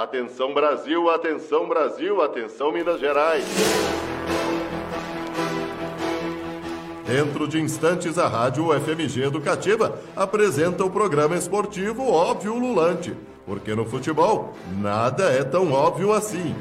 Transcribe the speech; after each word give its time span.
Atenção 0.00 0.54
Brasil, 0.54 1.10
atenção 1.10 1.68
Brasil, 1.68 2.22
atenção 2.22 2.72
Minas 2.72 2.98
Gerais. 2.98 3.44
Dentro 7.06 7.46
de 7.46 7.60
instantes, 7.60 8.16
a 8.16 8.26
Rádio 8.26 8.68
FMG 8.80 9.24
Educativa 9.24 10.00
apresenta 10.16 10.86
o 10.86 10.90
programa 10.90 11.36
esportivo 11.36 12.10
Óbvio 12.10 12.54
Lulante, 12.54 13.14
porque 13.44 13.74
no 13.74 13.84
futebol 13.84 14.54
nada 14.80 15.24
é 15.24 15.44
tão 15.44 15.70
óbvio 15.70 16.14
assim. 16.14 16.54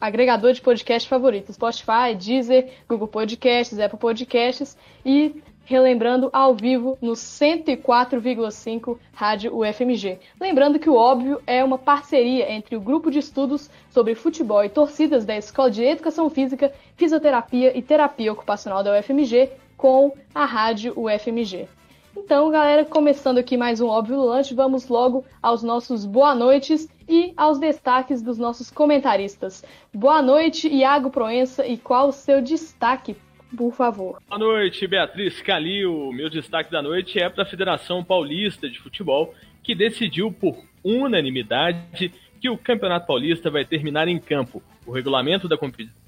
agregador 0.00 0.52
de 0.52 0.60
podcast 0.60 1.08
favorito, 1.08 1.52
Spotify, 1.52 2.14
Deezer, 2.16 2.72
Google 2.88 3.08
Podcasts, 3.08 3.78
Apple 3.78 3.98
Podcasts 3.98 4.76
e 5.04 5.42
relembrando 5.64 6.28
ao 6.30 6.54
vivo 6.54 6.98
no 7.00 7.12
104,5 7.12 8.98
Rádio 9.14 9.56
UFMG. 9.56 10.18
Lembrando 10.38 10.78
que 10.78 10.90
o 10.90 10.94
Óbvio 10.94 11.40
é 11.46 11.64
uma 11.64 11.78
parceria 11.78 12.52
entre 12.52 12.76
o 12.76 12.80
Grupo 12.80 13.10
de 13.10 13.18
Estudos 13.18 13.70
sobre 13.88 14.14
Futebol 14.14 14.62
e 14.62 14.68
Torcidas 14.68 15.24
da 15.24 15.36
Escola 15.36 15.70
de 15.70 15.82
Educação 15.82 16.28
Física, 16.28 16.70
Fisioterapia 16.96 17.76
e 17.76 17.80
Terapia 17.80 18.32
Ocupacional 18.32 18.82
da 18.82 18.98
UFMG 18.98 19.50
com 19.84 20.16
a 20.34 20.46
Rádio 20.46 20.94
UFMG. 20.98 21.68
Então, 22.16 22.50
galera, 22.50 22.86
começando 22.86 23.36
aqui 23.36 23.54
mais 23.54 23.82
um 23.82 23.86
Óbvio 23.86 24.16
Lulante, 24.16 24.54
vamos 24.54 24.88
logo 24.88 25.26
aos 25.42 25.62
nossos 25.62 26.06
boa 26.06 26.34
noites 26.34 26.88
e 27.06 27.34
aos 27.36 27.58
destaques 27.58 28.22
dos 28.22 28.38
nossos 28.38 28.70
comentaristas. 28.70 29.62
Boa 29.92 30.22
noite, 30.22 30.68
Iago 30.68 31.10
Proença, 31.10 31.66
e 31.66 31.76
qual 31.76 32.08
o 32.08 32.12
seu 32.12 32.40
destaque, 32.40 33.14
por 33.54 33.74
favor? 33.74 34.22
Boa 34.26 34.38
noite, 34.38 34.86
Beatriz 34.86 35.42
Calil. 35.42 36.10
Meu 36.14 36.30
destaque 36.30 36.72
da 36.72 36.80
noite 36.80 37.22
é 37.22 37.28
para 37.28 37.42
a 37.42 37.46
Federação 37.46 38.02
Paulista 38.02 38.70
de 38.70 38.78
Futebol, 38.78 39.34
que 39.62 39.74
decidiu 39.74 40.32
por 40.32 40.56
unanimidade 40.82 42.10
que 42.40 42.48
o 42.48 42.56
Campeonato 42.56 43.06
Paulista 43.06 43.50
vai 43.50 43.66
terminar 43.66 44.08
em 44.08 44.18
campo. 44.18 44.62
O 44.86 44.92
regulamento 44.92 45.48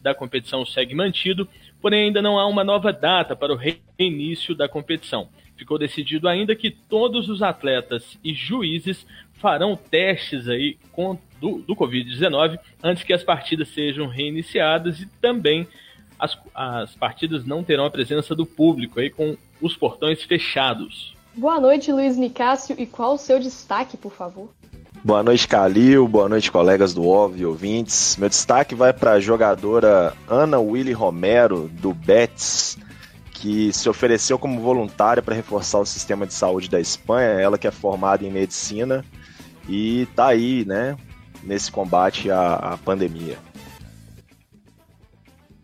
da 0.02 0.14
competição 0.14 0.66
segue 0.66 0.94
mantido, 0.94 1.48
porém 1.86 2.06
ainda 2.06 2.20
não 2.20 2.36
há 2.36 2.44
uma 2.48 2.64
nova 2.64 2.92
data 2.92 3.36
para 3.36 3.52
o 3.52 3.60
reinício 3.96 4.56
da 4.56 4.68
competição. 4.68 5.28
Ficou 5.56 5.78
decidido 5.78 6.26
ainda 6.26 6.56
que 6.56 6.68
todos 6.68 7.28
os 7.28 7.44
atletas 7.44 8.18
e 8.24 8.34
juízes 8.34 9.06
farão 9.34 9.76
testes 9.76 10.48
aí 10.48 10.76
com, 10.90 11.16
do, 11.40 11.58
do 11.60 11.76
Covid-19 11.76 12.58
antes 12.82 13.04
que 13.04 13.12
as 13.12 13.22
partidas 13.22 13.68
sejam 13.68 14.08
reiniciadas 14.08 14.98
e 14.98 15.06
também 15.20 15.68
as, 16.18 16.36
as 16.52 16.92
partidas 16.96 17.46
não 17.46 17.62
terão 17.62 17.84
a 17.84 17.90
presença 17.90 18.34
do 18.34 18.44
público 18.44 18.98
aí 18.98 19.08
com 19.08 19.36
os 19.62 19.76
portões 19.76 20.20
fechados. 20.24 21.14
Boa 21.36 21.60
noite, 21.60 21.92
Luiz 21.92 22.16
Nicásio, 22.16 22.74
e 22.76 22.84
qual 22.84 23.14
o 23.14 23.18
seu 23.18 23.38
destaque, 23.38 23.96
por 23.96 24.10
favor? 24.10 24.50
Boa 25.06 25.22
noite, 25.22 25.46
Calil. 25.46 26.08
Boa 26.08 26.28
noite, 26.28 26.50
colegas 26.50 26.92
do 26.92 27.06
OV 27.06 27.46
ouvintes. 27.46 28.16
Meu 28.16 28.28
destaque 28.28 28.74
vai 28.74 28.92
para 28.92 29.12
a 29.12 29.20
jogadora 29.20 30.12
Ana 30.26 30.58
Willy 30.58 30.90
Romero, 30.90 31.68
do 31.74 31.94
Betis, 31.94 32.76
que 33.30 33.72
se 33.72 33.88
ofereceu 33.88 34.36
como 34.36 34.60
voluntária 34.60 35.22
para 35.22 35.32
reforçar 35.32 35.78
o 35.78 35.86
sistema 35.86 36.26
de 36.26 36.34
saúde 36.34 36.68
da 36.68 36.80
Espanha. 36.80 37.40
Ela 37.40 37.56
que 37.56 37.68
é 37.68 37.70
formada 37.70 38.26
em 38.26 38.32
medicina 38.32 39.04
e 39.68 40.02
está 40.02 40.26
aí, 40.26 40.64
né, 40.64 40.96
nesse 41.40 41.70
combate 41.70 42.28
à, 42.28 42.54
à 42.54 42.76
pandemia. 42.76 43.38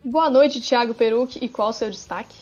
Boa 0.04 0.30
noite, 0.30 0.60
Thiago 0.60 0.94
Peruc. 0.94 1.44
E 1.44 1.48
qual 1.48 1.70
o 1.70 1.72
seu 1.72 1.90
destaque? 1.90 2.36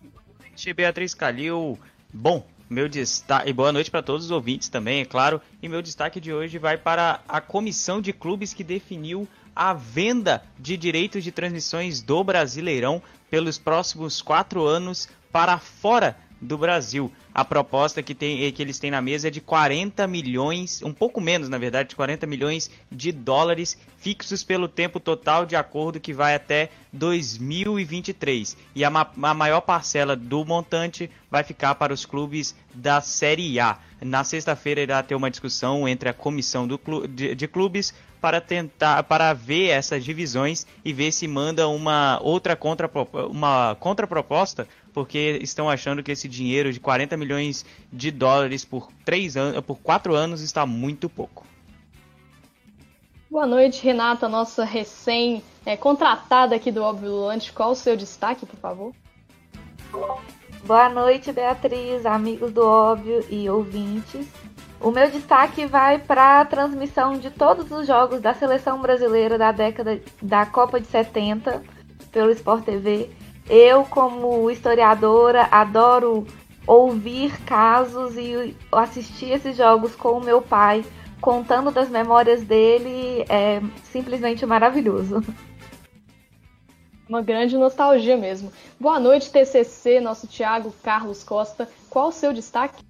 Boa 0.00 0.22
noite, 0.38 0.72
Beatriz 0.74 1.12
Calil. 1.12 1.76
Bom, 2.14 2.46
meu 2.70 2.88
destaque, 2.88 3.50
e 3.50 3.52
boa 3.52 3.72
noite 3.72 3.90
para 3.90 4.00
todos 4.00 4.26
os 4.26 4.30
ouvintes 4.30 4.68
também, 4.68 5.00
é 5.00 5.04
claro. 5.04 5.42
E 5.60 5.68
meu 5.68 5.82
destaque 5.82 6.20
de 6.20 6.32
hoje 6.32 6.56
vai 6.56 6.78
para 6.78 7.20
a 7.28 7.40
comissão 7.40 8.00
de 8.00 8.12
clubes 8.12 8.54
que 8.54 8.62
definiu 8.62 9.26
a 9.56 9.74
venda 9.74 10.44
de 10.56 10.76
direitos 10.76 11.24
de 11.24 11.32
transmissões 11.32 12.00
do 12.00 12.22
Brasileirão 12.22 13.02
pelos 13.28 13.58
próximos 13.58 14.22
quatro 14.22 14.64
anos 14.64 15.08
para 15.32 15.58
fora 15.58 16.16
do 16.40 16.56
Brasil. 16.56 17.12
A 17.34 17.44
proposta 17.44 18.02
que, 18.02 18.14
tem, 18.14 18.50
que 18.52 18.62
eles 18.62 18.78
têm 18.78 18.90
na 18.90 19.00
mesa 19.00 19.28
é 19.28 19.30
de 19.30 19.40
40 19.40 20.06
milhões, 20.06 20.82
um 20.82 20.92
pouco 20.92 21.20
menos 21.20 21.48
na 21.48 21.58
verdade, 21.58 21.90
de 21.90 21.96
40 21.96 22.26
milhões 22.26 22.70
de 22.90 23.12
dólares 23.12 23.78
fixos 23.98 24.42
pelo 24.42 24.66
tempo 24.66 24.98
total 24.98 25.44
de 25.44 25.54
acordo 25.54 26.00
que 26.00 26.12
vai 26.12 26.34
até 26.34 26.70
2023. 26.92 28.56
E 28.74 28.84
a, 28.84 28.88
a 28.88 29.34
maior 29.34 29.60
parcela 29.60 30.16
do 30.16 30.44
montante 30.44 31.10
vai 31.30 31.44
ficar 31.44 31.74
para 31.74 31.92
os 31.92 32.06
clubes 32.06 32.54
da 32.74 33.00
Série 33.00 33.60
A. 33.60 33.78
Na 34.00 34.24
sexta-feira 34.24 34.80
irá 34.80 35.02
ter 35.02 35.14
uma 35.14 35.30
discussão 35.30 35.86
entre 35.86 36.08
a 36.08 36.14
comissão 36.14 36.66
do, 36.66 36.80
de, 37.06 37.34
de 37.34 37.46
clubes 37.46 37.94
para 38.20 38.40
tentar 38.40 39.02
para 39.04 39.32
ver 39.32 39.68
essas 39.68 40.04
divisões 40.04 40.66
e 40.84 40.92
ver 40.92 41.10
se 41.10 41.26
manda 41.26 41.66
uma 41.68 42.20
outra 42.22 42.54
contra 42.54 42.90
uma 43.30 43.74
contraproposta 43.80 44.68
porque 44.92 45.38
estão 45.42 45.68
achando 45.68 46.02
que 46.02 46.12
esse 46.12 46.28
dinheiro 46.28 46.72
de 46.72 46.80
40 46.80 47.16
milhões 47.16 47.64
de 47.92 48.10
dólares 48.10 48.64
por 48.64 48.88
três 49.04 49.36
anos, 49.36 49.60
por 49.62 49.78
quatro 49.78 50.14
anos 50.14 50.40
está 50.40 50.66
muito 50.66 51.08
pouco. 51.08 51.46
Boa 53.30 53.46
noite, 53.46 53.84
Renata, 53.84 54.28
nossa 54.28 54.64
recém 54.64 55.42
é, 55.64 55.76
contratada 55.76 56.56
aqui 56.56 56.72
do 56.72 56.82
Óbvio 56.82 57.10
Lulante. 57.10 57.52
Qual 57.52 57.70
o 57.70 57.76
seu 57.76 57.96
destaque, 57.96 58.44
por 58.44 58.58
favor? 58.58 58.92
Boa 60.64 60.88
noite, 60.88 61.32
Beatriz, 61.32 62.04
amigos 62.04 62.52
do 62.52 62.66
Óbvio 62.66 63.24
e 63.30 63.48
ouvintes. 63.48 64.26
O 64.80 64.90
meu 64.90 65.10
destaque 65.10 65.66
vai 65.66 65.98
para 65.98 66.40
a 66.40 66.44
transmissão 66.44 67.18
de 67.18 67.30
todos 67.30 67.70
os 67.70 67.86
jogos 67.86 68.20
da 68.20 68.34
seleção 68.34 68.80
brasileira 68.80 69.36
da 69.36 69.52
década 69.52 70.00
da 70.22 70.46
Copa 70.46 70.80
de 70.80 70.86
70 70.86 71.62
pelo 72.10 72.30
Sport 72.30 72.64
TV. 72.64 73.10
Eu, 73.52 73.84
como 73.84 74.48
historiadora, 74.48 75.48
adoro 75.50 76.24
ouvir 76.64 77.36
casos 77.44 78.16
e 78.16 78.56
assistir 78.70 79.32
esses 79.32 79.56
jogos 79.56 79.96
com 79.96 80.10
o 80.12 80.24
meu 80.24 80.40
pai, 80.40 80.84
contando 81.20 81.72
das 81.72 81.90
memórias 81.90 82.44
dele, 82.44 83.24
é 83.28 83.60
simplesmente 83.82 84.46
maravilhoso. 84.46 85.20
Uma 87.08 87.22
grande 87.22 87.58
nostalgia 87.58 88.16
mesmo. 88.16 88.52
Boa 88.78 89.00
noite, 89.00 89.32
TCC, 89.32 89.98
nosso 89.98 90.28
Thiago 90.28 90.72
Carlos 90.80 91.24
Costa. 91.24 91.68
Qual 91.90 92.10
o 92.10 92.12
seu 92.12 92.32
destaque? 92.32 92.84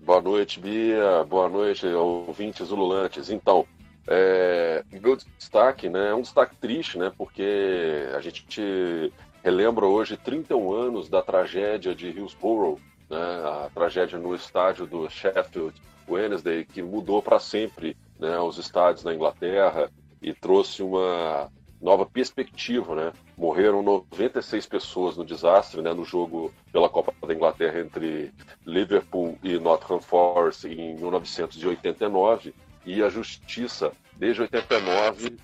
Boa 0.00 0.20
noite, 0.20 0.58
Bia. 0.58 1.24
Boa 1.28 1.48
noite, 1.48 1.86
ouvintes 1.86 2.72
ululantes. 2.72 3.30
Então, 3.30 3.64
é, 4.06 4.84
meu 4.90 5.16
destaque, 5.16 5.88
né, 5.88 6.10
é 6.10 6.14
um 6.14 6.22
destaque 6.22 6.56
triste, 6.56 6.98
né, 6.98 7.12
porque 7.16 8.08
a 8.14 8.20
gente 8.20 9.12
relembra 9.42 9.86
hoje 9.86 10.16
31 10.16 10.72
anos 10.72 11.08
da 11.08 11.22
tragédia 11.22 11.94
de 11.94 12.08
Hillsborough, 12.08 12.78
né, 13.10 13.16
a 13.16 13.70
tragédia 13.74 14.18
no 14.18 14.34
estádio 14.34 14.86
do 14.86 15.08
Sheffield 15.08 15.74
Wednesday, 16.08 16.64
que 16.64 16.82
mudou 16.82 17.20
para 17.20 17.38
sempre 17.38 17.96
né, 18.18 18.38
os 18.38 18.58
estádios 18.58 19.04
na 19.04 19.14
Inglaterra 19.14 19.90
e 20.22 20.32
trouxe 20.32 20.82
uma 20.82 21.50
nova 21.80 22.06
perspectiva, 22.06 22.94
né? 22.94 23.12
Morreram 23.36 23.82
96 23.82 24.66
pessoas 24.66 25.16
no 25.16 25.24
desastre, 25.24 25.82
né? 25.82 25.92
No 25.92 26.04
jogo 26.04 26.52
pela 26.72 26.88
Copa 26.88 27.12
da 27.26 27.34
Inglaterra 27.34 27.80
entre 27.80 28.32
Liverpool 28.64 29.38
e 29.42 29.58
Nottingham 29.58 30.00
Forest 30.00 30.66
em 30.66 30.94
1989 30.96 32.54
e 32.86 33.02
a 33.02 33.08
justiça, 33.08 33.92
desde 34.16 34.42
89. 34.42 35.36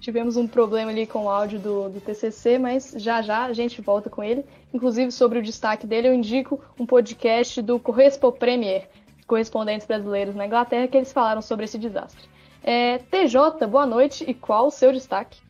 Tivemos 0.00 0.36
um 0.36 0.48
problema 0.48 0.90
ali 0.90 1.06
com 1.06 1.26
o 1.26 1.30
áudio 1.30 1.60
do, 1.60 1.88
do 1.90 2.00
TCC, 2.00 2.58
mas 2.58 2.92
já 2.96 3.22
já 3.22 3.44
a 3.44 3.52
gente 3.52 3.80
volta 3.80 4.10
com 4.10 4.24
ele. 4.24 4.44
Inclusive, 4.74 5.12
sobre 5.12 5.38
o 5.38 5.42
destaque 5.42 5.86
dele, 5.86 6.08
eu 6.08 6.14
indico 6.14 6.60
um 6.76 6.84
podcast 6.84 7.62
do 7.62 7.78
Correspo 7.78 8.32
Premier, 8.32 8.88
correspondentes 9.28 9.86
brasileiros 9.86 10.34
na 10.34 10.46
Inglaterra, 10.46 10.88
que 10.88 10.96
eles 10.96 11.12
falaram 11.12 11.40
sobre 11.40 11.66
esse 11.66 11.78
desastre. 11.78 12.28
É, 12.64 12.98
TJ, 12.98 13.66
boa 13.68 13.86
noite 13.86 14.24
e 14.26 14.34
qual 14.34 14.66
o 14.66 14.70
seu 14.72 14.92
destaque? 14.92 15.40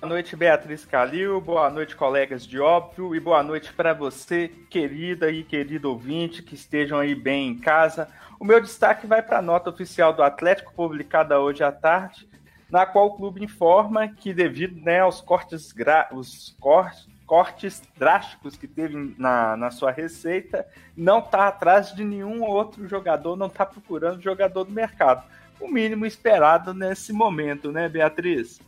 Boa 0.00 0.08
noite, 0.08 0.34
Beatriz 0.34 0.86
Calil. 0.86 1.42
Boa 1.42 1.68
noite, 1.68 1.94
colegas 1.94 2.46
de 2.46 2.58
óbvio. 2.58 3.14
E 3.14 3.20
boa 3.20 3.42
noite 3.42 3.70
para 3.70 3.92
você, 3.92 4.50
querida 4.70 5.30
e 5.30 5.44
querido 5.44 5.90
ouvinte, 5.90 6.42
que 6.42 6.54
estejam 6.54 6.98
aí 6.98 7.14
bem 7.14 7.48
em 7.48 7.58
casa. 7.58 8.08
O 8.38 8.44
meu 8.44 8.62
destaque 8.62 9.06
vai 9.06 9.20
para 9.20 9.40
a 9.40 9.42
nota 9.42 9.68
oficial 9.68 10.14
do 10.14 10.22
Atlético, 10.22 10.72
publicada 10.72 11.38
hoje 11.38 11.62
à 11.62 11.70
tarde, 11.70 12.26
na 12.70 12.86
qual 12.86 13.08
o 13.08 13.14
clube 13.14 13.44
informa 13.44 14.08
que, 14.08 14.32
devido 14.32 14.80
né, 14.80 15.00
aos 15.00 15.20
cortes, 15.20 15.74
os 16.12 16.56
cortes, 16.58 17.06
cortes 17.26 17.82
drásticos 17.98 18.56
que 18.56 18.66
teve 18.66 19.14
na, 19.18 19.54
na 19.54 19.70
sua 19.70 19.90
receita, 19.90 20.66
não 20.96 21.18
está 21.18 21.46
atrás 21.46 21.94
de 21.94 22.04
nenhum 22.04 22.42
outro 22.42 22.88
jogador, 22.88 23.36
não 23.36 23.48
está 23.48 23.66
procurando 23.66 24.22
jogador 24.22 24.64
do 24.64 24.72
mercado. 24.72 25.22
O 25.60 25.68
mínimo 25.68 26.06
esperado 26.06 26.72
nesse 26.72 27.12
momento, 27.12 27.70
né, 27.70 27.86
Beatriz? 27.86 28.62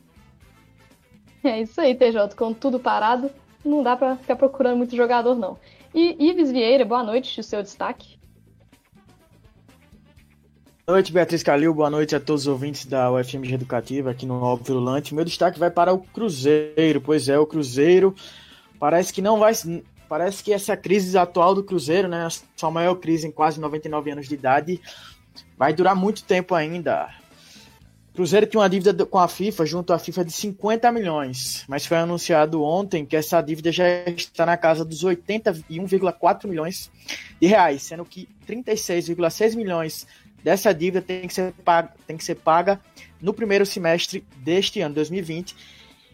É 1.45 1.61
isso 1.61 1.81
aí, 1.81 1.95
TJ. 1.95 2.35
Com 2.37 2.53
tudo 2.53 2.79
parado, 2.79 3.31
não 3.65 3.83
dá 3.83 3.97
para 3.97 4.17
ficar 4.17 4.37
procurando 4.37 4.77
muito 4.77 4.97
jogador, 4.97 5.35
não. 5.35 5.59
E 5.95 6.29
Ives 6.29 6.51
Vieira, 6.51 6.85
boa 6.85 7.03
noite, 7.03 7.41
o 7.41 7.43
seu 7.43 7.63
destaque. 7.63 8.19
Boa 10.87 10.97
noite, 10.97 11.13
Beatriz 11.13 11.43
Calil. 11.43 11.75
Boa 11.75 11.91
noite 11.91 12.17
a 12.17 12.21
todos 12.21 12.43
os 12.43 12.49
ouvintes 12.49 12.87
da 12.87 13.11
UFMG 13.13 13.55
Educativa 13.55 14.11
aqui 14.11 14.27
no 14.27 14.43
Óbvio 14.43 14.67
Virulante. 14.67 15.15
Meu 15.15 15.25
destaque 15.25 15.59
vai 15.59 15.71
para 15.71 15.93
o 15.93 15.99
Cruzeiro. 15.99 17.01
Pois 17.01 17.29
é, 17.29 17.39
o 17.39 17.47
Cruzeiro 17.47 18.15
parece 18.79 19.13
que 19.13 19.23
não 19.23 19.39
vai. 19.39 19.53
Parece 20.09 20.43
que 20.43 20.53
essa 20.53 20.77
crise 20.77 21.17
atual 21.17 21.55
do 21.55 21.63
Cruzeiro, 21.63 22.09
né, 22.09 22.29
sua 22.57 22.71
maior 22.71 22.97
crise 22.97 23.27
em 23.27 23.31
quase 23.31 23.61
99 23.61 24.11
anos 24.11 24.29
de 24.29 24.35
idade, 24.35 24.81
vai 25.57 25.73
durar 25.73 25.95
muito 25.95 26.25
tempo 26.25 26.55
ainda. 26.55 27.09
Cruzeiro 28.15 28.47
tinha 28.47 28.61
uma 28.61 28.69
dívida 28.69 29.07
com 29.07 29.19
a 29.19 29.27
FIFA, 29.27 29.65
junto 29.65 29.93
à 29.93 29.99
FIFA, 29.99 30.27
de 30.27 30.33
50 30.33 30.93
milhões, 30.93 31.65
mas 31.67 31.87
foi 31.87 31.97
anunciado 31.97 32.63
ontem 32.63 33.07
que 33.07 33.17
essa 33.17 33.41
dívida 33.41 33.73
já 33.73 33.85
está 34.11 34.45
na 34.45 34.57
casa 34.57 34.85
dos 34.85 35.03
81,4 35.03 36.47
milhões 36.47 36.91
de 37.41 37.47
reais, 37.47 37.83
sendo 37.83 38.05
que 38.05 38.29
36,6 38.47 39.57
milhões 39.57 40.07
dessa 40.45 40.75
dívida 40.75 41.01
tem 41.01 41.27
que, 41.27 41.33
ser 41.33 41.55
paga, 41.65 41.95
tem 42.07 42.17
que 42.19 42.25
ser 42.25 42.35
paga 42.35 42.79
no 43.21 43.33
primeiro 43.33 43.65
semestre 43.65 44.23
deste 44.37 44.83
ano, 44.83 44.95
2020, 44.95 45.57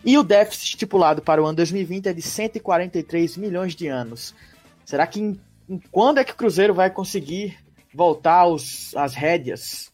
e 0.04 0.16
o 0.16 0.22
déficit 0.22 0.74
estipulado 0.74 1.20
para 1.20 1.42
o 1.42 1.46
ano 1.46 1.56
2020 1.56 2.06
é 2.06 2.12
de 2.12 2.22
143 2.22 3.36
milhões 3.36 3.74
de 3.74 3.88
anos. 3.88 4.36
Será 4.84 5.04
que 5.04 5.20
em, 5.20 5.40
em 5.68 5.80
quando 5.90 6.18
é 6.18 6.24
que 6.24 6.32
o 6.32 6.36
Cruzeiro 6.36 6.72
vai 6.72 6.90
conseguir 6.90 7.58
voltar 7.92 8.34
aos, 8.34 8.94
às 8.94 9.14
rédeas 9.14 9.90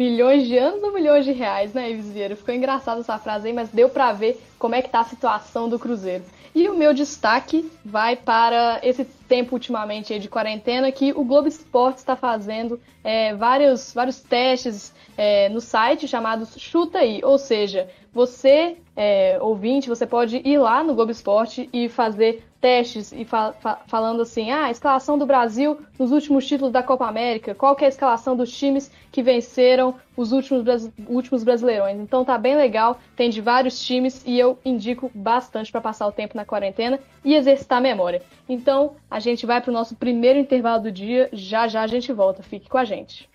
Milhões 0.00 0.48
de 0.48 0.56
anos 0.56 0.82
ou 0.82 0.94
milhões 0.94 1.26
de 1.26 1.32
reais, 1.32 1.74
né, 1.74 1.90
Ives 1.90 2.10
Vieira? 2.10 2.34
Ficou 2.34 2.54
engraçado 2.54 3.00
essa 3.00 3.18
frase 3.18 3.48
aí, 3.48 3.52
mas 3.52 3.68
deu 3.68 3.86
para 3.90 4.10
ver 4.14 4.42
como 4.58 4.74
é 4.74 4.80
que 4.80 4.88
tá 4.88 5.00
a 5.00 5.04
situação 5.04 5.68
do 5.68 5.78
Cruzeiro. 5.78 6.24
E 6.54 6.70
o 6.70 6.74
meu 6.74 6.94
destaque 6.94 7.70
vai 7.84 8.16
para 8.16 8.80
esse 8.82 9.04
tempo 9.04 9.56
ultimamente 9.56 10.18
de 10.18 10.26
quarentena 10.26 10.90
que 10.90 11.12
o 11.12 11.22
Globo 11.22 11.48
Esporte 11.48 11.98
está 11.98 12.16
fazendo 12.16 12.80
é, 13.04 13.34
vários, 13.34 13.92
vários 13.92 14.22
testes 14.22 14.90
é, 15.18 15.50
no 15.50 15.60
site 15.60 16.08
chamados 16.08 16.54
Chuta 16.56 17.00
Aí, 17.00 17.20
ou 17.22 17.36
seja, 17.36 17.86
você, 18.10 18.78
é, 18.96 19.36
ouvinte, 19.42 19.86
você 19.86 20.06
pode 20.06 20.40
ir 20.42 20.56
lá 20.56 20.82
no 20.82 20.94
Globo 20.94 21.12
Esporte 21.12 21.68
e 21.74 21.90
fazer 21.90 22.42
testes 22.60 23.12
e 23.12 23.24
fa 23.24 23.52
fa 23.52 23.80
falando 23.86 24.22
assim, 24.22 24.50
ah, 24.50 24.64
a 24.64 24.70
escalação 24.70 25.16
do 25.16 25.26
Brasil 25.26 25.78
nos 25.98 26.12
últimos 26.12 26.46
títulos 26.46 26.72
da 26.72 26.82
Copa 26.82 27.06
América, 27.06 27.54
qual 27.54 27.74
que 27.74 27.84
é 27.84 27.86
a 27.86 27.88
escalação 27.88 28.36
dos 28.36 28.50
times 28.56 28.90
que 29.10 29.22
venceram 29.22 29.94
os 30.16 30.32
últimos, 30.32 30.90
últimos 31.08 31.42
brasileirões. 31.42 31.98
Então 31.98 32.24
tá 32.24 32.36
bem 32.36 32.56
legal, 32.56 33.00
tem 33.16 33.30
de 33.30 33.40
vários 33.40 33.80
times 33.80 34.22
e 34.26 34.38
eu 34.38 34.58
indico 34.64 35.10
bastante 35.14 35.72
para 35.72 35.80
passar 35.80 36.06
o 36.06 36.12
tempo 36.12 36.36
na 36.36 36.44
quarentena 36.44 37.00
e 37.24 37.34
exercitar 37.34 37.78
a 37.78 37.80
memória. 37.80 38.22
Então 38.48 38.96
a 39.10 39.18
gente 39.18 39.46
vai 39.46 39.60
para 39.60 39.70
o 39.70 39.74
nosso 39.74 39.96
primeiro 39.96 40.38
intervalo 40.38 40.82
do 40.82 40.92
dia, 40.92 41.28
já 41.32 41.66
já 41.66 41.82
a 41.82 41.86
gente 41.86 42.12
volta, 42.12 42.42
fique 42.42 42.68
com 42.68 42.78
a 42.78 42.84
gente. 42.84 43.28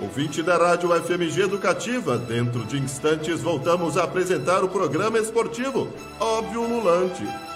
Ouvinte 0.00 0.42
da 0.42 0.56
Rádio 0.56 0.90
FMG 1.02 1.42
Educativa, 1.42 2.16
dentro 2.16 2.64
de 2.64 2.78
instantes 2.78 3.42
voltamos 3.42 3.96
a 3.96 4.04
apresentar 4.04 4.62
o 4.62 4.68
programa 4.68 5.18
esportivo 5.18 5.88
Óbvio 6.18 6.62
Lulante. 6.62 7.49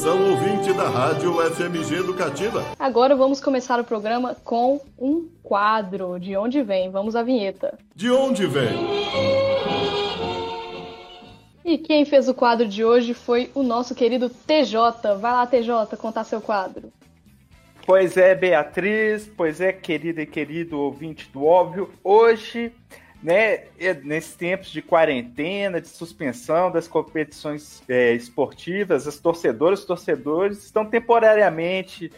São 0.00 0.30
ouvinte 0.30 0.72
da 0.72 0.88
Rádio 0.88 1.34
FMG 1.54 1.96
Educativa. 1.96 2.64
Agora 2.78 3.14
vamos 3.14 3.38
começar 3.38 3.78
o 3.78 3.84
programa 3.84 4.34
com 4.42 4.80
um 4.98 5.28
quadro. 5.42 6.18
De 6.18 6.34
onde 6.38 6.62
vem? 6.62 6.90
Vamos 6.90 7.14
à 7.14 7.22
vinheta. 7.22 7.78
De 7.94 8.10
onde 8.10 8.46
vem? 8.46 8.78
E 11.62 11.76
quem 11.76 12.06
fez 12.06 12.30
o 12.30 12.34
quadro 12.34 12.66
de 12.66 12.82
hoje 12.82 13.12
foi 13.12 13.50
o 13.54 13.62
nosso 13.62 13.94
querido 13.94 14.30
TJ. 14.30 15.16
Vai 15.20 15.32
lá, 15.32 15.46
TJ, 15.46 15.94
contar 15.98 16.24
seu 16.24 16.40
quadro. 16.40 16.90
Pois 17.84 18.16
é, 18.16 18.34
Beatriz, 18.34 19.30
pois 19.36 19.60
é, 19.60 19.70
querida 19.70 20.22
e 20.22 20.26
querido 20.26 20.80
ouvinte 20.80 21.28
do 21.30 21.44
óbvio. 21.44 21.90
Hoje, 22.02 22.72
né, 23.22 23.64
nesses 24.02 24.34
tempos 24.34 24.70
de 24.70 24.80
quarentena, 24.80 25.80
de 25.80 25.88
suspensão 25.88 26.70
das 26.70 26.88
competições 26.88 27.82
é, 27.88 28.12
esportivas, 28.14 29.06
as 29.06 29.18
torcedoras 29.18 29.84
torcedores 29.84 30.64
estão 30.64 30.86
temporariamente 30.86 32.10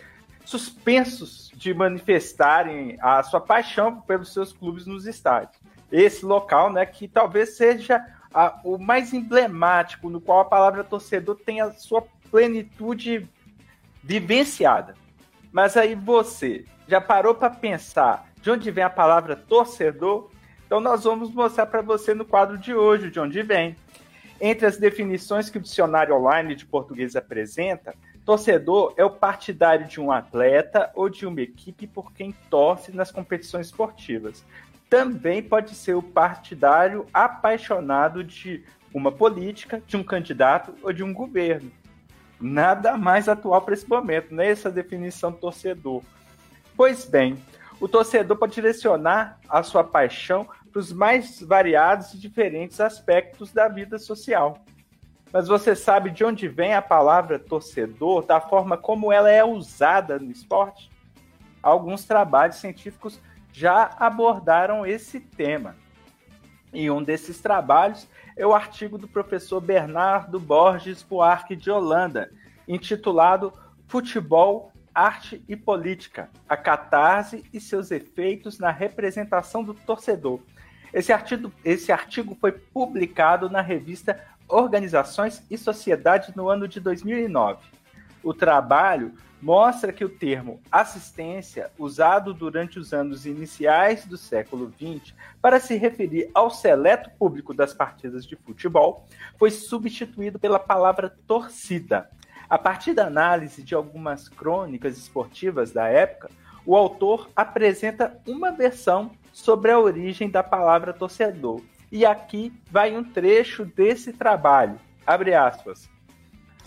suspensos 0.45 1.53
de 1.55 1.73
manifestarem 1.75 2.97
a 3.01 3.23
sua 3.23 3.41
paixão 3.41 4.01
pelos 4.01 4.33
seus 4.33 4.53
clubes 4.53 4.87
nos 4.87 5.07
estádios. 5.07 5.57
Esse 5.91 6.25
local, 6.25 6.73
né, 6.73 6.87
que 6.87 7.07
talvez 7.07 7.57
seja 7.57 8.05
a, 8.33 8.61
o 8.65 8.79
mais 8.79 9.13
emblemático, 9.13 10.09
no 10.09 10.21
qual 10.21 10.41
a 10.41 10.45
palavra 10.45 10.83
torcedor 10.83 11.37
tem 11.45 11.61
a 11.61 11.73
sua 11.73 12.05
plenitude 12.31 13.29
vivenciada. 14.03 14.95
Mas 15.53 15.77
aí 15.77 15.95
você 15.95 16.65
já 16.89 17.01
parou 17.01 17.35
para 17.35 17.51
pensar 17.51 18.29
de 18.41 18.51
onde 18.51 18.71
vem 18.71 18.85
a 18.85 18.91
palavra 18.91 19.37
torcedor? 19.37 20.32
Então 20.73 20.81
nós 20.81 21.05
vamos 21.05 21.31
mostrar 21.31 21.67
para 21.67 21.83
você 21.83 22.15
no 22.15 22.25
quadro 22.25 22.57
de 22.57 22.73
hoje 22.73 23.11
de 23.11 23.21
onde 23.21 23.43
vem. 23.43 23.77
Entre 24.41 24.65
as 24.65 24.79
definições 24.79 25.51
que 25.51 25.59
o 25.59 25.61
dicionário 25.61 26.17
online 26.17 26.55
de 26.55 26.65
português 26.65 27.15
apresenta, 27.15 27.95
torcedor 28.25 28.95
é 28.97 29.05
o 29.05 29.11
partidário 29.11 29.87
de 29.87 30.01
um 30.01 30.11
atleta 30.11 30.91
ou 30.95 31.11
de 31.11 31.27
uma 31.27 31.43
equipe 31.43 31.87
por 31.87 32.11
quem 32.15 32.35
torce 32.49 32.91
nas 32.91 33.11
competições 33.11 33.67
esportivas. 33.67 34.43
Também 34.89 35.43
pode 35.43 35.75
ser 35.75 35.93
o 35.93 36.03
partidário 36.03 37.05
apaixonado 37.13 38.25
de 38.25 38.65
uma 38.95 39.13
política, 39.13 39.83
de 39.87 39.99
um 39.99 40.03
candidato 40.03 40.75
ou 40.83 40.91
de 40.91 41.05
um 41.05 41.13
governo 41.13 41.71
nada 42.41 42.97
mais 42.97 43.29
atual 43.29 43.61
para 43.61 43.75
esse 43.75 43.87
momento, 43.87 44.35
né? 44.35 44.49
Essa 44.49 44.71
definição 44.71 45.33
torcedor. 45.33 46.03
Pois 46.75 47.05
bem, 47.05 47.37
o 47.79 47.89
torcedor 47.89 48.39
pode 48.39 48.55
direcionar 48.55 49.39
a 49.49 49.63
sua 49.63 49.83
paixão 49.83 50.49
para 50.73 50.81
os 50.81 50.93
mais 50.93 51.41
variados 51.41 52.15
e 52.15 52.19
diferentes 52.19 52.81
aspectos 52.81 53.53
da 53.53 53.69
vida 53.69 53.99
social. 53.99 54.65
Mas 55.31 55.47
você 55.47 55.77
sabe 55.77 56.11
de 56.11 56.25
onde 56.25 56.49
vem 56.49 56.75
a 56.75 56.83
palavra 56.83 57.39
torcedor, 57.39 58.25
da 58.25 58.41
forma 58.41 58.77
como 58.77 59.13
ela 59.13 59.31
é 59.31 59.45
usada 59.45 60.19
no 60.19 60.31
esporte? 60.31 60.91
Alguns 61.63 62.05
trabalhos 62.05 62.57
científicos 62.57 63.21
já 63.53 63.91
abordaram 63.99 64.85
esse 64.87 65.21
tema. 65.21 65.77
E 66.73 66.91
um 66.91 67.03
desses 67.03 67.39
trabalhos 67.41 68.09
é 68.35 68.47
o 68.47 68.55
artigo 68.55 68.97
do 68.97 69.07
professor 69.07 69.61
Bernardo 69.61 70.41
Borges 70.41 71.03
Buarque 71.03 71.55
de 71.55 71.71
Holanda, 71.71 72.31
intitulado 72.67 73.53
Futebol, 73.87 74.73
Arte 74.95 75.43
e 75.47 75.55
Política: 75.55 76.31
A 76.49 76.57
Catarse 76.57 77.45
e 77.53 77.61
seus 77.61 77.91
efeitos 77.91 78.59
na 78.59 78.71
representação 78.71 79.63
do 79.63 79.75
torcedor. 79.75 80.41
Esse 80.93 81.13
artigo, 81.13 81.53
esse 81.65 81.91
artigo 81.91 82.37
foi 82.41 82.53
publicado 82.53 83.49
na 83.49 83.61
revista 83.61 84.21
Organizações 84.47 85.43
e 85.51 85.57
Sociedade 85.57 86.33
no 86.37 86.49
ano 86.49 86.69
de 86.69 86.79
2009. 86.81 87.61
O 88.23 88.35
trabalho 88.35 89.15
mostra 89.41 89.93
que 89.93 90.05
o 90.05 90.09
termo 90.09 90.61
assistência, 90.71 91.71
usado 91.77 92.33
durante 92.33 92.79
os 92.79 92.93
anos 92.93 93.27
iniciais 93.27 94.05
do 94.05 94.17
século 94.17 94.73
XX 94.79 95.15
para 95.41 95.59
se 95.59 95.75
referir 95.77 96.31
ao 96.33 96.49
seleto 96.51 97.11
público 97.19 97.53
das 97.53 97.75
partidas 97.75 98.25
de 98.25 98.37
futebol, 98.37 99.09
foi 99.39 99.51
substituído 99.51 100.39
pela 100.39 100.61
palavra 100.61 101.17
torcida. 101.27 102.09
A 102.49 102.59
partir 102.59 102.93
da 102.93 103.07
análise 103.07 103.63
de 103.63 103.75
algumas 103.75 104.29
crônicas 104.29 104.97
esportivas 104.97 105.73
da 105.73 105.89
época, 105.89 106.31
o 106.65 106.77
autor 106.77 107.29
apresenta 107.35 108.21
uma 108.27 108.53
versão 108.53 109.11
sobre 109.33 109.71
a 109.71 109.79
origem 109.79 110.31
da 110.31 110.43
palavra 110.43 110.93
torcedor. 110.93 111.61
E 111.91 112.07
aqui 112.07 112.53
vai 112.71 112.97
um 112.97 113.03
trecho 113.05 113.65
desse 113.65 114.13
trabalho. 114.13 114.79
Abre 115.07 115.35
aspas. 115.35 115.89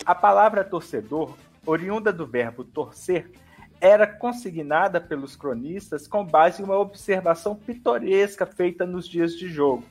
A 0.04 0.14
palavra 0.14 0.62
torcedor 0.62 1.34
oriunda 1.66 2.12
do 2.12 2.26
verbo 2.26 2.64
torcer, 2.64 3.30
era 3.80 4.06
consignada 4.06 5.00
pelos 5.00 5.36
cronistas 5.36 6.06
com 6.06 6.24
base 6.24 6.62
em 6.62 6.64
uma 6.64 6.78
observação 6.78 7.54
pitoresca 7.54 8.46
feita 8.46 8.86
nos 8.86 9.06
dias 9.06 9.34
de 9.34 9.48
jogo. 9.48 9.84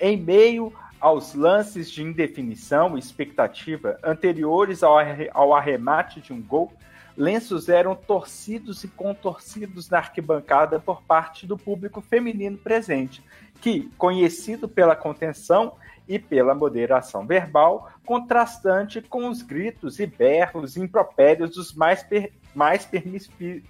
Em 0.00 0.16
meio 0.16 0.72
aos 1.00 1.34
lances 1.34 1.90
de 1.90 2.02
indefinição 2.02 2.96
e 2.96 2.98
expectativa 2.98 3.98
anteriores 4.02 4.82
ao 4.82 5.54
arremate 5.54 6.20
de 6.20 6.32
um 6.32 6.40
gol, 6.40 6.72
lenços 7.16 7.68
eram 7.68 7.94
torcidos 7.94 8.84
e 8.84 8.88
contorcidos 8.88 9.88
na 9.88 9.98
arquibancada 9.98 10.80
por 10.80 11.02
parte 11.02 11.46
do 11.46 11.56
público 11.56 12.00
feminino 12.00 12.58
presente, 12.58 13.22
que, 13.60 13.90
conhecido 13.96 14.68
pela 14.68 14.96
contenção 14.96 15.74
e 16.06 16.18
pela 16.18 16.54
moderação 16.54 17.26
verbal, 17.26 17.90
contrastante 18.04 19.00
com 19.00 19.28
os 19.28 19.42
gritos 19.42 19.98
e 19.98 20.06
berros 20.06 20.76
impropérios 20.76 21.50
dos 21.50 21.72
mais, 21.72 22.02
per 22.02 22.32
mais 22.54 22.88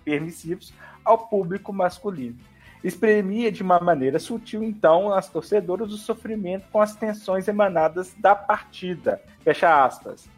permissivos 0.04 0.72
ao 1.04 1.18
público 1.28 1.72
masculino. 1.72 2.36
Exprimia 2.82 3.50
de 3.50 3.62
uma 3.62 3.80
maneira 3.80 4.18
sutil, 4.18 4.62
então, 4.62 5.10
as 5.14 5.28
torcedoras 5.28 5.90
o 5.90 5.96
sofrimento 5.96 6.66
com 6.70 6.82
as 6.82 6.94
tensões 6.94 7.48
emanadas 7.48 8.12
da 8.18 8.34
partida. 8.34 9.22
Fecha 9.42 9.84
aspas. 9.84 10.28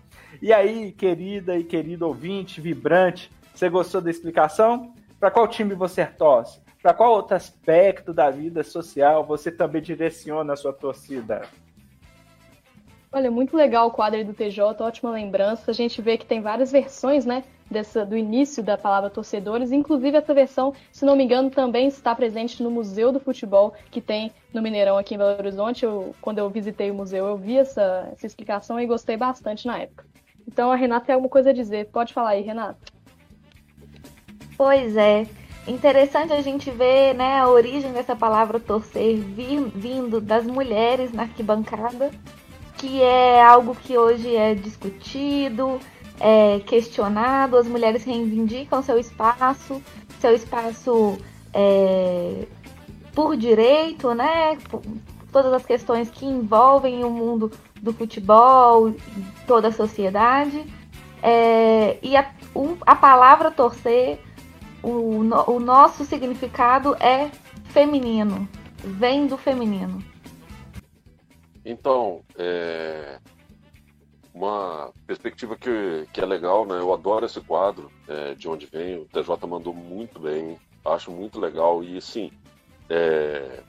E 0.46 0.52
aí, 0.52 0.92
querida 0.92 1.58
e 1.58 1.64
querido 1.64 2.06
ouvinte, 2.06 2.60
vibrante, 2.60 3.32
você 3.52 3.68
gostou 3.68 4.00
da 4.00 4.08
explicação? 4.08 4.94
Para 5.18 5.28
qual 5.28 5.48
time 5.48 5.74
você 5.74 6.06
torce? 6.06 6.60
Para 6.80 6.94
qual 6.94 7.14
outro 7.14 7.34
aspecto 7.34 8.14
da 8.14 8.30
vida 8.30 8.62
social 8.62 9.26
você 9.26 9.50
também 9.50 9.82
direciona 9.82 10.52
a 10.52 10.56
sua 10.56 10.72
torcida? 10.72 11.42
Olha, 13.10 13.28
muito 13.28 13.56
legal 13.56 13.88
o 13.88 13.90
quadro 13.90 14.24
do 14.24 14.32
TJ, 14.32 14.84
ótima 14.84 15.10
lembrança. 15.10 15.72
A 15.72 15.74
gente 15.74 16.00
vê 16.00 16.16
que 16.16 16.24
tem 16.24 16.40
várias 16.40 16.70
versões, 16.70 17.26
né, 17.26 17.42
dessa, 17.68 18.06
do 18.06 18.16
início 18.16 18.62
da 18.62 18.78
palavra 18.78 19.10
torcedores. 19.10 19.72
Inclusive, 19.72 20.16
essa 20.16 20.32
versão, 20.32 20.72
se 20.92 21.04
não 21.04 21.16
me 21.16 21.24
engano, 21.24 21.50
também 21.50 21.88
está 21.88 22.14
presente 22.14 22.62
no 22.62 22.70
Museu 22.70 23.10
do 23.10 23.18
Futebol, 23.18 23.74
que 23.90 24.00
tem 24.00 24.30
no 24.54 24.62
Mineirão, 24.62 24.96
aqui 24.96 25.16
em 25.16 25.18
Belo 25.18 25.38
Horizonte. 25.40 25.84
Eu, 25.84 26.14
quando 26.20 26.38
eu 26.38 26.48
visitei 26.48 26.88
o 26.88 26.94
museu, 26.94 27.26
eu 27.26 27.36
vi 27.36 27.56
essa, 27.56 28.10
essa 28.12 28.28
explicação 28.28 28.78
e 28.78 28.86
gostei 28.86 29.16
bastante 29.16 29.66
na 29.66 29.78
época. 29.78 30.06
Então, 30.46 30.70
a 30.70 30.76
Renata 30.76 31.06
tem 31.06 31.14
alguma 31.14 31.30
coisa 31.30 31.50
a 31.50 31.52
dizer. 31.52 31.86
Pode 31.86 32.12
falar 32.12 32.30
aí, 32.30 32.42
Renata. 32.42 32.78
Pois 34.56 34.96
é. 34.96 35.26
Interessante 35.66 36.32
a 36.32 36.40
gente 36.40 36.70
ver 36.70 37.14
né, 37.14 37.40
a 37.40 37.48
origem 37.48 37.92
dessa 37.92 38.14
palavra 38.14 38.60
torcer 38.60 39.16
vindo 39.16 40.20
das 40.20 40.46
mulheres 40.46 41.12
na 41.12 41.22
arquibancada 41.22 42.10
que 42.76 43.02
é 43.02 43.42
algo 43.42 43.74
que 43.74 43.96
hoje 43.96 44.34
é 44.34 44.54
discutido, 44.54 45.80
é 46.20 46.60
questionado, 46.60 47.56
as 47.56 47.66
mulheres 47.66 48.04
reivindicam 48.04 48.82
seu 48.82 48.98
espaço, 48.98 49.82
seu 50.20 50.34
espaço 50.34 51.18
é, 51.52 52.44
por 53.14 53.36
direito, 53.36 54.14
né? 54.14 54.58
Todas 55.36 55.52
as 55.52 55.66
questões 55.66 56.08
que 56.08 56.24
envolvem 56.24 57.04
o 57.04 57.10
mundo 57.10 57.52
do 57.82 57.92
futebol, 57.92 58.94
toda 59.46 59.68
a 59.68 59.70
sociedade. 59.70 60.64
É, 61.22 61.98
e 62.02 62.16
a, 62.16 62.32
a 62.86 62.96
palavra 62.96 63.50
torcer, 63.50 64.18
o, 64.82 65.20
o 65.20 65.60
nosso 65.60 66.06
significado 66.06 66.94
é 66.94 67.30
feminino, 67.66 68.48
vem 68.82 69.26
do 69.26 69.36
feminino. 69.36 70.02
Então, 71.62 72.22
é... 72.38 73.18
uma 74.32 74.90
perspectiva 75.06 75.54
que, 75.54 76.08
que 76.14 76.20
é 76.22 76.24
legal, 76.24 76.64
né? 76.64 76.78
Eu 76.78 76.94
adoro 76.94 77.26
esse 77.26 77.42
quadro, 77.42 77.92
é, 78.08 78.34
de 78.34 78.48
onde 78.48 78.64
vem. 78.64 79.00
O 79.00 79.04
TJ 79.04 79.46
mandou 79.46 79.74
muito 79.74 80.18
bem, 80.18 80.56
acho 80.82 81.10
muito 81.10 81.38
legal. 81.38 81.84
E, 81.84 81.98
assim, 81.98 82.32
é... 82.88 83.60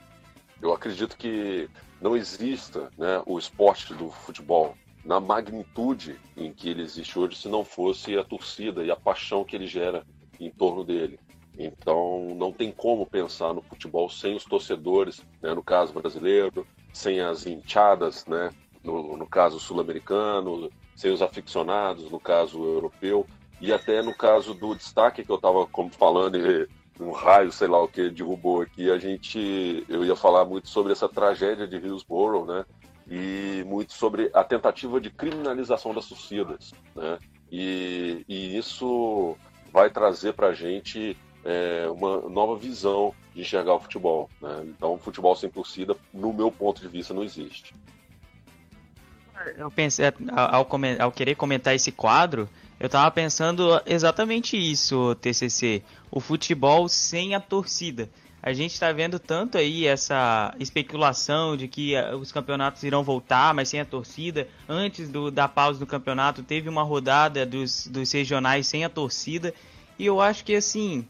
eu 0.60 0.72
acredito 0.72 1.16
que 1.16 1.68
não 2.00 2.16
exista 2.16 2.90
né, 2.96 3.22
o 3.26 3.38
esporte 3.38 3.94
do 3.94 4.10
futebol 4.10 4.74
na 5.04 5.20
magnitude 5.20 6.20
em 6.36 6.52
que 6.52 6.68
ele 6.68 6.82
existe 6.82 7.18
hoje 7.18 7.36
se 7.36 7.48
não 7.48 7.64
fosse 7.64 8.16
a 8.18 8.24
torcida 8.24 8.84
e 8.84 8.90
a 8.90 8.96
paixão 8.96 9.44
que 9.44 9.56
ele 9.56 9.66
gera 9.66 10.04
em 10.38 10.50
torno 10.50 10.84
dele. 10.84 11.18
Então, 11.56 12.34
não 12.36 12.52
tem 12.52 12.70
como 12.70 13.06
pensar 13.06 13.52
no 13.52 13.62
futebol 13.62 14.08
sem 14.08 14.36
os 14.36 14.44
torcedores, 14.44 15.24
né, 15.42 15.52
no 15.54 15.62
caso 15.62 15.92
brasileiro, 15.92 16.66
sem 16.92 17.20
as 17.20 17.46
hinchadas, 17.46 18.24
né? 18.26 18.50
No, 18.82 19.16
no 19.16 19.26
caso 19.26 19.58
sul-americano, 19.58 20.70
sem 20.94 21.12
os 21.12 21.20
aficionados, 21.20 22.10
no 22.10 22.20
caso 22.20 22.62
europeu, 22.62 23.26
e 23.60 23.72
até 23.72 24.02
no 24.02 24.14
caso 24.14 24.54
do 24.54 24.74
destaque 24.74 25.24
que 25.24 25.30
eu 25.30 25.36
estava 25.36 25.68
falando, 25.98 26.36
e 26.36 26.68
um 27.00 27.10
raio, 27.12 27.52
sei 27.52 27.68
lá 27.68 27.82
o 27.82 27.88
que, 27.88 28.10
derrubou 28.10 28.62
aqui, 28.62 28.90
a 28.90 28.98
gente, 28.98 29.84
eu 29.88 30.04
ia 30.04 30.16
falar 30.16 30.44
muito 30.44 30.68
sobre 30.68 30.92
essa 30.92 31.08
tragédia 31.08 31.66
de 31.66 31.76
Hillsborough, 31.76 32.46
né? 32.46 32.64
E 33.10 33.64
muito 33.64 33.92
sobre 33.92 34.30
a 34.34 34.44
tentativa 34.44 35.00
de 35.00 35.10
criminalização 35.10 35.94
das 35.94 36.06
torcidas, 36.06 36.72
né? 36.94 37.18
E, 37.50 38.24
e 38.28 38.58
isso 38.58 39.36
vai 39.72 39.90
trazer 39.90 40.34
para 40.34 40.48
a 40.48 40.54
gente 40.54 41.16
é, 41.44 41.88
uma 41.90 42.28
nova 42.28 42.56
visão 42.56 43.14
de 43.34 43.40
enxergar 43.40 43.74
o 43.74 43.80
futebol. 43.80 44.28
Né? 44.40 44.64
Então, 44.66 44.98
futebol 44.98 45.34
sem 45.34 45.48
torcida, 45.48 45.96
no 46.12 46.32
meu 46.32 46.50
ponto 46.50 46.80
de 46.80 46.88
vista, 46.88 47.14
não 47.14 47.24
existe. 47.24 47.74
Eu 49.56 49.70
pensei, 49.70 50.06
ao, 50.32 50.66
ao 51.00 51.12
querer 51.12 51.36
comentar 51.36 51.74
esse 51.74 51.92
quadro, 51.92 52.48
eu 52.80 52.86
estava 52.86 53.10
pensando 53.10 53.80
exatamente 53.84 54.56
isso, 54.56 55.14
TCC. 55.16 55.82
O 56.10 56.20
futebol 56.20 56.88
sem 56.88 57.34
a 57.34 57.40
torcida. 57.40 58.08
A 58.40 58.52
gente 58.52 58.72
está 58.72 58.92
vendo 58.92 59.18
tanto 59.18 59.58
aí 59.58 59.84
essa 59.84 60.54
especulação 60.60 61.56
de 61.56 61.66
que 61.66 61.96
eh, 61.96 62.14
os 62.14 62.30
campeonatos 62.30 62.84
irão 62.84 63.02
voltar, 63.02 63.52
mas 63.52 63.68
sem 63.68 63.80
a 63.80 63.84
torcida. 63.84 64.46
Antes 64.68 65.08
do, 65.08 65.28
da 65.28 65.48
pausa 65.48 65.80
do 65.80 65.86
campeonato, 65.86 66.44
teve 66.44 66.68
uma 66.68 66.84
rodada 66.84 67.44
dos, 67.44 67.88
dos 67.88 68.12
regionais 68.12 68.68
sem 68.68 68.84
a 68.84 68.88
torcida. 68.88 69.52
E 69.98 70.06
eu 70.06 70.20
acho 70.20 70.44
que, 70.44 70.54
assim, 70.54 71.04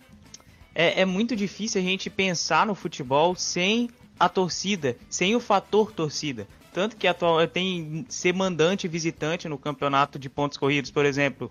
é, 0.75 1.03
é 1.03 1.05
muito 1.05 1.37
difícil 1.37 1.83
a 1.83 1.85
gente 1.85 2.09
pensar 2.09 2.67
no 2.67 2.75
futebol 2.75 3.35
sem 3.35 3.91
a 4.19 4.27
torcida, 4.27 4.97
sem 5.11 5.37
o 5.37 5.41
fator 5.41 5.93
torcida. 5.93 6.49
Tanto 6.73 6.97
que 6.97 7.07
atual 7.07 7.47
tem 7.47 8.05
ser 8.09 8.33
mandante 8.35 8.87
visitante 8.87 9.49
no 9.49 9.59
campeonato 9.59 10.19
de 10.19 10.29
pontos 10.29 10.59
corridos, 10.59 10.91
por 10.91 11.05
exemplo. 11.05 11.51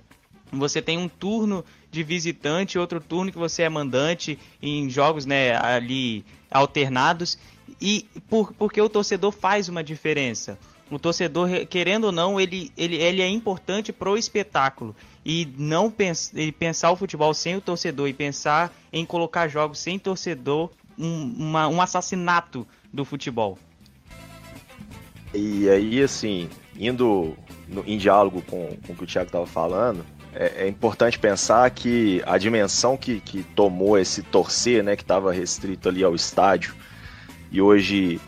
Você 0.51 0.81
tem 0.81 0.97
um 0.97 1.09
turno 1.09 1.65
de 1.91 2.03
visitante, 2.03 2.79
outro 2.79 3.01
turno 3.01 3.31
que 3.31 3.37
você 3.37 3.63
é 3.63 3.69
mandante 3.69 4.39
em 4.61 4.89
jogos 4.89 5.25
né, 5.25 5.55
ali 5.57 6.23
alternados. 6.49 7.37
E 7.81 8.05
por, 8.29 8.53
porque 8.53 8.81
o 8.81 8.89
torcedor 8.89 9.31
faz 9.31 9.67
uma 9.67 9.83
diferença. 9.83 10.57
O 10.89 10.97
torcedor, 10.97 11.49
querendo 11.67 12.05
ou 12.05 12.11
não, 12.13 12.39
ele, 12.39 12.71
ele, 12.77 12.95
ele 12.95 13.21
é 13.21 13.27
importante 13.27 13.91
pro 13.91 14.17
espetáculo 14.17 14.95
e 15.25 15.45
não 15.57 15.91
pens 15.91 16.31
e 16.33 16.49
pensar 16.49 16.91
o 16.91 16.95
futebol 16.95 17.33
sem 17.33 17.57
o 17.57 17.61
torcedor 17.61 18.07
e 18.07 18.13
pensar 18.13 18.73
em 18.93 19.05
colocar 19.05 19.49
jogos 19.49 19.79
sem 19.79 19.99
torcedor 19.99 20.69
um, 20.97 21.33
uma, 21.37 21.67
um 21.67 21.81
assassinato 21.81 22.65
do 22.93 23.03
futebol. 23.03 23.59
E 25.33 25.69
aí, 25.69 26.01
assim, 26.01 26.49
indo 26.77 27.35
no, 27.67 27.83
em 27.85 27.97
diálogo 27.97 28.41
com, 28.41 28.77
com 28.85 28.93
o 28.93 28.95
que 28.95 29.03
o 29.03 29.07
Thiago 29.07 29.27
estava 29.27 29.45
falando, 29.45 30.05
é, 30.33 30.63
é, 30.63 30.67
importante 30.67 31.17
pensar 31.17 31.69
que 31.71 32.21
a 32.25 32.37
dimensão 32.37 32.95
que, 32.95 33.19
que 33.19 33.43
tomou 33.43 33.97
esse 33.97 34.21
torcer, 34.21 34.83
né, 34.83 34.95
que 34.95 35.01
estava 35.01 35.31
restrito 35.31 35.89
ali 35.89 36.03
ao 36.03 36.15
estádio, 36.15 36.75
e 37.51 37.61
hoje 37.61 38.19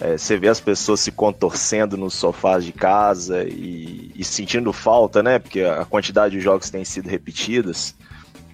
é, 0.00 0.16
você 0.16 0.36
vê 0.36 0.48
as 0.48 0.60
pessoas 0.60 1.00
se 1.00 1.10
contorcendo 1.10 1.96
nos 1.96 2.14
sofás 2.14 2.64
de 2.64 2.72
casa 2.72 3.44
e, 3.44 4.12
e, 4.14 4.24
sentindo 4.24 4.72
falta, 4.72 5.22
né? 5.22 5.38
Porque 5.38 5.60
a 5.60 5.84
quantidade 5.84 6.36
de 6.36 6.40
jogos 6.40 6.70
tem 6.70 6.84
sido 6.84 7.08
repetidas 7.08 7.94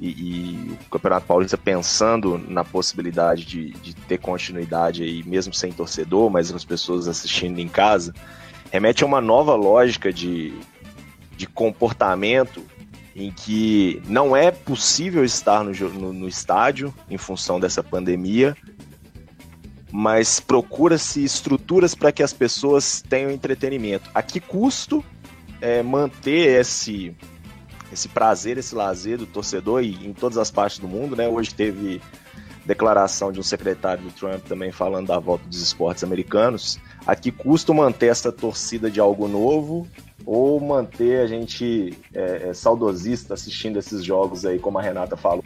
e, 0.01 0.09
e 0.09 0.79
o 0.87 0.91
Campeonato 0.91 1.27
Paulista 1.27 1.57
pensando 1.57 2.39
na 2.39 2.65
possibilidade 2.65 3.45
de, 3.45 3.71
de, 3.71 3.95
ter 3.95 4.19
continuidade 4.19 5.03
aí, 5.03 5.23
mesmo 5.25 5.55
sem 5.55 5.73
torcedor, 5.73 6.31
mas 6.31 6.53
as 6.53 6.65
pessoas 6.65 7.09
assistindo 7.09 7.59
em 7.59 7.69
casa, 7.69 8.13
remete 8.71 9.05
a 9.05 9.07
uma 9.07 9.21
nova 9.21 9.55
lógica 9.55 10.13
de, 10.13 10.53
de 11.37 11.47
comportamento 11.47 12.63
em 13.15 13.31
que 13.31 14.03
não 14.07 14.37
é 14.37 14.51
possível 14.51 15.25
estar 15.25 15.63
no, 15.63 15.73
no, 15.91 16.13
no 16.13 16.29
estádio 16.29 16.93
em 17.09 17.17
função 17.17 17.61
dessa 17.61 17.83
pandemia 17.83 18.57
mas 19.97 20.41
procura-se 20.41 21.23
estruturas 21.23 21.95
para 21.95 22.11
que 22.11 22.21
as 22.21 22.33
pessoas 22.33 23.01
tenham 23.01 23.31
entretenimento. 23.31 24.11
A 24.13 24.25
que 24.25 24.41
custo 24.41 25.05
é, 25.61 25.85
manter 25.85 26.61
esse, 26.61 27.17
esse 27.95 28.09
prazer, 28.09 28.59
esse 28.59 28.75
lazer 28.75 29.19
do 29.19 29.27
torcedor 29.27 29.83
e 29.83 30.07
em 30.07 30.13
todas 30.13 30.37
as 30.37 30.51
partes 30.51 30.79
do 30.79 30.87
mundo, 30.87 31.17
né? 31.17 31.29
Hoje 31.29 31.55
teve 31.55 32.01
declaração 32.65 33.31
de 33.31 33.39
um 33.39 33.43
secretário 33.43 34.05
do 34.05 34.11
Trump 34.11 34.43
também 34.47 34.73
falando 34.73 35.09
da 35.09 35.19
volta 35.19 35.47
dos 35.47 35.61
esportes 35.61 36.03
americanos. 36.03 36.79
Aqui 37.07 37.31
custa 37.31 37.73
manter 37.73 38.07
essa 38.07 38.33
torcida 38.33 38.91
de 38.91 39.01
algo 39.01 39.29
novo 39.29 39.87
ou 40.27 40.59
manter 40.61 41.21
a 41.21 41.27
gente 41.27 41.97
é, 42.13 42.49
é, 42.49 42.55
saudosista 42.55 43.35
assistindo 43.35 43.79
esses 43.79 44.03
jogos 44.03 44.45
aí, 44.45 44.59
como 44.59 44.79
a 44.79 44.83
Renata 44.83 45.17
falou? 45.17 45.45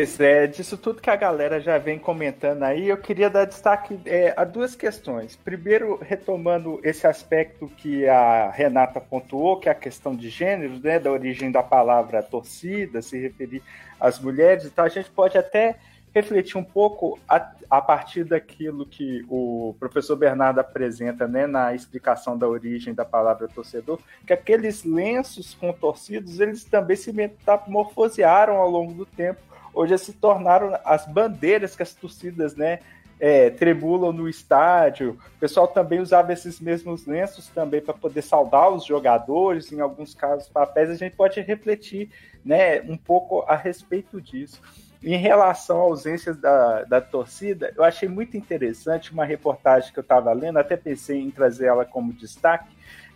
É, 0.00 0.46
disso 0.46 0.78
tudo 0.78 1.02
que 1.02 1.10
a 1.10 1.16
galera 1.16 1.60
já 1.60 1.76
vem 1.76 1.98
comentando 1.98 2.62
aí, 2.62 2.88
eu 2.88 2.96
queria 2.96 3.28
dar 3.28 3.44
destaque 3.44 4.00
é, 4.06 4.32
a 4.34 4.44
duas 4.44 4.74
questões. 4.74 5.36
Primeiro, 5.36 5.98
retomando 6.00 6.80
esse 6.82 7.06
aspecto 7.06 7.68
que 7.76 8.08
a 8.08 8.50
Renata 8.50 8.98
pontuou, 8.98 9.60
que 9.60 9.68
é 9.68 9.72
a 9.72 9.74
questão 9.74 10.16
de 10.16 10.30
gênero, 10.30 10.80
né, 10.82 10.98
da 10.98 11.10
origem 11.10 11.52
da 11.52 11.62
palavra 11.62 12.22
torcida, 12.22 13.02
se 13.02 13.18
referir 13.18 13.62
às 14.00 14.18
mulheres, 14.18 14.64
então 14.64 14.86
a 14.86 14.88
gente 14.88 15.10
pode 15.10 15.36
até 15.36 15.76
refletir 16.14 16.56
um 16.56 16.64
pouco 16.64 17.18
a, 17.28 17.52
a 17.68 17.82
partir 17.82 18.24
daquilo 18.24 18.86
que 18.86 19.22
o 19.28 19.76
professor 19.78 20.16
Bernardo 20.16 20.60
apresenta 20.60 21.28
né, 21.28 21.46
na 21.46 21.74
explicação 21.74 22.38
da 22.38 22.48
origem 22.48 22.94
da 22.94 23.04
palavra 23.04 23.48
torcedor, 23.48 23.98
que 24.26 24.32
aqueles 24.32 24.82
lenços 24.82 25.52
contorcidos, 25.52 26.40
eles 26.40 26.64
também 26.64 26.96
se 26.96 27.12
metamorfosearam 27.12 28.56
ao 28.56 28.70
longo 28.70 28.94
do 28.94 29.04
tempo, 29.04 29.49
hoje 29.72 29.96
se 29.98 30.12
tornaram 30.12 30.78
as 30.84 31.06
bandeiras 31.06 31.76
que 31.76 31.82
as 31.82 31.94
torcidas 31.94 32.54
né, 32.56 32.80
é, 33.20 33.50
tremulam 33.50 34.12
no 34.12 34.28
estádio. 34.28 35.18
O 35.36 35.38
pessoal 35.38 35.68
também 35.68 36.00
usava 36.00 36.32
esses 36.32 36.58
mesmos 36.58 37.06
lenços 37.06 37.48
também 37.48 37.80
para 37.80 37.92
poder 37.92 38.22
saudar 38.22 38.70
os 38.70 38.84
jogadores, 38.84 39.70
em 39.70 39.80
alguns 39.80 40.14
casos 40.14 40.48
papéis. 40.48 40.90
A 40.90 40.94
gente 40.94 41.14
pode 41.14 41.40
refletir 41.40 42.10
né, 42.44 42.80
um 42.80 42.96
pouco 42.96 43.44
a 43.46 43.54
respeito 43.54 44.20
disso. 44.20 44.60
Em 45.02 45.16
relação 45.16 45.78
à 45.78 45.82
ausência 45.82 46.34
da, 46.34 46.84
da 46.84 47.00
torcida, 47.00 47.72
eu 47.76 47.84
achei 47.84 48.08
muito 48.08 48.36
interessante 48.36 49.12
uma 49.12 49.24
reportagem 49.24 49.92
que 49.92 49.98
eu 49.98 50.02
estava 50.02 50.32
lendo, 50.32 50.58
até 50.58 50.76
pensei 50.76 51.20
em 51.20 51.30
trazer 51.30 51.66
ela 51.66 51.86
como 51.86 52.12
destaque, 52.12 52.70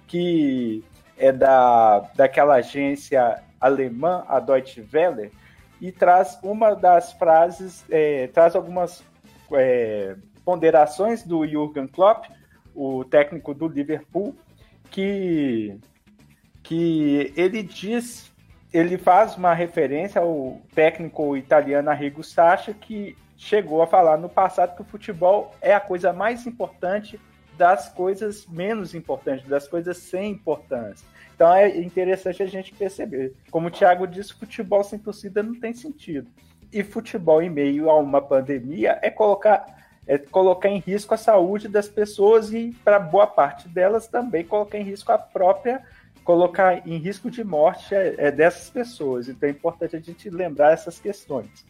que 0.06 0.82
é 1.16 1.30
da, 1.30 2.00
daquela 2.14 2.54
agência 2.54 3.42
alemã, 3.60 4.24
a 4.28 4.40
Deutsche 4.40 4.86
Welle, 4.92 5.30
e 5.80 5.92
traz 5.92 6.38
uma 6.42 6.74
das 6.74 7.12
frases, 7.12 7.84
é, 7.90 8.28
traz 8.28 8.54
algumas 8.54 9.04
é, 9.52 10.16
ponderações 10.44 11.22
do 11.22 11.46
Jürgen 11.46 11.86
Klopp, 11.86 12.26
o 12.74 13.04
técnico 13.04 13.54
do 13.54 13.68
Liverpool, 13.68 14.34
que, 14.90 15.78
que 16.62 17.32
ele 17.36 17.62
diz 17.62 18.32
ele 18.74 18.98
faz 18.98 19.36
uma 19.36 19.54
referência 19.54 20.20
ao 20.20 20.60
técnico 20.74 21.36
italiano 21.36 21.90
Arrigo 21.90 22.24
Sacchi, 22.24 22.74
que 22.74 23.16
chegou 23.36 23.80
a 23.80 23.86
falar 23.86 24.18
no 24.18 24.28
passado 24.28 24.74
que 24.74 24.82
o 24.82 24.84
futebol 24.84 25.54
é 25.62 25.72
a 25.72 25.78
coisa 25.78 26.12
mais 26.12 26.44
importante 26.44 27.20
das 27.56 27.88
coisas 27.88 28.46
menos 28.48 28.92
importantes, 28.92 29.46
das 29.46 29.68
coisas 29.68 29.98
sem 29.98 30.32
importância. 30.32 31.06
Então 31.34 31.52
é 31.52 31.76
interessante 31.78 32.42
a 32.42 32.46
gente 32.46 32.72
perceber. 32.74 33.32
Como 33.50 33.68
o 33.68 33.70
Thiago 33.70 34.06
disse, 34.06 34.34
futebol 34.34 34.84
sem 34.84 34.98
torcida 34.98 35.42
não 35.42 35.58
tem 35.58 35.72
sentido. 35.72 36.28
E 36.72 36.82
futebol 36.82 37.42
em 37.42 37.50
meio 37.50 37.90
a 37.90 37.98
uma 37.98 38.20
pandemia 38.20 38.98
é 39.02 39.10
colocar, 39.10 39.66
é 40.06 40.18
colocar 40.18 40.68
em 40.68 40.78
risco 40.78 41.14
a 41.14 41.18
saúde 41.18 41.68
das 41.68 41.88
pessoas 41.88 42.52
e, 42.52 42.74
para 42.84 42.98
boa 42.98 43.26
parte 43.26 43.68
delas, 43.68 44.06
também 44.06 44.44
colocar 44.44 44.78
em 44.78 44.84
risco 44.84 45.12
a 45.12 45.18
própria 45.18 45.82
colocar 46.24 46.88
em 46.88 46.96
risco 46.96 47.30
de 47.30 47.44
morte 47.44 47.94
é, 47.94 48.14
é 48.16 48.30
dessas 48.30 48.70
pessoas. 48.70 49.28
Então 49.28 49.46
é 49.48 49.52
importante 49.52 49.94
a 49.94 50.00
gente 50.00 50.30
lembrar 50.30 50.72
essas 50.72 50.98
questões. 50.98 51.64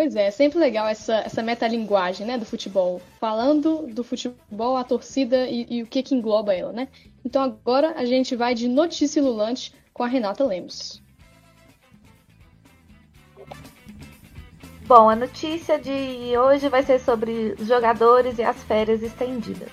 Pois 0.00 0.16
é, 0.16 0.28
é 0.28 0.30
sempre 0.30 0.58
legal 0.58 0.88
essa, 0.88 1.16
essa 1.16 1.42
metalinguagem 1.42 2.26
né, 2.26 2.38
do 2.38 2.46
futebol. 2.46 3.02
Falando 3.20 3.86
do 3.86 4.02
futebol, 4.02 4.74
a 4.78 4.82
torcida 4.82 5.46
e, 5.46 5.66
e, 5.68 5.82
o 5.82 5.86
que, 5.86 6.02
que 6.02 6.14
engloba 6.14 6.54
ela, 6.54 6.72
né? 6.72 6.88
Então 7.22 7.42
agora 7.42 7.92
a 7.94 8.06
gente 8.06 8.34
vai 8.34 8.54
de 8.54 8.66
notícia 8.66 9.22
lulante 9.22 9.74
com 9.92 10.02
a 10.02 10.06
Renata 10.06 10.42
Lemos. 10.42 11.02
Bom, 14.86 15.10
a 15.10 15.14
notícia 15.14 15.78
de 15.78 16.34
hoje 16.34 16.70
vai 16.70 16.82
ser 16.82 16.98
sobre 16.98 17.54
os 17.60 17.68
jogadores 17.68 18.38
e 18.38 18.42
as 18.42 18.56
férias 18.62 19.02
estendidas. 19.02 19.68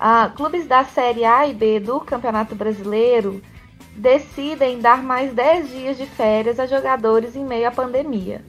Ah, 0.00 0.32
clubes 0.34 0.66
da 0.66 0.82
Série 0.82 1.24
A 1.24 1.46
e 1.46 1.54
B 1.54 1.78
do 1.78 2.00
Campeonato 2.00 2.56
Brasileiro 2.56 3.40
decidem 3.96 4.80
dar 4.80 5.00
mais 5.00 5.32
10 5.32 5.70
dias 5.70 5.96
de 5.96 6.06
férias 6.06 6.58
a 6.58 6.66
jogadores 6.66 7.36
em 7.36 7.44
meio 7.44 7.68
à 7.68 7.70
pandemia. 7.70 8.44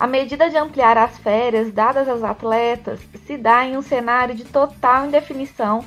A 0.00 0.06
medida 0.06 0.48
de 0.48 0.56
ampliar 0.56 0.96
as 0.96 1.18
férias 1.18 1.72
dadas 1.72 2.08
aos 2.08 2.22
atletas 2.22 3.00
se 3.26 3.36
dá 3.36 3.64
em 3.64 3.76
um 3.76 3.82
cenário 3.82 4.32
de 4.32 4.44
total 4.44 5.06
indefinição 5.06 5.84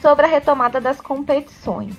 sobre 0.00 0.24
a 0.24 0.28
retomada 0.28 0.80
das 0.80 1.00
competições. 1.00 1.96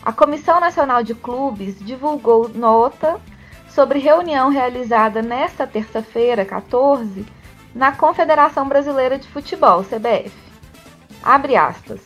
A 0.00 0.12
Comissão 0.12 0.60
Nacional 0.60 1.02
de 1.02 1.12
Clubes 1.12 1.76
divulgou 1.80 2.48
nota 2.48 3.20
sobre 3.68 3.98
reunião 3.98 4.48
realizada 4.48 5.20
nesta 5.20 5.66
terça-feira, 5.66 6.44
14, 6.44 7.26
na 7.74 7.90
Confederação 7.90 8.68
Brasileira 8.68 9.18
de 9.18 9.26
Futebol, 9.26 9.82
CBF. 9.82 10.32
Abre 11.20 11.56
aspas. 11.56 12.00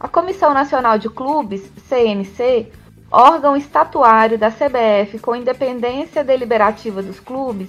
A 0.00 0.08
Comissão 0.08 0.52
Nacional 0.52 0.98
de 0.98 1.08
Clubes, 1.08 1.70
CNC, 1.88 2.72
órgão 3.12 3.56
estatuário 3.56 4.36
da 4.36 4.50
CBF 4.50 5.20
com 5.20 5.36
independência 5.36 6.24
deliberativa 6.24 7.00
dos 7.00 7.18
clubes, 7.20 7.68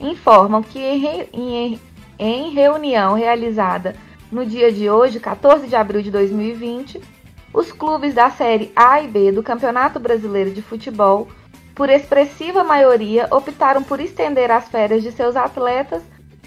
informam 0.00 0.62
que 0.62 0.78
em, 2.18 2.50
reunião 2.50 3.14
realizada 3.14 3.94
no 4.30 4.44
dia 4.44 4.72
de 4.72 4.90
hoje, 4.90 5.20
14 5.20 5.66
de 5.66 5.76
abril 5.76 6.02
de 6.02 6.10
2020, 6.10 7.00
os 7.52 7.72
clubes 7.72 8.14
da 8.14 8.30
Série 8.30 8.72
A 8.74 9.00
e 9.00 9.08
B 9.08 9.32
do 9.32 9.42
Campeonato 9.42 9.98
Brasileiro 9.98 10.50
de 10.50 10.60
Futebol, 10.62 11.28
por 11.74 11.88
expressiva 11.88 12.64
maioria, 12.64 13.28
optaram 13.30 13.82
por 13.82 14.00
estender 14.00 14.50
as 14.50 14.68
férias 14.68 15.02
de 15.02 15.12
seus 15.12 15.36
atletas 15.36 16.02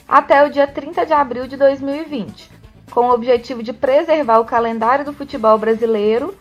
até 0.08 0.46
o 0.46 0.50
dia 0.50 0.68
30 0.68 1.06
de 1.06 1.14
abril 1.14 1.48
de 1.48 1.56
2020, 1.56 2.50
com 2.92 3.08
o 3.08 3.14
objetivo 3.14 3.62
de 3.62 3.72
preservar 3.72 4.40
o 4.40 4.46
calendário 4.46 5.06
do 5.06 5.14
futebol 5.14 5.58
brasileiro 5.58 6.36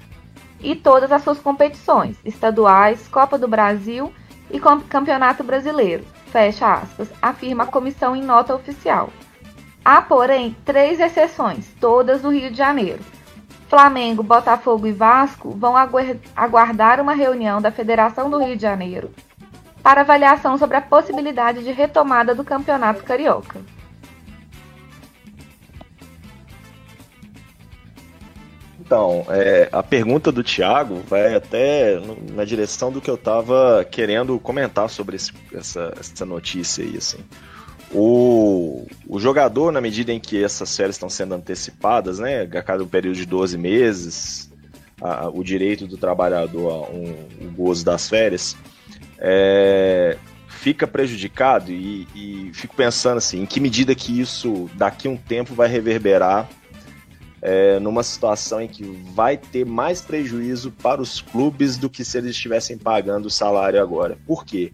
e 0.60 0.74
todas 0.74 1.12
as 1.12 1.22
suas 1.22 1.38
competições, 1.38 2.16
estaduais, 2.24 3.06
Copa 3.08 3.38
do 3.38 3.46
Brasil 3.46 4.12
e 4.50 4.58
Campeonato 4.58 5.44
Brasileiro. 5.44 6.04
Fecha 6.30 6.72
aspas, 6.74 7.08
afirma 7.20 7.64
a 7.64 7.66
comissão 7.66 8.14
em 8.14 8.22
nota 8.22 8.54
oficial. 8.54 9.10
Há, 9.84 10.02
porém, 10.02 10.56
três 10.64 11.00
exceções, 11.00 11.66
todas 11.80 12.22
do 12.22 12.30
Rio 12.30 12.50
de 12.50 12.56
Janeiro. 12.56 13.02
Flamengo, 13.68 14.22
Botafogo 14.22 14.86
e 14.86 14.92
Vasco 14.92 15.50
vão 15.50 15.74
aguardar 16.36 17.00
uma 17.00 17.14
reunião 17.14 17.60
da 17.60 17.70
Federação 17.70 18.30
do 18.30 18.38
Rio 18.38 18.56
de 18.56 18.62
Janeiro 18.62 19.10
para 19.82 20.02
avaliação 20.02 20.58
sobre 20.58 20.76
a 20.76 20.82
possibilidade 20.82 21.62
de 21.62 21.72
retomada 21.72 22.34
do 22.34 22.44
Campeonato 22.44 23.02
Carioca. 23.04 23.60
Então, 28.88 29.26
é, 29.28 29.68
a 29.70 29.82
pergunta 29.82 30.32
do 30.32 30.42
Thiago 30.42 31.02
vai 31.06 31.34
até 31.34 32.00
na 32.32 32.42
direção 32.42 32.90
do 32.90 33.02
que 33.02 33.10
eu 33.10 33.16
estava 33.16 33.86
querendo 33.90 34.38
comentar 34.38 34.88
sobre 34.88 35.16
esse, 35.16 35.30
essa, 35.52 35.92
essa 36.00 36.24
notícia 36.24 36.82
aí, 36.82 36.96
assim. 36.96 37.18
O, 37.92 38.86
o 39.06 39.20
jogador, 39.20 39.70
na 39.72 39.82
medida 39.82 40.10
em 40.10 40.18
que 40.18 40.42
essas 40.42 40.70
séries 40.70 40.94
estão 40.94 41.10
sendo 41.10 41.34
antecipadas, 41.34 42.18
né, 42.18 42.44
a 42.44 42.62
cada 42.62 42.82
um 42.82 42.88
período 42.88 43.16
de 43.16 43.26
12 43.26 43.58
meses, 43.58 44.50
a, 45.02 45.28
o 45.28 45.44
direito 45.44 45.86
do 45.86 45.98
trabalhador 45.98 46.70
a 46.70 46.90
um, 46.90 47.14
o 47.42 47.50
gozo 47.50 47.84
das 47.84 48.08
férias, 48.08 48.56
é, 49.18 50.16
fica 50.48 50.86
prejudicado 50.86 51.70
e, 51.70 52.08
e, 52.14 52.50
fico 52.54 52.74
pensando 52.74 53.18
assim, 53.18 53.42
em 53.42 53.46
que 53.46 53.60
medida 53.60 53.94
que 53.94 54.18
isso 54.18 54.70
daqui 54.76 55.08
a 55.08 55.10
um 55.10 55.16
tempo 55.18 55.52
vai 55.52 55.68
reverberar 55.68 56.48
é, 57.40 57.78
numa 57.78 58.02
situação 58.02 58.60
em 58.60 58.68
que 58.68 58.84
vai 59.14 59.36
ter 59.36 59.64
mais 59.64 60.00
prejuízo 60.00 60.70
para 60.70 61.00
os 61.00 61.20
clubes 61.20 61.76
do 61.76 61.88
que 61.88 62.04
se 62.04 62.18
eles 62.18 62.30
estivessem 62.30 62.76
pagando 62.76 63.26
o 63.26 63.30
salário 63.30 63.80
agora. 63.80 64.18
Por 64.26 64.44
quê? 64.44 64.72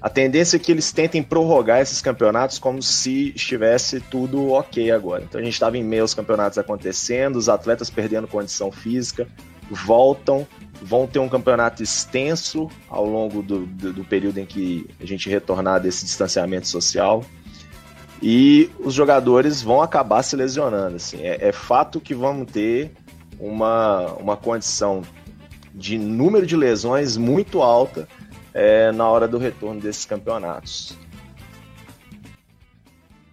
A 0.00 0.08
tendência 0.08 0.56
é 0.56 0.58
que 0.58 0.72
eles 0.72 0.92
tentem 0.92 1.22
prorrogar 1.22 1.80
esses 1.80 2.00
campeonatos 2.00 2.58
como 2.58 2.82
se 2.82 3.34
estivesse 3.34 4.00
tudo 4.00 4.50
ok 4.52 4.90
agora. 4.90 5.22
Então 5.24 5.38
a 5.38 5.44
gente 5.44 5.52
estava 5.52 5.76
em 5.76 5.84
meio 5.84 6.02
aos 6.02 6.14
campeonatos 6.14 6.56
acontecendo, 6.56 7.36
os 7.36 7.50
atletas 7.50 7.90
perdendo 7.90 8.26
condição 8.26 8.72
física, 8.72 9.28
voltam, 9.70 10.46
vão 10.80 11.06
ter 11.06 11.18
um 11.18 11.28
campeonato 11.28 11.82
extenso 11.82 12.68
ao 12.88 13.04
longo 13.04 13.42
do, 13.42 13.66
do, 13.66 13.92
do 13.92 14.04
período 14.04 14.38
em 14.38 14.46
que 14.46 14.88
a 14.98 15.04
gente 15.04 15.28
retornar 15.28 15.80
desse 15.80 16.06
distanciamento 16.06 16.66
social 16.66 17.22
e 18.22 18.70
os 18.78 18.92
jogadores 18.92 19.62
vão 19.62 19.80
acabar 19.80 20.22
se 20.22 20.36
lesionando. 20.36 20.96
Assim. 20.96 21.22
É, 21.22 21.48
é, 21.48 21.52
fato 21.52 22.00
que 22.00 22.14
vamos 22.14 22.50
ter 22.50 22.92
uma, 23.38 24.12
uma 24.14 24.36
condição 24.36 25.02
de 25.74 25.98
número 25.98 26.46
de 26.46 26.56
lesões 26.56 27.16
muito 27.16 27.62
alta 27.62 28.06
é, 28.52 28.92
na 28.92 29.08
hora 29.08 29.26
do 29.26 29.38
retorno 29.38 29.80
desses 29.80 30.04
campeonatos. 30.04 30.96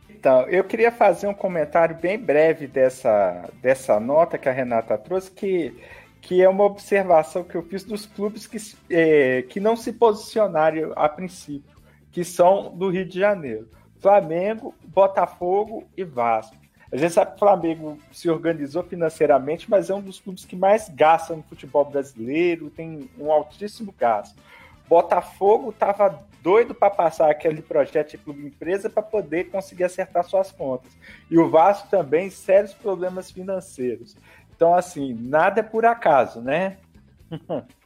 Então, 0.10 0.41
eu 0.47 0.63
queria 0.63 0.91
fazer 0.91 1.28
um 1.28 1.34
comentário 1.34 1.95
bem 1.95 2.17
breve 2.17 2.67
dessa, 2.67 3.50
dessa 3.62 4.00
nota 4.00 4.38
que 4.38 4.50
a 4.50 4.52
Renata 4.52 4.97
trouxe, 4.97 5.32
que, 5.32 5.73
que 6.19 6.41
é 6.41 6.50
uma 6.50 6.63
observação 6.63 7.43
que 7.43 7.56
eu 7.56 7.63
fiz 7.63 7.84
dos 7.84 8.06
clubes 8.06 8.47
que, 8.47 8.58
é, 8.89 9.43
que 9.43 9.60
não 9.60 9.76
se 9.76 9.93
posicionaram 9.93 10.91
a 10.95 11.08
princípio, 11.08 11.78
que 12.12 12.23
são 12.23 12.76
do 12.76 12.89
Rio 12.89 13.06
de 13.06 13.19
Janeiro. 13.19 13.69
Flamengo, 13.99 14.73
Botafogo 14.83 15.88
e 15.95 16.03
Vasco. 16.03 16.55
A 16.91 16.95
gente 16.95 17.13
sabe 17.13 17.31
que 17.31 17.36
o 17.36 17.39
Flamengo 17.39 17.99
se 18.12 18.29
organizou 18.29 18.81
financeiramente, 18.83 19.69
mas 19.69 19.89
é 19.89 19.93
um 19.93 20.01
dos 20.01 20.19
clubes 20.19 20.45
que 20.45 20.55
mais 20.55 20.88
gasta 20.89 21.36
no 21.36 21.43
futebol 21.43 21.83
brasileiro, 21.83 22.69
tem 22.69 23.10
um 23.19 23.31
altíssimo 23.31 23.93
gasto. 23.97 24.39
Botafogo 24.88 25.71
estava 25.71 26.23
doido 26.41 26.73
para 26.73 26.89
passar 26.89 27.29
aquele 27.29 27.62
projeto 27.62 28.12
de 28.12 28.17
clube 28.17 28.45
empresa 28.45 28.89
para 28.89 29.03
poder 29.03 29.49
conseguir 29.51 29.83
acertar 29.83 30.23
suas 30.23 30.49
contas. 30.49 30.91
E 31.29 31.38
o 31.38 31.49
Vasco 31.49 31.89
também, 31.89 32.29
sérios 32.29 32.73
problemas 32.73 33.29
financeiros. 33.29 34.15
Então, 34.55 34.73
assim, 34.73 35.13
nada 35.13 35.60
é 35.60 35.63
por 35.63 35.86
acaso, 35.86 36.41
né? 36.41 36.77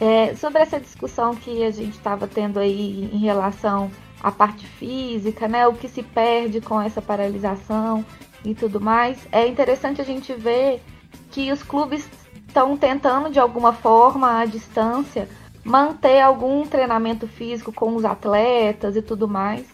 É, 0.00 0.34
sobre 0.34 0.60
essa 0.60 0.80
discussão 0.80 1.34
que 1.34 1.64
a 1.64 1.70
gente 1.70 1.96
estava 1.96 2.26
tendo 2.26 2.58
aí 2.58 3.08
em 3.12 3.18
relação 3.18 3.90
à 4.22 4.32
parte 4.32 4.66
física, 4.66 5.46
né, 5.46 5.66
o 5.66 5.74
que 5.74 5.88
se 5.88 6.02
perde 6.02 6.60
com 6.60 6.80
essa 6.80 7.00
paralisação 7.00 8.04
e 8.44 8.54
tudo 8.54 8.80
mais, 8.80 9.26
é 9.30 9.46
interessante 9.46 10.00
a 10.00 10.04
gente 10.04 10.32
ver 10.34 10.82
que 11.30 11.52
os 11.52 11.62
clubes 11.62 12.08
estão 12.46 12.76
tentando 12.76 13.30
de 13.30 13.38
alguma 13.38 13.72
forma 13.72 14.40
à 14.40 14.44
distância 14.44 15.28
manter 15.64 16.20
algum 16.20 16.66
treinamento 16.66 17.26
físico 17.26 17.72
com 17.72 17.96
os 17.96 18.04
atletas 18.04 18.96
e 18.96 19.02
tudo 19.02 19.26
mais. 19.26 19.64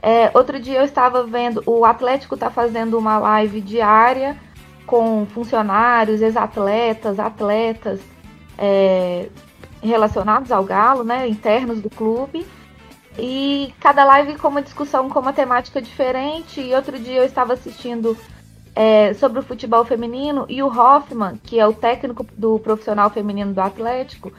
É, 0.00 0.30
outro 0.32 0.58
dia 0.58 0.78
eu 0.78 0.84
estava 0.84 1.24
vendo, 1.24 1.62
o 1.66 1.84
Atlético 1.84 2.34
está 2.34 2.50
fazendo 2.50 2.96
uma 2.96 3.18
live 3.18 3.60
diária 3.60 4.36
com 4.86 5.26
funcionários, 5.26 6.22
ex-atletas, 6.22 7.18
atletas, 7.18 8.00
é, 8.56 9.28
relacionados 9.82 10.50
ao 10.50 10.64
Galo, 10.64 11.04
né, 11.04 11.28
internos 11.28 11.80
do 11.80 11.90
clube. 11.90 12.46
E 13.18 13.74
cada 13.80 14.04
live 14.04 14.36
com 14.36 14.48
uma 14.48 14.62
discussão 14.62 15.08
com 15.08 15.18
uma 15.18 15.32
temática 15.32 15.82
diferente. 15.82 16.60
E 16.60 16.74
outro 16.74 16.98
dia 16.98 17.16
eu 17.16 17.24
estava 17.24 17.54
assistindo 17.54 18.16
é, 18.74 19.12
sobre 19.14 19.40
o 19.40 19.42
futebol 19.42 19.84
feminino 19.84 20.46
e 20.48 20.62
o 20.62 20.68
Hoffman, 20.68 21.36
que 21.42 21.58
é 21.58 21.66
o 21.66 21.72
técnico 21.72 22.24
do 22.36 22.60
profissional 22.60 23.10
feminino 23.10 23.52
do 23.52 23.60
Atlético, 23.60 24.32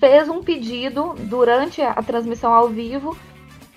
fez 0.00 0.28
um 0.28 0.42
pedido 0.42 1.14
durante 1.20 1.80
a, 1.80 1.94
transmissão 2.02 2.52
ao 2.52 2.68
vivo 2.68 3.16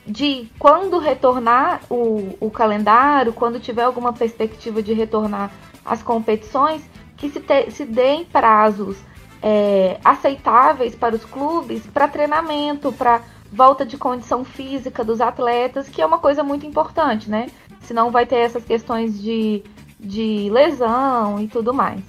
de 0.08 0.50
quando 0.58 0.98
retornar 0.98 1.82
o, 1.90 2.36
o 2.40 2.50
calendário, 2.50 3.34
quando 3.34 3.60
tiver 3.60 3.84
alguma 3.84 4.12
perspectiva 4.12 4.82
de 4.82 4.94
retornar 4.94 5.52
as 5.86 6.02
competições, 6.02 6.82
que 7.16 7.30
se, 7.30 7.40
te, 7.40 7.70
se 7.70 7.86
deem 7.86 8.26
prazos 8.26 8.98
é, 9.42 10.00
aceitáveis 10.04 10.96
para 10.96 11.16
os 11.16 11.26
clubes 11.26 11.86
para 11.88 12.08
treinamento, 12.08 12.92
para 12.92 13.22
volta 13.52 13.86
de 13.86 13.98
condição 13.98 14.44
física 14.44 15.04
dos 15.04 15.22
atletas, 15.22 15.90
que 15.90 16.02
é 16.02 16.06
uma 16.06 16.20
coisa 16.20 16.44
muito 16.44 16.66
importante, 16.66 17.30
né? 17.30 17.50
Senão 17.82 18.12
vai 18.12 18.26
ter 18.26 18.38
essas 18.38 18.64
questões 18.64 19.20
de, 19.20 19.64
de 20.00 20.50
lesão 20.52 21.40
e 21.42 21.48
tudo 21.48 21.74
mais. 21.74 22.04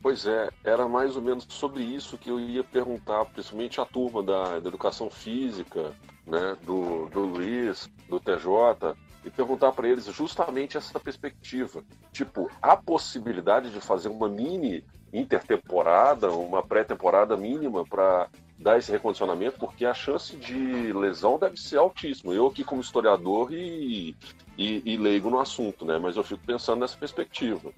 Pois 0.00 0.26
é, 0.26 0.48
era 0.62 0.88
mais 0.88 1.16
ou 1.16 1.22
menos 1.22 1.44
sobre 1.48 1.82
isso 1.82 2.16
que 2.16 2.30
eu 2.30 2.38
ia 2.38 2.62
perguntar, 2.62 3.24
principalmente 3.26 3.80
a 3.80 3.84
turma 3.84 4.22
da, 4.22 4.58
da 4.60 4.68
educação 4.68 5.10
física, 5.10 5.92
né, 6.26 6.56
do, 6.62 7.06
do 7.06 7.20
Luiz, 7.20 7.90
do 8.08 8.20
TJ, 8.20 8.94
e 9.24 9.30
perguntar 9.30 9.72
para 9.72 9.88
eles 9.88 10.04
justamente 10.06 10.76
essa 10.76 10.98
perspectiva. 10.98 11.82
Tipo, 12.12 12.50
a 12.62 12.76
possibilidade 12.76 13.70
de 13.70 13.80
fazer 13.80 14.08
uma 14.08 14.28
mini 14.28 14.84
intertemporada, 15.12 16.30
uma 16.30 16.62
pré-temporada 16.62 17.36
mínima 17.36 17.84
para 17.84 18.28
dar 18.58 18.78
esse 18.78 18.90
recondicionamento, 18.90 19.58
porque 19.58 19.84
a 19.84 19.94
chance 19.94 20.36
de 20.36 20.92
lesão 20.92 21.38
deve 21.38 21.56
ser 21.56 21.78
altíssima. 21.78 22.32
Eu 22.32 22.46
aqui 22.46 22.64
como 22.64 22.80
historiador 22.80 23.52
e, 23.52 24.16
e, 24.56 24.82
e 24.84 24.96
leigo 24.96 25.30
no 25.30 25.38
assunto, 25.38 25.84
né? 25.84 25.98
Mas 25.98 26.16
eu 26.16 26.24
fico 26.24 26.44
pensando 26.44 26.80
nessa 26.80 26.96
perspectiva. 26.96 27.72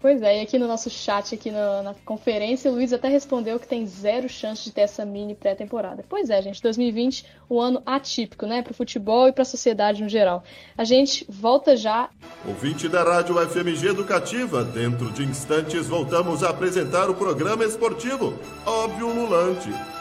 Pois 0.00 0.22
é, 0.22 0.38
e 0.38 0.42
aqui 0.42 0.58
no 0.58 0.68
nosso 0.68 0.88
chat, 0.88 1.34
aqui 1.34 1.50
na, 1.50 1.82
na, 1.82 1.94
conferência, 2.04 2.70
o 2.70 2.74
Luiz 2.74 2.92
até 2.92 3.08
respondeu 3.08 3.58
que 3.58 3.66
tem 3.66 3.84
zero 3.84 4.28
chance 4.28 4.62
de 4.62 4.70
ter 4.70 4.82
essa 4.82 5.04
mini 5.04 5.34
pré-temporada. 5.34 6.04
Pois 6.08 6.30
é, 6.30 6.40
gente, 6.40 6.62
2020, 6.62 7.26
um 7.50 7.60
ano 7.60 7.82
atípico, 7.84 8.46
né, 8.46 8.62
para 8.62 8.70
o 8.70 8.74
futebol 8.74 9.26
e 9.26 9.32
para 9.32 9.42
a 9.42 9.44
sociedade 9.44 10.00
no 10.00 10.08
geral. 10.08 10.44
A 10.76 10.84
gente 10.84 11.26
volta 11.28 11.76
já. 11.76 12.10
Ouvinte 12.46 12.88
da 12.88 13.02
Rádio 13.02 13.34
FMG 13.44 13.88
Educativa, 13.88 14.62
dentro 14.62 15.10
de 15.10 15.24
instantes 15.24 15.88
voltamos 15.88 16.44
a 16.44 16.50
apresentar 16.50 17.10
o 17.10 17.14
programa 17.14 17.64
esportivo 17.64 18.38
Óbvio 18.64 19.12
Lulante. 19.12 19.97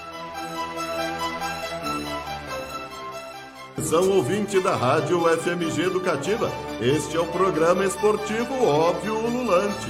São 3.90 4.18
ouvinte 4.18 4.60
da 4.60 4.76
Rádio 4.76 5.22
FMG 5.38 5.84
Educativa. 5.84 6.52
Este 6.82 7.16
é 7.16 7.22
o 7.22 7.28
programa 7.28 7.86
esportivo 7.86 8.66
Óbvio 8.66 9.16
Ululante. 9.16 9.88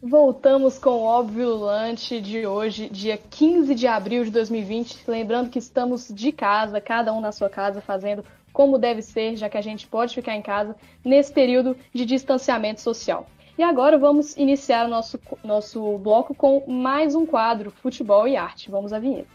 Voltamos 0.00 0.78
com 0.78 0.90
o 0.90 1.02
Óbvio 1.02 1.48
Ululante 1.48 2.20
de 2.20 2.46
hoje, 2.46 2.88
dia 2.88 3.18
15 3.18 3.74
de 3.74 3.88
abril 3.88 4.24
de 4.24 4.30
2020. 4.30 5.02
Lembrando 5.08 5.50
que 5.50 5.58
estamos 5.58 6.06
de 6.08 6.30
casa, 6.30 6.80
cada 6.80 7.12
um 7.12 7.20
na 7.20 7.32
sua 7.32 7.50
casa, 7.50 7.80
fazendo 7.80 8.24
como 8.52 8.78
deve 8.78 9.02
ser, 9.02 9.34
já 9.34 9.48
que 9.48 9.58
a 9.58 9.62
gente 9.62 9.88
pode 9.88 10.14
ficar 10.14 10.36
em 10.36 10.42
casa 10.42 10.76
nesse 11.04 11.32
período 11.32 11.76
de 11.92 12.06
distanciamento 12.06 12.80
social. 12.80 13.26
E 13.56 13.62
agora 13.62 13.96
vamos 13.96 14.36
iniciar 14.36 14.86
o 14.86 14.88
nosso, 14.88 15.18
nosso 15.44 15.96
bloco 15.98 16.34
com 16.34 16.64
mais 16.66 17.14
um 17.14 17.24
quadro, 17.24 17.70
Futebol 17.70 18.26
e 18.26 18.36
Arte. 18.36 18.68
Vamos 18.68 18.92
à 18.92 18.98
vinheta. 18.98 19.28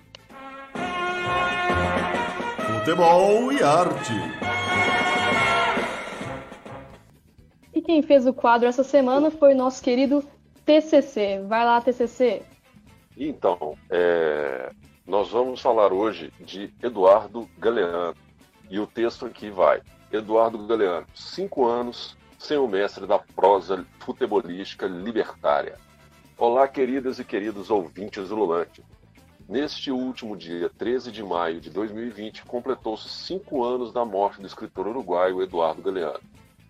Futebol 2.80 3.54
e 3.54 3.64
Arte. 3.64 4.14
E 7.74 7.82
quem 7.82 8.02
fez 8.02 8.28
o 8.28 8.34
quadro 8.34 8.68
essa 8.68 8.84
semana 8.84 9.32
foi 9.32 9.54
o 9.54 9.58
nosso 9.58 9.82
querido 9.82 10.22
TCC. 10.66 11.42
Vai 11.48 11.64
lá, 11.64 11.80
TCC. 11.80 12.42
Então, 13.16 13.78
é, 13.90 14.70
nós 15.08 15.30
vamos 15.30 15.62
falar 15.62 15.94
hoje 15.94 16.34
de 16.42 16.74
Eduardo 16.84 17.50
Galeano. 17.58 18.16
E 18.70 18.82
o 18.82 18.86
texto 18.86 19.26
aqui 19.26 19.50
vai. 19.50 19.82
Eduardo 20.12 20.58
Galeano, 20.68 21.06
cinco 21.14 21.66
anos, 21.66 22.18
sem 22.40 22.58
o 22.58 22.68
mestre 22.68 23.06
da 23.06 23.20
prosa 23.20 23.86
futebolística 24.00 24.88
libertária. 24.88 25.78
Olá, 26.38 26.70
queridas 26.70 27.20
e 27.20 27.24
queridos 27.26 27.70
ouvintes 27.70 28.30
do 28.30 28.36
Lulante. 28.36 28.82
Neste 29.48 29.92
último 29.92 30.38
dia 30.38 30.70
13 30.70 31.12
de 31.12 31.22
maio 31.22 31.60
de 31.60 31.70
2020, 31.70 32.46
completou-se 32.46 33.10
cinco 33.10 33.62
anos 33.66 33.92
da 33.92 34.06
morte 34.06 34.40
do 34.40 34.48
escritor 34.48 34.88
uruguaio 34.88 35.44
Eduardo 35.44 35.82
Galeano. 35.82 36.22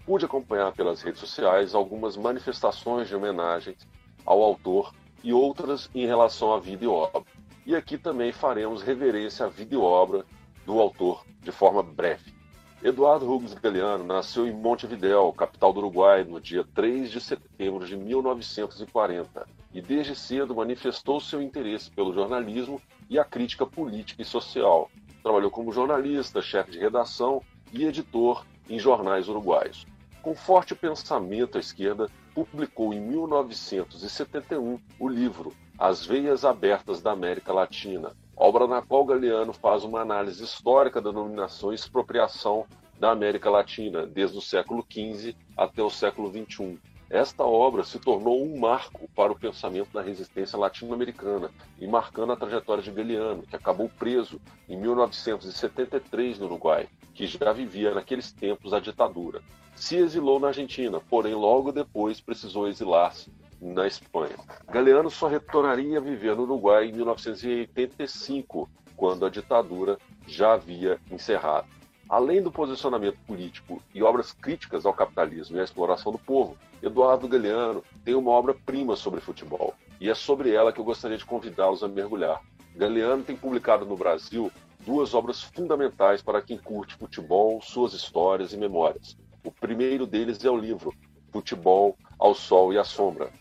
Pude 0.08 0.26
acompanhar 0.26 0.74
pelas 0.74 1.04
redes 1.04 1.20
sociais 1.20 1.76
algumas 1.76 2.18
manifestações 2.18 3.08
de 3.08 3.16
homenagem 3.16 3.78
ao 4.26 4.42
autor 4.42 4.92
e 5.24 5.32
outras 5.32 5.88
em 5.94 6.08
relação 6.08 6.52
à 6.52 6.60
vida 6.60 6.84
e 6.84 6.88
obra. 6.88 7.22
E 7.64 7.76
aqui 7.76 7.96
também 7.96 8.32
faremos 8.32 8.82
reverência 8.82 9.46
à 9.46 9.50
vida 9.50 9.76
e 9.76 9.78
obra 9.78 10.26
do 10.66 10.80
autor 10.80 11.24
de 11.42 11.52
forma 11.52 11.84
breve. 11.84 12.39
Eduardo 12.82 13.26
Rubens 13.26 13.54
Galeano 13.54 14.06
nasceu 14.06 14.48
em 14.48 14.54
Montevidéu, 14.54 15.34
capital 15.34 15.74
do 15.74 15.80
Uruguai, 15.80 16.24
no 16.24 16.40
dia 16.40 16.66
3 16.74 17.12
de 17.12 17.20
setembro 17.20 17.86
de 17.86 17.98
1940 17.98 19.46
e 19.74 19.82
desde 19.82 20.16
cedo 20.16 20.56
manifestou 20.56 21.20
seu 21.20 21.42
interesse 21.42 21.92
pelo 21.92 22.14
jornalismo 22.14 22.82
e 23.10 23.20
a 23.20 23.26
crítica 23.26 23.66
política 23.66 24.22
e 24.22 24.26
social. 24.26 24.90
Trabalhou 25.22 25.52
como 25.52 25.74
jornalista, 25.74 26.42
chefe 26.42 26.72
de 26.72 26.80
redação 26.80 27.44
e 27.74 27.84
editor 27.84 28.46
em 28.70 28.80
jornais 28.80 29.28
uruguaios. 29.28 29.86
Com 30.22 30.34
forte 30.34 30.74
pensamento 30.74 31.58
à 31.58 31.60
esquerda, 31.60 32.10
publicou 32.34 32.94
em 32.94 33.02
1971 33.02 34.80
o 34.98 35.08
livro 35.10 35.54
As 35.78 36.06
Veias 36.06 36.46
Abertas 36.46 37.02
da 37.02 37.12
América 37.12 37.52
Latina, 37.52 38.16
obra 38.40 38.66
na 38.66 38.82
qual 38.82 39.04
Galeano 39.04 39.52
faz 39.52 39.84
uma 39.84 40.00
análise 40.00 40.42
histórica 40.42 41.02
da 41.02 41.12
dominação 41.12 41.74
e 41.74 41.76
expropriação 41.76 42.66
da 42.98 43.12
América 43.12 43.50
Latina, 43.50 44.06
desde 44.06 44.38
o 44.38 44.42
século 44.42 44.86
XV 44.90 45.36
até 45.58 45.84
o 45.84 45.90
século 45.90 46.32
XXI. 46.32 46.80
Esta 47.10 47.44
obra 47.44 47.84
se 47.84 48.00
tornou 48.00 48.42
um 48.42 48.58
marco 48.58 49.10
para 49.14 49.32
o 49.32 49.38
pensamento 49.38 49.92
da 49.92 50.02
resistência 50.02 50.58
latino-americana 50.58 51.52
e 51.80 51.88
marcando 51.88 52.32
a 52.32 52.38
trajetória 52.38 52.84
de 52.84 52.92
Galeano, 52.92 53.44
que 53.44 53.56
acabou 53.56 53.90
preso 53.90 54.40
em 54.70 54.78
1973 54.78 56.40
no 56.40 56.46
Uruguai, 56.46 56.88
que 57.14 57.28
já 57.28 57.52
vivia 57.52 57.94
naqueles 57.94 58.32
tempos 58.32 58.74
a 58.74 58.80
ditadura. 58.80 59.42
Se 59.76 59.98
exilou 59.98 60.40
na 60.40 60.48
Argentina, 60.48 61.02
porém 61.10 61.34
logo 61.34 61.74
depois 61.74 62.22
precisou 62.22 62.70
exilar-se 62.70 63.32
na 63.62 63.88
Espanha. 63.88 64.36
Galeano 64.68 65.10
só 65.10 65.28
retornaria 65.28 65.98
a 65.98 66.02
viver 66.02 66.36
no 66.36 66.44
Uruguai 66.44 66.88
em 66.88 66.94
1985, 66.94 68.70
quando 68.96 69.26
a 69.26 69.30
ditadura 69.30 69.98
já 70.28 70.54
havia 70.54 71.00
encerrado. 71.12 71.68
Além 72.08 72.42
do 72.42 72.52
posicionamento 72.52 73.20
político 73.28 73.82
e 73.94 74.02
obras 74.02 74.32
críticas 74.32 74.86
ao 74.86 74.94
capitalismo 74.94 75.58
e 75.58 75.60
à 75.60 75.64
exploração 75.64 76.12
do 76.12 76.18
povo, 76.18 76.58
Eduardo 76.82 77.28
Galeano 77.28 77.84
tem 78.04 78.16
uma 78.16 78.32
obra-prima 78.32 78.96
sobre 78.96 79.22
futebol, 79.22 79.74
e 80.02 80.10
é 80.10 80.16
sobre 80.16 80.52
ela 80.52 80.74
que 80.74 80.80
eu 80.80 80.86
gostaria 80.86 81.18
de 81.18 81.26
convidá-los 81.26 81.84
a 81.84 81.88
mergulhar. 81.88 82.42
Galeano 82.76 83.24
tem 83.24 83.36
publicado 83.36 83.86
no 83.86 83.98
Brasil 83.98 84.52
duas 84.86 85.14
obras 85.14 85.44
fundamentais 85.44 86.22
para 86.22 86.42
quem 86.42 86.58
curte 86.58 86.96
futebol, 86.96 87.62
suas 87.62 87.94
histórias 87.94 88.54
e 88.54 88.58
memórias. 88.58 89.18
O 89.44 89.52
primeiro 89.52 90.08
deles 90.08 90.44
é 90.44 90.50
o 90.50 90.58
livro 90.58 90.94
Futebol 91.32 91.96
ao 92.18 92.34
Sol 92.34 92.74
e 92.74 92.78
à 92.78 92.84
Sombra, 92.84 93.32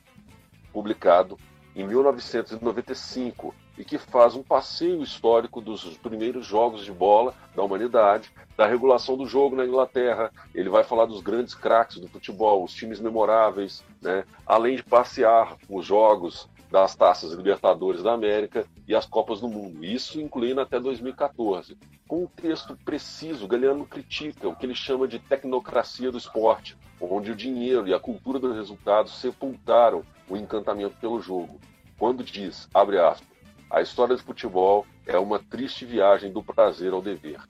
publicado 0.79 1.37
em 1.75 1.85
1995 1.85 3.53
e 3.77 3.85
que 3.85 3.99
faz 3.99 4.37
um 4.37 4.43
passeio 4.45 5.03
histórico 5.03 5.61
dos 5.61 5.97
primeiros 5.99 6.47
jogos 6.47 6.85
de 6.85 6.93
bola 6.93 7.35
da 7.55 7.62
humanidade, 7.64 8.31
da 8.57 8.64
regulação 8.64 9.17
do 9.17 9.27
jogo 9.27 9.57
na 9.57 9.67
Inglaterra. 9.67 10.31
Ele 10.55 10.69
vai 10.69 10.85
falar 10.85 11.07
dos 11.07 11.21
grandes 11.21 11.55
craques 11.55 11.99
do 11.99 12.09
futebol, 12.09 12.62
os 12.62 12.73
times 12.73 13.01
memoráveis, 13.01 13.85
né? 14.01 14.25
além 14.47 14.77
de 14.77 14.85
passear 14.85 15.57
os 15.69 15.85
jogos 15.85 16.49
das 16.71 16.95
taças 16.95 17.33
Libertadores 17.33 18.03
da 18.03 18.12
América 18.12 18.64
e 18.87 18.95
as 18.95 19.07
Copas 19.07 19.41
do 19.41 19.49
Mundo, 19.49 19.85
isso 19.85 20.21
incluindo 20.21 20.61
até 20.61 20.79
2014. 20.79 21.77
Com 22.07 22.25
um 22.25 22.27
texto 22.27 22.77
preciso, 22.85 23.49
Galeano 23.49 23.87
critica 23.87 24.49
o 24.49 24.55
que 24.55 24.67
ele 24.67 24.75
chama 24.75 25.09
de 25.09 25.19
tecnocracia 25.19 26.12
do 26.12 26.19
esporte, 26.19 26.77
onde 27.01 27.33
o 27.33 27.37
dinheiro 27.37 27.88
e 27.88 27.95
a 27.95 28.01
cultura 28.01 28.38
do 28.38 28.53
resultado 28.53 29.09
sepultaram 29.09 30.05
o 30.29 30.37
encantamento 30.37 30.97
pelo 31.01 31.21
jogo. 31.21 31.61
Quando 31.99 32.23
diz, 32.23 32.69
abre 32.73 32.99
aspas, 32.99 33.29
a 33.71 33.83
história 33.83 34.17
do 34.17 34.23
futebol 34.23 34.87
é 35.07 35.19
uma 35.19 35.38
triste 35.38 35.85
viagem 35.85 36.33
do 36.33 36.43
prazer 36.43 36.93
ao 36.93 37.03
dever. 37.03 37.41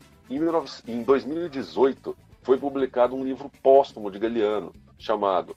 Em 0.86 1.02
2018, 1.02 2.16
foi 2.42 2.58
publicado 2.58 3.14
um 3.14 3.24
livro 3.24 3.50
póstumo 3.62 4.10
de 4.10 4.18
Galeano, 4.18 4.72
chamado 4.98 5.56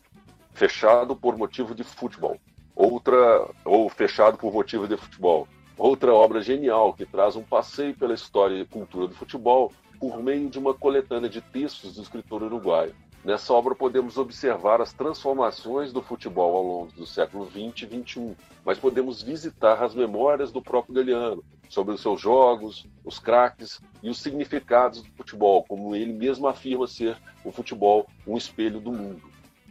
Fechado 0.53 1.15
por 1.15 1.37
Motivo 1.37 1.73
de 1.73 1.83
Futebol, 1.83 2.37
outra 2.75 3.47
ou 3.65 3.89
Fechado 3.89 4.37
por 4.37 4.53
Motivo 4.53 4.87
de 4.87 4.97
Futebol, 4.97 5.47
outra 5.77 6.13
obra 6.13 6.41
genial 6.41 6.93
que 6.93 7.05
traz 7.05 7.35
um 7.35 7.43
passeio 7.43 7.95
pela 7.95 8.13
história 8.13 8.55
e 8.55 8.65
cultura 8.65 9.07
do 9.07 9.15
futebol 9.15 9.71
por 9.99 10.21
meio 10.21 10.49
de 10.49 10.59
uma 10.59 10.73
coletânea 10.73 11.29
de 11.29 11.41
textos 11.41 11.95
do 11.95 12.01
escritor 12.01 12.43
uruguaio. 12.43 12.93
Nessa 13.23 13.53
obra 13.53 13.75
podemos 13.75 14.17
observar 14.17 14.81
as 14.81 14.93
transformações 14.93 15.93
do 15.93 16.01
futebol 16.01 16.55
ao 16.55 16.63
longo 16.63 16.91
do 16.93 17.05
século 17.05 17.45
XX 17.45 17.83
e 17.83 18.03
XXI, 18.03 18.35
mas 18.65 18.79
podemos 18.79 19.21
visitar 19.21 19.83
as 19.83 19.93
memórias 19.93 20.51
do 20.51 20.59
próprio 20.59 20.95
Galeano 20.95 21.43
sobre 21.69 21.93
os 21.93 22.01
seus 22.01 22.19
jogos, 22.19 22.87
os 23.05 23.19
craques 23.19 23.79
e 24.01 24.09
os 24.09 24.19
significados 24.19 25.03
do 25.03 25.11
futebol, 25.11 25.63
como 25.63 25.95
ele 25.95 26.11
mesmo 26.11 26.47
afirma 26.47 26.87
ser 26.87 27.15
o 27.45 27.51
futebol 27.51 28.07
um 28.25 28.35
espelho 28.35 28.79
do 28.79 28.91
mundo. 28.91 29.21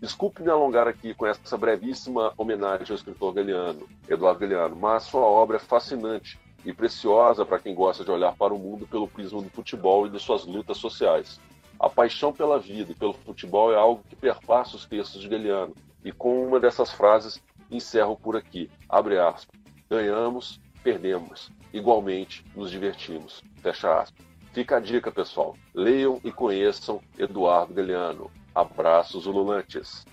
Desculpe 0.01 0.43
me 0.43 0.49
alongar 0.49 0.87
aqui 0.87 1.13
com 1.13 1.27
essa 1.27 1.59
brevíssima 1.59 2.33
homenagem 2.39 2.87
ao 2.89 2.95
escritor 2.95 3.35
Galeano, 3.35 3.87
Eduardo 4.09 4.41
Galeano, 4.41 4.77
mas 4.77 5.03
sua 5.03 5.23
obra 5.23 5.57
é 5.57 5.61
fascinante 5.61 6.39
e 6.65 6.73
preciosa 6.73 7.45
para 7.45 7.59
quem 7.59 7.75
gosta 7.75 8.05
de 8.05 8.11
olhar 8.13 8.35
para 8.37 8.55
o 8.55 8.59
mundo 8.59 8.87
pelo 8.87 9.09
prisma 9.09 9.43
do 9.43 9.51
futebol 9.51 10.07
e 10.07 10.11
de 10.11 10.21
suas 10.21 10.47
lutas 10.47 10.79
sociais. 10.79 11.41
A 11.81 11.89
paixão 11.89 12.31
pela 12.31 12.59
vida 12.59 12.93
e 12.93 12.95
pelo 12.95 13.15
futebol 13.15 13.73
é 13.73 13.77
algo 13.77 14.05
que 14.07 14.15
perpassa 14.15 14.77
os 14.77 14.85
textos 14.85 15.23
de 15.23 15.29
Galeano. 15.29 15.75
E 16.05 16.13
com 16.13 16.47
uma 16.47 16.61
dessas 16.61 16.93
frases, 16.93 17.43
encerro 17.71 18.17
por 18.17 18.37
aqui. 18.37 18.71
Abre 18.87 19.19
aspas. 19.19 19.59
Ganhamos, 19.89 20.61
perdemos. 20.85 21.51
Igualmente, 21.73 22.45
nos 22.55 22.71
divertimos. 22.71 23.43
Fecha 23.63 23.99
aspas. 23.99 24.27
Fica 24.53 24.77
a 24.77 24.81
dica, 24.81 25.11
pessoal. 25.11 25.57
Leiam 25.75 26.21
e 26.23 26.31
conheçam 26.31 27.01
Eduardo 27.19 27.73
Galeano. 27.73 28.31
Abraços 28.55 29.25
ululantes. 29.25 30.05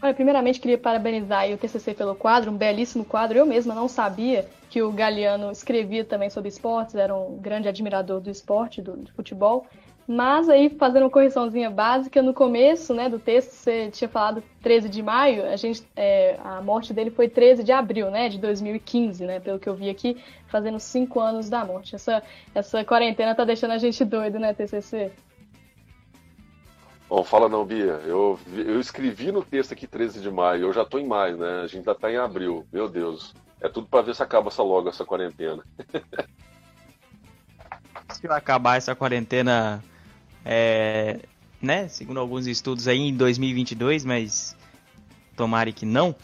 Olha, 0.00 0.14
primeiramente 0.14 0.60
queria 0.60 0.78
parabenizar 0.78 1.50
o 1.50 1.58
TCC 1.58 1.92
pelo 1.92 2.14
quadro, 2.14 2.50
um 2.50 2.56
belíssimo 2.56 3.04
quadro. 3.04 3.36
Eu 3.36 3.44
mesma 3.44 3.74
não 3.74 3.88
sabia 3.88 4.48
que 4.70 4.80
o 4.80 4.92
Galeano 4.92 5.50
escrevia 5.50 6.04
também 6.04 6.30
sobre 6.30 6.48
esportes, 6.48 6.94
era 6.94 7.14
um 7.14 7.36
grande 7.36 7.68
admirador 7.68 8.20
do 8.20 8.30
esporte, 8.30 8.80
do, 8.80 8.96
do 8.96 9.12
futebol. 9.12 9.66
Mas 10.10 10.48
aí, 10.48 10.70
fazendo 10.70 11.02
uma 11.02 11.10
correçãozinha 11.10 11.70
básica, 11.70 12.22
no 12.22 12.32
começo 12.32 12.94
né, 12.94 13.10
do 13.10 13.18
texto 13.18 13.50
você 13.50 13.90
tinha 13.90 14.08
falado 14.08 14.42
13 14.62 14.88
de 14.88 15.02
maio, 15.02 15.44
a, 15.44 15.54
gente, 15.54 15.86
é, 15.94 16.40
a 16.42 16.62
morte 16.62 16.94
dele 16.94 17.10
foi 17.10 17.28
13 17.28 17.62
de 17.62 17.72
abril 17.72 18.10
né, 18.10 18.30
de 18.30 18.38
2015, 18.38 19.26
né, 19.26 19.38
pelo 19.38 19.58
que 19.58 19.68
eu 19.68 19.74
vi 19.74 19.90
aqui, 19.90 20.16
fazendo 20.46 20.80
cinco 20.80 21.20
anos 21.20 21.50
da 21.50 21.62
morte. 21.62 21.94
Essa, 21.94 22.22
essa 22.54 22.82
quarentena 22.86 23.34
tá 23.34 23.44
deixando 23.44 23.72
a 23.72 23.78
gente 23.78 24.02
doido, 24.02 24.38
né, 24.38 24.54
TCC? 24.54 25.12
Bom, 27.06 27.22
fala 27.22 27.46
não, 27.46 27.66
Bia. 27.66 28.00
Eu, 28.06 28.40
eu 28.56 28.80
escrevi 28.80 29.30
no 29.30 29.44
texto 29.44 29.72
aqui 29.72 29.86
13 29.86 30.22
de 30.22 30.30
maio, 30.30 30.62
eu 30.62 30.72
já 30.72 30.86
tô 30.86 30.98
em 30.98 31.06
maio, 31.06 31.36
né? 31.36 31.60
A 31.60 31.66
gente 31.66 31.80
ainda 31.80 31.94
tá 31.94 32.10
em 32.10 32.16
abril. 32.16 32.66
Meu 32.72 32.88
Deus. 32.88 33.34
É 33.60 33.68
tudo 33.68 33.86
para 33.86 34.00
ver 34.00 34.14
se 34.14 34.22
acaba 34.22 34.48
essa 34.48 34.62
logo, 34.62 34.88
essa 34.88 35.04
quarentena. 35.04 35.62
se 38.10 38.26
acabar 38.26 38.78
essa 38.78 38.94
quarentena 38.94 39.84
é, 40.50 41.20
né, 41.60 41.88
segundo 41.88 42.18
alguns 42.18 42.46
estudos 42.46 42.88
aí 42.88 42.98
em 42.98 43.14
2022, 43.14 44.06
mas 44.06 44.56
tomara 45.36 45.70
que 45.70 45.84
não. 45.84 46.16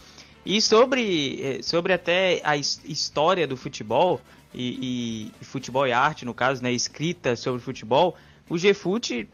E 0.46 0.62
sobre, 0.62 1.42
é, 1.42 1.62
sobre 1.62 1.92
até 1.92 2.40
a 2.42 2.56
história 2.56 3.46
do 3.46 3.54
futebol 3.54 4.18
e, 4.54 5.30
e, 5.40 5.44
futebol 5.44 5.86
e 5.86 5.92
arte, 5.92 6.24
no 6.24 6.32
caso, 6.32 6.62
né, 6.62 6.72
escrita 6.72 7.36
sobre 7.36 7.60
futebol, 7.60 8.16
o 8.48 8.56
GFUT, 8.56 9.28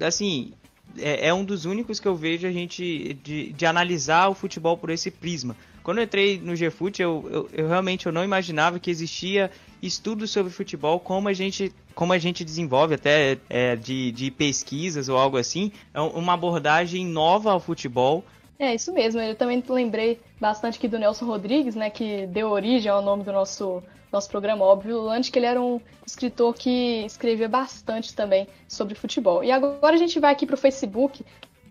assim, 0.00 0.52
é, 0.96 1.28
é, 1.28 1.34
um 1.34 1.44
dos 1.44 1.64
únicos 1.64 1.98
que 1.98 2.06
eu 2.06 2.14
vejo 2.14 2.46
a 2.46 2.52
gente 2.52 3.14
de, 3.24 3.52
de 3.52 3.66
analisar 3.66 4.28
o 4.28 4.34
futebol 4.34 4.78
por 4.78 4.90
esse 4.90 5.10
prisma. 5.10 5.56
Quando 5.86 5.98
eu 5.98 6.04
entrei 6.04 6.40
no 6.40 6.52
GFUT, 6.54 7.00
eu, 7.00 7.28
eu, 7.30 7.48
eu 7.52 7.68
realmente 7.68 8.06
eu 8.06 8.12
não 8.12 8.24
imaginava 8.24 8.80
que 8.80 8.90
existia 8.90 9.52
estudos 9.80 10.32
sobre 10.32 10.52
futebol 10.52 10.98
como 10.98 11.28
a 11.28 11.32
gente 11.32 11.72
como 11.94 12.12
a 12.12 12.18
gente 12.18 12.44
desenvolve 12.44 12.96
até 12.96 13.38
é, 13.48 13.76
de, 13.76 14.10
de 14.10 14.32
pesquisas 14.32 15.08
ou 15.08 15.16
algo 15.16 15.36
assim, 15.36 15.70
é 15.94 16.00
uma 16.00 16.32
abordagem 16.32 17.06
nova 17.06 17.52
ao 17.52 17.60
futebol. 17.60 18.24
É, 18.58 18.74
isso 18.74 18.92
mesmo. 18.92 19.20
Eu 19.20 19.36
também 19.36 19.62
lembrei 19.68 20.18
bastante 20.40 20.76
aqui 20.76 20.88
do 20.88 20.98
Nelson 20.98 21.24
Rodrigues, 21.24 21.76
né, 21.76 21.88
que 21.88 22.26
deu 22.26 22.50
origem 22.50 22.90
ao 22.90 23.00
nome 23.00 23.22
do 23.22 23.30
nosso, 23.30 23.80
nosso 24.10 24.28
programa, 24.28 24.64
óbvio, 24.64 25.08
antes 25.08 25.30
que 25.30 25.38
ele 25.38 25.46
era 25.46 25.62
um 25.62 25.80
escritor 26.04 26.52
que 26.52 27.04
escrevia 27.06 27.48
bastante 27.48 28.12
também 28.12 28.48
sobre 28.66 28.96
futebol. 28.96 29.44
E 29.44 29.52
agora 29.52 29.94
a 29.94 29.98
gente 29.98 30.18
vai 30.18 30.32
aqui 30.32 30.46
para 30.46 30.54
o 30.54 30.58
Facebook 30.58 31.24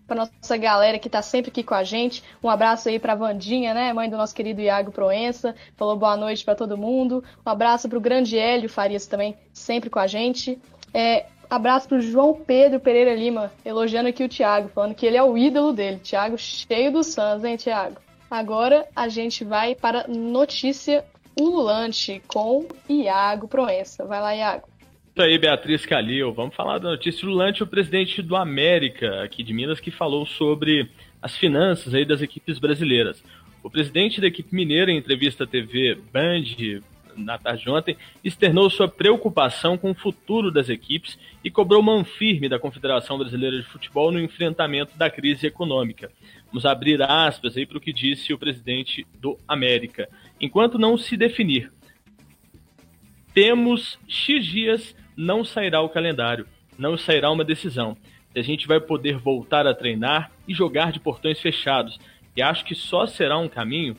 para 0.06 0.16
nossa 0.16 0.56
galera 0.56 0.98
que 0.98 1.08
está 1.08 1.20
sempre 1.20 1.50
aqui 1.50 1.62
com 1.62 1.74
a 1.74 1.82
gente. 1.82 2.22
Um 2.42 2.48
abraço 2.48 2.88
aí 2.88 2.98
para 2.98 3.12
a 3.12 3.16
Vandinha, 3.16 3.74
né, 3.74 3.92
mãe 3.92 4.08
do 4.08 4.16
nosso 4.16 4.34
querido 4.34 4.60
Iago 4.60 4.92
Proença. 4.92 5.54
Falou 5.76 5.96
boa 5.96 6.16
noite 6.16 6.44
para 6.44 6.54
todo 6.54 6.76
mundo. 6.76 7.24
Um 7.44 7.50
abraço 7.50 7.88
para 7.88 7.98
o 7.98 8.00
grande 8.00 8.38
Hélio 8.38 8.68
Farias 8.68 9.06
também, 9.06 9.36
sempre 9.52 9.90
com 9.90 9.98
a 9.98 10.06
gente. 10.06 10.58
É, 10.94 11.26
abraço 11.50 11.88
para 11.88 11.98
o 11.98 12.00
João 12.00 12.34
Pedro 12.34 12.80
Pereira 12.80 13.14
Lima, 13.14 13.52
elogiando 13.64 14.08
aqui 14.08 14.24
o 14.24 14.28
Thiago, 14.28 14.68
falando 14.68 14.94
que 14.94 15.06
ele 15.06 15.16
é 15.16 15.22
o 15.22 15.36
ídolo 15.36 15.72
dele. 15.72 15.98
Thiago 15.98 16.38
cheio 16.38 16.92
do 16.92 17.02
Suns, 17.02 17.44
hein, 17.44 17.56
Thiago? 17.56 17.96
Agora 18.30 18.86
a 18.94 19.08
gente 19.08 19.44
vai 19.44 19.74
para 19.74 20.06
notícia 20.08 21.04
ululante 21.38 22.22
com 22.26 22.66
Iago 22.88 23.46
Proença. 23.46 24.04
Vai 24.04 24.20
lá, 24.20 24.34
Iago. 24.34 24.75
Isso 25.16 25.22
aí, 25.22 25.38
Beatriz 25.38 25.86
Calil. 25.86 26.30
Vamos 26.34 26.54
falar 26.54 26.76
da 26.76 26.90
notícia 26.90 27.26
ululante. 27.26 27.62
O 27.62 27.66
presidente 27.66 28.20
do 28.20 28.36
América, 28.36 29.22
aqui 29.22 29.42
de 29.42 29.54
Minas, 29.54 29.80
que 29.80 29.90
falou 29.90 30.26
sobre 30.26 30.90
as 31.22 31.34
finanças 31.34 31.94
aí 31.94 32.04
das 32.04 32.20
equipes 32.20 32.58
brasileiras. 32.58 33.24
O 33.62 33.70
presidente 33.70 34.20
da 34.20 34.26
equipe 34.26 34.54
mineira, 34.54 34.92
em 34.92 34.98
entrevista 34.98 35.44
à 35.44 35.46
TV 35.46 35.96
Band 36.12 36.82
na 37.16 37.38
tarde 37.38 37.62
de 37.62 37.70
ontem, 37.70 37.96
externou 38.22 38.68
sua 38.68 38.88
preocupação 38.88 39.78
com 39.78 39.92
o 39.92 39.94
futuro 39.94 40.50
das 40.50 40.68
equipes 40.68 41.18
e 41.42 41.50
cobrou 41.50 41.82
mão 41.82 42.04
firme 42.04 42.46
da 42.46 42.58
Confederação 42.58 43.16
Brasileira 43.16 43.56
de 43.56 43.66
Futebol 43.66 44.12
no 44.12 44.20
enfrentamento 44.20 44.98
da 44.98 45.08
crise 45.08 45.46
econômica. 45.46 46.12
Vamos 46.48 46.66
abrir 46.66 47.00
aspas 47.00 47.56
aí 47.56 47.64
para 47.64 47.78
o 47.78 47.80
que 47.80 47.90
disse 47.90 48.34
o 48.34 48.38
presidente 48.38 49.06
do 49.18 49.38
América. 49.48 50.10
Enquanto 50.38 50.78
não 50.78 50.98
se 50.98 51.16
definir, 51.16 51.72
temos 53.32 53.98
X 54.06 54.44
dias 54.44 54.94
não 55.16 55.44
sairá 55.44 55.80
o 55.80 55.88
calendário, 55.88 56.46
não 56.78 56.96
sairá 56.96 57.30
uma 57.30 57.44
decisão. 57.44 57.96
A 58.34 58.42
gente 58.42 58.66
vai 58.66 58.78
poder 58.78 59.16
voltar 59.16 59.66
a 59.66 59.74
treinar 59.74 60.30
e 60.46 60.52
jogar 60.52 60.92
de 60.92 61.00
portões 61.00 61.40
fechados. 61.40 61.98
E 62.36 62.42
acho 62.42 62.64
que 62.64 62.74
só 62.74 63.06
será 63.06 63.38
um 63.38 63.48
caminho. 63.48 63.94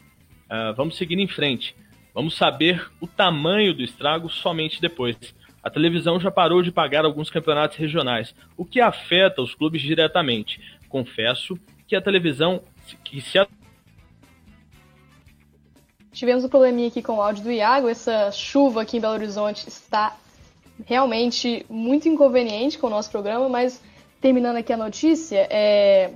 Uh, 0.45 0.73
vamos 0.75 0.95
seguir 0.95 1.17
em 1.17 1.27
frente. 1.27 1.75
Vamos 2.13 2.35
saber 2.35 2.87
o 3.01 3.07
tamanho 3.07 3.73
do 3.73 3.81
estrago 3.81 4.29
somente 4.29 4.79
depois. 4.79 5.17
a 5.63 5.69
televisão 5.69 6.19
já 6.19 6.31
parou 6.31 6.61
de 6.61 6.71
pagar 6.71 7.03
alguns 7.03 7.29
campeonatos 7.29 7.77
regionais, 7.77 8.33
o 8.55 8.63
que 8.63 8.79
afeta 8.79 9.41
os 9.41 9.53
clubes 9.53 9.81
diretamente. 9.81 10.61
Confesso 10.87 11.59
que 11.85 11.95
a 11.95 12.01
televisão, 12.01 12.61
que 13.03 13.19
se 13.19 13.37
Tivemos 16.11 16.43
um 16.45 16.49
probleminha 16.49 16.87
aqui 16.87 17.01
com 17.03 17.17
o 17.17 17.21
áudio 17.21 17.43
do 17.43 17.51
Iago. 17.51 17.87
Essa 17.87 18.31
chuva 18.31 18.81
aqui 18.81 18.97
em 18.97 18.99
Belo 18.99 19.13
Horizonte 19.13 19.67
está 19.67 20.17
realmente 20.85 21.65
muito 21.69 22.07
inconveniente 22.07 22.77
com 22.77 22.87
o 22.87 22.89
nosso 22.89 23.09
programa, 23.09 23.49
mas 23.49 23.81
terminando 24.21 24.57
aqui 24.57 24.73
a 24.73 24.77
notícia, 24.77 25.47
é... 25.49 26.11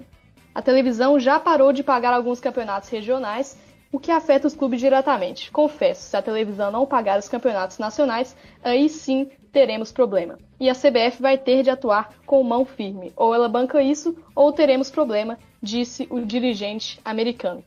a 0.54 0.62
televisão 0.62 1.20
já 1.20 1.40
parou 1.40 1.72
de 1.72 1.84
pagar 1.84 2.14
alguns 2.14 2.40
campeonatos 2.40 2.90
regionais, 2.90 3.58
o 3.92 4.00
que 4.00 4.12
afeta 4.12 4.48
os 4.48 4.56
clubes 4.56 4.80
diretamente. 4.80 5.52
Confesso, 5.52 6.10
se 6.10 6.18
a 6.18 6.22
televisão 6.22 6.72
não 6.72 6.86
pagar 6.86 7.20
os 7.20 7.28
campeonatos 7.28 7.78
nacionais, 7.78 8.36
aí 8.64 8.88
sim 8.88 9.30
teremos 9.52 9.92
problema. 9.92 10.40
E 10.60 10.70
a 10.70 10.74
CBF 10.74 11.22
vai 11.22 11.38
ter 11.38 11.64
de 11.64 11.70
atuar 11.70 12.14
com 12.26 12.42
mão 12.42 12.64
firme. 12.64 13.12
Ou 13.18 13.36
ela 13.36 13.50
banca 13.50 13.82
isso, 13.82 14.16
ou 14.34 14.54
teremos 14.54 14.90
problema, 14.90 15.38
disse 15.62 16.08
o 16.10 16.22
dirigente 16.22 17.00
americano. 17.04 17.64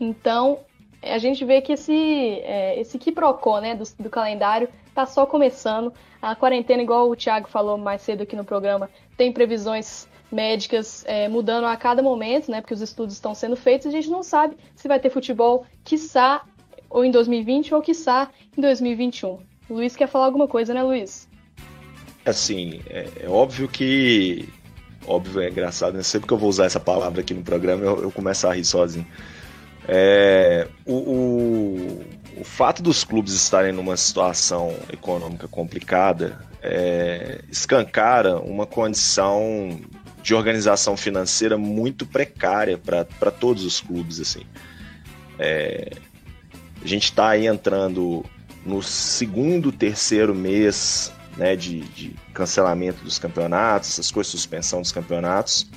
Então, 0.00 0.60
a 1.02 1.18
gente 1.18 1.44
vê 1.44 1.60
que 1.60 1.72
esse, 1.72 1.92
é, 1.92 2.80
esse 2.80 2.98
quiprocó 2.98 3.60
né, 3.60 3.74
do, 3.74 3.84
do 3.98 4.10
calendário 4.10 4.68
está 4.88 5.04
só 5.06 5.26
começando. 5.26 5.92
A 6.20 6.36
quarentena, 6.36 6.82
igual 6.82 7.10
o 7.10 7.16
Thiago 7.16 7.48
falou 7.48 7.76
mais 7.76 8.02
cedo 8.02 8.22
aqui 8.22 8.36
no 8.36 8.44
programa, 8.44 8.88
tem 9.16 9.32
previsões 9.32 10.06
médicas 10.30 11.04
é, 11.06 11.28
mudando 11.28 11.64
a 11.64 11.76
cada 11.76 12.02
momento, 12.02 12.50
né? 12.50 12.60
Porque 12.60 12.72
os 12.72 12.80
estudos 12.80 13.14
estão 13.14 13.34
sendo 13.34 13.56
feitos 13.56 13.86
e 13.86 13.88
a 13.88 13.92
gente 13.92 14.08
não 14.08 14.22
sabe 14.22 14.56
se 14.74 14.88
vai 14.88 14.98
ter 14.98 15.10
futebol, 15.10 15.66
quiçá, 15.84 16.42
ou 16.88 17.04
em 17.04 17.10
2020 17.10 17.74
ou 17.74 17.82
quiçá 17.82 18.30
em 18.56 18.60
2021. 18.60 19.40
O 19.68 19.74
Luiz 19.74 19.96
quer 19.96 20.08
falar 20.08 20.26
alguma 20.26 20.48
coisa, 20.48 20.72
né, 20.72 20.82
Luiz? 20.82 21.28
Assim, 22.24 22.80
é, 22.88 23.08
é 23.22 23.28
óbvio 23.28 23.68
que. 23.68 24.48
Óbvio, 25.06 25.40
é 25.40 25.50
engraçado, 25.50 25.94
né? 25.94 26.02
Sempre 26.02 26.28
que 26.28 26.34
eu 26.34 26.38
vou 26.38 26.48
usar 26.48 26.66
essa 26.66 26.78
palavra 26.78 27.20
aqui 27.20 27.34
no 27.34 27.42
programa, 27.42 27.84
eu, 27.84 28.02
eu 28.02 28.12
começo 28.12 28.46
a 28.46 28.54
rir 28.54 28.64
sozinho. 28.64 29.06
É, 29.88 30.68
o, 30.86 30.94
o, 30.94 32.40
o, 32.40 32.44
fato 32.44 32.82
dos 32.82 33.02
clubes 33.02 33.32
estarem 33.34 33.72
numa 33.72 33.96
situação 33.96 34.76
econômica 34.92 35.48
complicada 35.48 36.38
é, 36.62 37.40
escancara 37.50 38.38
uma 38.38 38.64
condição 38.64 39.80
de 40.22 40.34
organização 40.34 40.96
financeira 40.96 41.58
muito 41.58 42.06
precária 42.06 42.78
para 42.78 43.30
todos 43.30 43.64
os 43.64 43.80
clubes. 43.80 44.20
assim. 44.20 44.42
É, 45.38 45.90
a 46.82 46.86
gente 46.86 47.04
está 47.04 47.30
aí 47.30 47.46
entrando 47.46 48.24
no 48.64 48.82
segundo, 48.82 49.72
terceiro 49.72 50.34
mês 50.34 51.12
né, 51.36 51.56
de, 51.56 51.80
de, 51.80 52.14
cancelamento 52.32 53.02
dos 53.02 53.18
campeonatos, 53.18 53.90
essas 53.90 54.10
coisas, 54.10 54.30
suspensão 54.30 54.80
dos 54.80 54.92
campeonatos, 54.92 55.68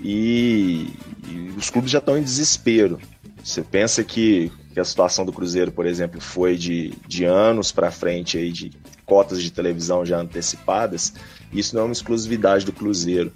e, 0.00 0.94
e 1.28 1.54
os 1.56 1.70
clubes 1.70 1.90
já 1.90 1.98
estão 1.98 2.16
em 2.16 2.22
desespero. 2.22 2.98
Você 3.46 3.62
pensa 3.62 4.02
que, 4.02 4.50
que 4.74 4.80
a 4.80 4.84
situação 4.84 5.24
do 5.24 5.32
Cruzeiro, 5.32 5.70
por 5.70 5.86
exemplo, 5.86 6.20
foi 6.20 6.56
de, 6.56 6.90
de 7.06 7.24
anos 7.24 7.70
para 7.70 7.92
frente 7.92 8.36
aí 8.36 8.50
de 8.50 8.72
cotas 9.04 9.40
de 9.40 9.52
televisão 9.52 10.04
já 10.04 10.18
antecipadas, 10.18 11.14
isso 11.52 11.72
não 11.76 11.82
é 11.82 11.84
uma 11.84 11.92
exclusividade 11.92 12.66
do 12.66 12.72
Cruzeiro. 12.72 13.32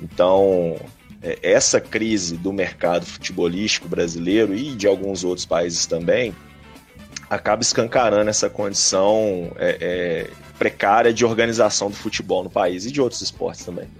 Então, 0.00 0.80
é, 1.20 1.38
essa 1.42 1.78
crise 1.78 2.38
do 2.38 2.54
mercado 2.54 3.04
futebolístico 3.04 3.86
brasileiro 3.86 4.54
e 4.54 4.74
de 4.74 4.86
alguns 4.86 5.24
outros 5.24 5.44
países 5.44 5.84
também 5.84 6.34
acaba 7.28 7.60
escancarando 7.60 8.30
essa 8.30 8.48
condição 8.48 9.52
é, 9.56 9.76
é, 9.78 10.30
precária 10.58 11.12
de 11.12 11.22
organização 11.22 11.90
do 11.90 11.96
futebol 11.96 12.42
no 12.42 12.50
país 12.50 12.86
e 12.86 12.90
de 12.90 13.02
outros 13.02 13.20
esportes 13.20 13.62
também. 13.62 13.90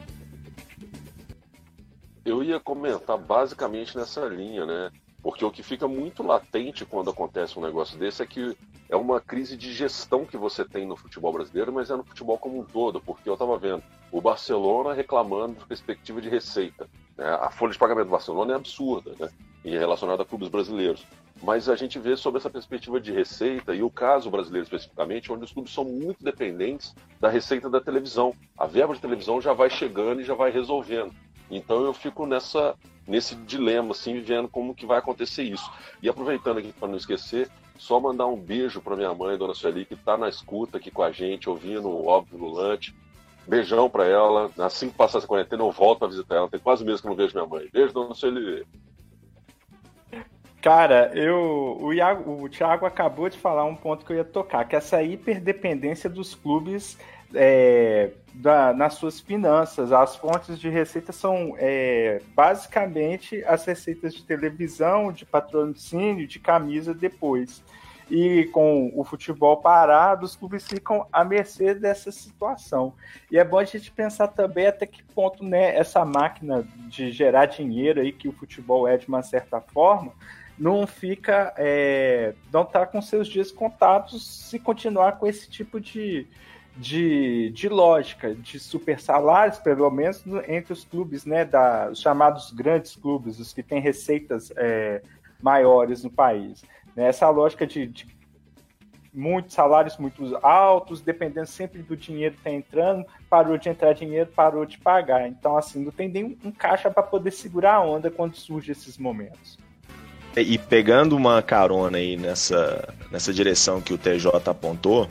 Eu 2.25 2.43
ia 2.43 2.59
comentar 2.59 3.19
basicamente 3.19 3.95
nessa 3.95 4.25
linha, 4.25 4.65
né? 4.65 4.91
Porque 5.23 5.45
o 5.45 5.51
que 5.51 5.63
fica 5.63 5.87
muito 5.87 6.23
latente 6.23 6.87
quando 6.87 7.11
acontece 7.11 7.59
um 7.59 7.63
negócio 7.63 7.99
desse 7.99 8.23
é 8.23 8.27
que 8.27 8.57
é 8.89 8.97
uma 8.97 9.21
crise 9.21 9.57
de 9.57 9.73
gestão 9.73 10.25
que 10.25 10.37
você 10.37 10.65
tem 10.65 10.87
no 10.87 10.97
futebol 10.97 11.33
brasileiro, 11.33 11.73
mas 11.73 11.91
é 11.91 11.97
no 11.97 12.05
futebol 12.05 12.39
como 12.39 12.59
um 12.59 12.65
todo, 12.65 13.01
porque 13.01 13.29
eu 13.29 13.35
estava 13.35 13.57
vendo 13.59 13.83
o 14.11 14.21
Barcelona 14.21 14.93
reclamando 14.93 15.61
de 15.61 15.67
perspectiva 15.67 16.21
de 16.21 16.29
receita. 16.29 16.89
Né? 17.21 17.29
A 17.29 17.51
folha 17.51 17.73
de 17.73 17.79
pagamento 17.79 18.07
do 18.07 18.13
Barcelona 18.13 18.55
é 18.55 18.57
absurda, 18.57 19.15
né? 19.21 19.29
E 19.63 19.77
é 19.77 19.79
relacionada 19.79 20.23
a 20.23 20.25
clubes 20.25 20.49
brasileiros. 20.49 21.07
Mas 21.43 21.69
a 21.69 21.77
gente 21.77 21.99
vê 21.99 22.17
sobre 22.17 22.39
essa 22.39 22.49
perspectiva 22.49 22.99
de 22.99 23.13
receita, 23.13 23.75
e 23.75 23.83
o 23.83 23.91
caso 23.91 24.31
brasileiro 24.31 24.65
especificamente, 24.65 25.31
onde 25.31 25.45
os 25.45 25.53
clubes 25.53 25.73
são 25.73 25.85
muito 25.85 26.25
dependentes 26.25 26.95
da 27.21 27.29
receita 27.29 27.69
da 27.69 27.79
televisão. 27.79 28.35
A 28.57 28.67
verba 28.67 28.95
de 28.95 29.01
televisão 29.03 29.39
já 29.39 29.53
vai 29.53 29.69
chegando 29.69 30.23
e 30.23 30.25
já 30.25 30.35
vai 30.35 30.51
resolvendo. 30.51 31.13
Então 31.51 31.85
eu 31.85 31.93
fico 31.93 32.25
nessa 32.27 32.75
nesse 33.07 33.35
dilema, 33.35 33.91
assim, 33.91 34.21
vendo 34.21 34.49
como 34.49 34.75
que 34.75 34.87
vai 34.87 34.99
acontecer 34.99 35.43
isso. 35.43 35.71
E 36.01 36.09
aproveitando 36.09 36.59
aqui 36.59 36.73
para 36.73 36.89
não 36.89 36.97
esquecer, 36.97 37.51
só 37.77 37.99
mandar 37.99 38.27
um 38.29 38.37
beijo 38.37 38.81
para 38.81 38.97
minha 38.97 39.13
mãe, 39.13 39.37
Dona 39.37 39.53
Sueli, 39.53 39.85
que 39.85 39.95
está 39.95 40.17
na 40.17 40.29
escuta 40.29 40.79
aqui 40.79 40.91
com 40.91 41.03
a 41.03 41.11
gente, 41.11 41.51
ouvindo 41.51 41.89
o 41.89 42.07
Óbvio 42.07 42.39
Lulante. 42.39 42.95
Beijão 43.51 43.91
para 43.91 44.07
ela. 44.07 44.51
Assim 44.59 44.89
que 44.89 44.95
passar 44.95 45.19
essa 45.19 45.27
quarentena, 45.27 45.65
eu 45.65 45.73
volto 45.73 46.05
a 46.05 46.09
visitar 46.09 46.37
ela. 46.37 46.49
Tem 46.49 46.61
quase 46.61 46.85
mês 46.85 47.01
que 47.01 47.07
eu 47.07 47.11
não 47.11 47.17
vejo 47.17 47.35
minha 47.35 47.47
mãe. 47.47 47.69
Beijo, 47.73 47.93
Dona 47.93 48.15
Sueli. 48.15 48.65
Cara, 50.63 51.11
eu, 51.15 51.79
o, 51.81 51.93
Iago, 51.93 52.45
o 52.45 52.49
Thiago 52.49 52.87
acabou 52.87 53.29
de 53.29 53.39
falar 53.39 53.65
um 53.65 53.75
ponto 53.75 54.05
que 54.05 54.13
eu 54.13 54.17
ia 54.17 54.25
tocar, 54.25 54.67
que 54.67 54.77
é 54.77 54.79
essa 54.79 55.03
hiperdependência 55.03 56.09
dos 56.09 56.35
clubes 56.35 56.99
é, 57.35 58.11
da, 58.35 58.73
nas 58.73 58.95
suas 58.95 59.19
finanças. 59.19 59.91
As 59.91 60.17
fontes 60.17 60.59
de 60.59 60.69
receita 60.69 61.13
são 61.13 61.55
é, 61.59 62.21
basicamente 62.35 63.43
as 63.47 63.65
receitas 63.65 64.15
de 64.15 64.23
televisão, 64.23 65.11
de 65.11 65.25
patrocínio, 65.25 66.27
de 66.27 66.39
camisa 66.39 66.95
depois. 66.95 67.63
E 68.11 68.47
com 68.47 68.91
o 68.95 69.05
futebol 69.05 69.59
parado, 69.59 70.27
os 70.27 70.35
clubes 70.35 70.67
ficam 70.67 71.07
à 71.13 71.25
mercê 71.25 71.75
dessa 71.75 72.11
situação. 72.11 72.93
E 73.31 73.39
é 73.39 73.45
bom 73.45 73.59
a 73.59 73.65
gente 73.65 73.91
pensar 73.91 74.29
também 74.29 74.67
até 74.67 74.85
que 74.85 75.03
ponto 75.03 75.45
né, 75.45 75.77
essa 75.77 76.05
máquina 76.05 76.67
de 76.89 77.13
gerar 77.13 77.47
dinheiro 77.47 78.01
aí 78.01 78.11
que 78.11 78.29
o 78.29 78.33
futebol 78.33 78.89
é 78.89 78.97
de 78.97 79.07
uma 79.07 79.23
certa 79.23 79.61
forma, 79.61 80.13
não 80.59 80.87
fica, 80.87 81.55
é, 81.57 82.35
não 82.53 82.63
está 82.63 82.85
com 82.85 83.01
seus 83.01 83.29
dias 83.29 83.51
contados 83.51 84.49
se 84.49 84.59
continuar 84.59 85.13
com 85.13 85.27
esse 85.27 85.49
tipo 85.49 85.81
de, 85.81 86.27
de, 86.77 87.51
de 87.51 87.69
lógica, 87.69 88.35
de 88.35 88.61
super 88.61 89.01
salários, 89.01 89.59
pelo 89.59 89.91
menos 89.91 90.23
entre 90.47 90.73
os 90.73 90.85
clubes, 90.85 91.25
né, 91.25 91.47
da, 91.47 91.89
os 91.91 92.01
chamados 92.01 92.51
grandes 92.51 92.95
clubes, 92.95 93.39
os 93.39 93.55
que 93.55 93.63
têm 93.63 93.81
receitas 93.81 94.53
é, 94.57 95.01
maiores 95.41 96.05
no 96.05 96.11
país. 96.11 96.63
Né, 97.01 97.09
essa 97.09 97.31
lógica 97.31 97.67
de, 97.67 97.87
de 97.87 98.07
muitos 99.11 99.55
salários 99.55 99.97
muito 99.97 100.39
altos, 100.43 101.01
dependendo 101.01 101.47
sempre 101.47 101.81
do 101.81 101.97
dinheiro 101.97 102.35
que 102.35 102.41
está 102.41 102.51
entrando, 102.51 103.07
parou 103.31 103.57
de 103.57 103.71
entrar 103.71 103.95
dinheiro, 103.95 104.29
parou 104.37 104.67
de 104.67 104.77
pagar. 104.77 105.27
Então, 105.27 105.57
assim, 105.57 105.83
não 105.83 105.91
tem 105.91 106.11
nem 106.11 106.39
um 106.45 106.53
caixa 106.53 106.91
para 106.91 107.03
poder 107.03 107.31
segurar 107.31 107.77
a 107.77 107.81
onda 107.81 108.11
quando 108.11 108.37
surgem 108.37 108.73
esses 108.73 108.99
momentos. 108.99 109.57
E 110.37 110.59
pegando 110.59 111.17
uma 111.17 111.41
carona 111.41 111.97
aí 111.97 112.19
nessa, 112.19 112.93
nessa 113.11 113.33
direção 113.33 113.81
que 113.81 113.95
o 113.95 113.99
TJ 113.99 114.51
apontou, 114.51 115.09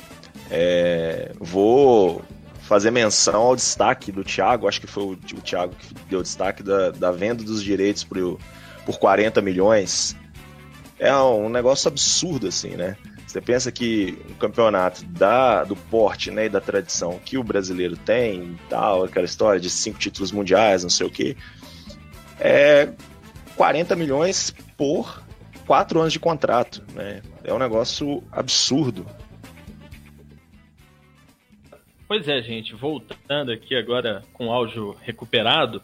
é, 0.52 1.32
vou 1.40 2.22
fazer 2.62 2.92
menção 2.92 3.42
ao 3.42 3.56
destaque 3.56 4.12
do 4.12 4.24
Thiago, 4.24 4.68
acho 4.68 4.80
que 4.80 4.86
foi 4.86 5.04
o, 5.06 5.12
o 5.14 5.42
Thiago 5.42 5.74
que 5.74 5.92
deu 6.08 6.22
destaque 6.22 6.62
da, 6.62 6.92
da 6.92 7.12
venda 7.12 7.44
dos 7.44 7.64
direitos 7.64 8.04
por, 8.04 8.38
por 8.86 9.00
40 9.00 9.42
milhões. 9.42 10.16
É 11.00 11.16
um 11.16 11.48
negócio 11.48 11.88
absurdo, 11.88 12.48
assim, 12.48 12.72
né? 12.72 12.98
Você 13.26 13.40
pensa 13.40 13.72
que 13.72 14.18
um 14.30 14.34
campeonato 14.34 15.06
da, 15.06 15.64
do 15.64 15.76
porte 15.76 16.32
né, 16.32 16.48
e 16.48 16.50
da 16.50 16.60
tradição 16.60 17.20
que 17.24 17.38
o 17.38 17.44
brasileiro 17.44 17.96
tem 17.96 18.60
tal, 18.68 19.04
aquela 19.04 19.26
história 19.26 19.60
de 19.60 19.70
cinco 19.70 20.00
títulos 20.00 20.32
mundiais, 20.32 20.84
não 20.84 20.90
sei 20.90 21.06
o 21.06 21.12
quê, 21.12 21.38
é 22.40 22.90
40 23.56 23.96
milhões 23.96 24.54
por 24.76 25.24
quatro 25.68 26.00
anos 26.00 26.12
de 26.12 26.20
contrato. 26.20 26.84
Né? 26.94 27.22
É 27.44 27.54
um 27.54 27.60
negócio 27.60 28.24
absurdo. 28.32 29.06
Pois 32.08 32.28
é, 32.28 32.42
gente, 32.42 32.74
voltando 32.74 33.52
aqui 33.52 33.76
agora 33.76 34.24
com 34.34 34.48
o 34.48 34.52
áudio 34.52 34.98
recuperado, 35.04 35.80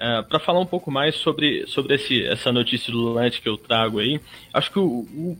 uh, 0.00 0.18
é, 0.18 0.22
para 0.22 0.38
falar 0.38 0.60
um 0.60 0.66
pouco 0.66 0.90
mais 0.90 1.14
sobre, 1.16 1.66
sobre 1.66 1.94
esse, 1.94 2.24
essa 2.26 2.50
notícia 2.50 2.92
do 2.92 2.98
Lulante 2.98 3.40
que 3.40 3.48
eu 3.48 3.56
trago 3.56 3.98
aí, 3.98 4.20
acho 4.52 4.70
que 4.70 4.78
o, 4.78 5.06
o 5.14 5.38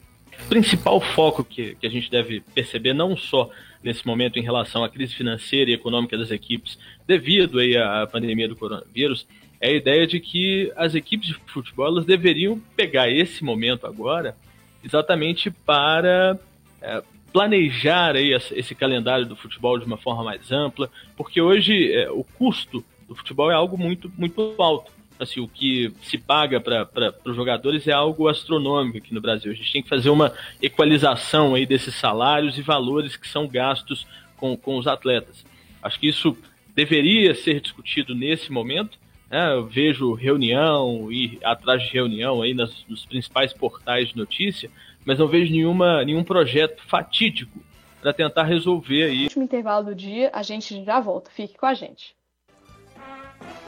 principal 0.48 1.00
foco 1.00 1.42
que, 1.44 1.74
que 1.74 1.86
a 1.86 1.90
gente 1.90 2.10
deve 2.10 2.40
perceber, 2.54 2.92
não 2.92 3.16
só 3.16 3.50
nesse 3.82 4.06
momento 4.06 4.38
em 4.38 4.42
relação 4.42 4.84
à 4.84 4.88
crise 4.88 5.14
financeira 5.14 5.70
e 5.70 5.74
econômica 5.74 6.16
das 6.16 6.30
equipes, 6.30 6.78
devido 7.06 7.58
aí 7.58 7.76
à 7.76 8.06
pandemia 8.06 8.48
do 8.48 8.56
coronavírus, 8.56 9.26
é 9.60 9.68
a 9.68 9.72
ideia 9.72 10.06
de 10.06 10.20
que 10.20 10.72
as 10.76 10.94
equipes 10.94 11.28
de 11.28 11.34
futebol 11.46 11.86
elas 11.86 12.04
deveriam 12.04 12.60
pegar 12.76 13.10
esse 13.10 13.44
momento 13.44 13.86
agora 13.86 14.34
exatamente 14.82 15.50
para 15.50 16.38
é, 16.80 17.02
planejar 17.32 18.16
aí 18.16 18.32
esse 18.32 18.74
calendário 18.74 19.26
do 19.26 19.36
futebol 19.36 19.78
de 19.78 19.84
uma 19.84 19.98
forma 19.98 20.24
mais 20.24 20.50
ampla, 20.50 20.90
porque 21.16 21.40
hoje 21.40 21.92
é, 21.92 22.10
o 22.10 22.24
custo 22.24 22.84
do 23.10 23.16
futebol 23.16 23.50
é 23.50 23.54
algo 23.54 23.76
muito, 23.76 24.10
muito 24.16 24.54
alto. 24.56 24.92
Assim, 25.18 25.40
o 25.40 25.48
que 25.48 25.92
se 26.00 26.16
paga 26.16 26.60
para 26.60 26.88
os 27.26 27.34
jogadores 27.34 27.86
é 27.88 27.92
algo 27.92 28.28
astronômico 28.28 28.98
aqui 28.98 29.12
no 29.12 29.20
Brasil. 29.20 29.50
A 29.50 29.54
gente 29.54 29.72
tem 29.72 29.82
que 29.82 29.88
fazer 29.88 30.08
uma 30.10 30.32
equalização 30.62 31.54
aí 31.54 31.66
desses 31.66 31.94
salários 31.96 32.56
e 32.56 32.62
valores 32.62 33.16
que 33.16 33.28
são 33.28 33.48
gastos 33.48 34.06
com, 34.36 34.56
com 34.56 34.78
os 34.78 34.86
atletas. 34.86 35.44
Acho 35.82 35.98
que 35.98 36.08
isso 36.08 36.36
deveria 36.72 37.34
ser 37.34 37.60
discutido 37.60 38.14
nesse 38.14 38.50
momento. 38.52 38.96
Né? 39.28 39.52
Eu 39.52 39.66
vejo 39.66 40.14
reunião 40.14 41.10
e 41.12 41.38
atrás 41.42 41.82
de 41.82 41.90
reunião 41.90 42.40
aí 42.40 42.54
nas, 42.54 42.86
nos 42.88 43.04
principais 43.04 43.52
portais 43.52 44.10
de 44.10 44.16
notícia, 44.16 44.70
mas 45.04 45.18
não 45.18 45.26
vejo 45.26 45.52
nenhuma, 45.52 46.04
nenhum 46.04 46.22
projeto 46.22 46.80
fatídico 46.86 47.60
para 48.00 48.12
tentar 48.12 48.44
resolver 48.44 49.02
aí. 49.02 49.18
No 49.18 49.24
último 49.24 49.44
intervalo 49.44 49.86
do 49.86 49.94
dia, 49.94 50.30
a 50.32 50.42
gente 50.42 50.82
já 50.84 51.00
volta. 51.00 51.30
Fique 51.30 51.58
com 51.58 51.66
a 51.66 51.74
gente. 51.74 52.14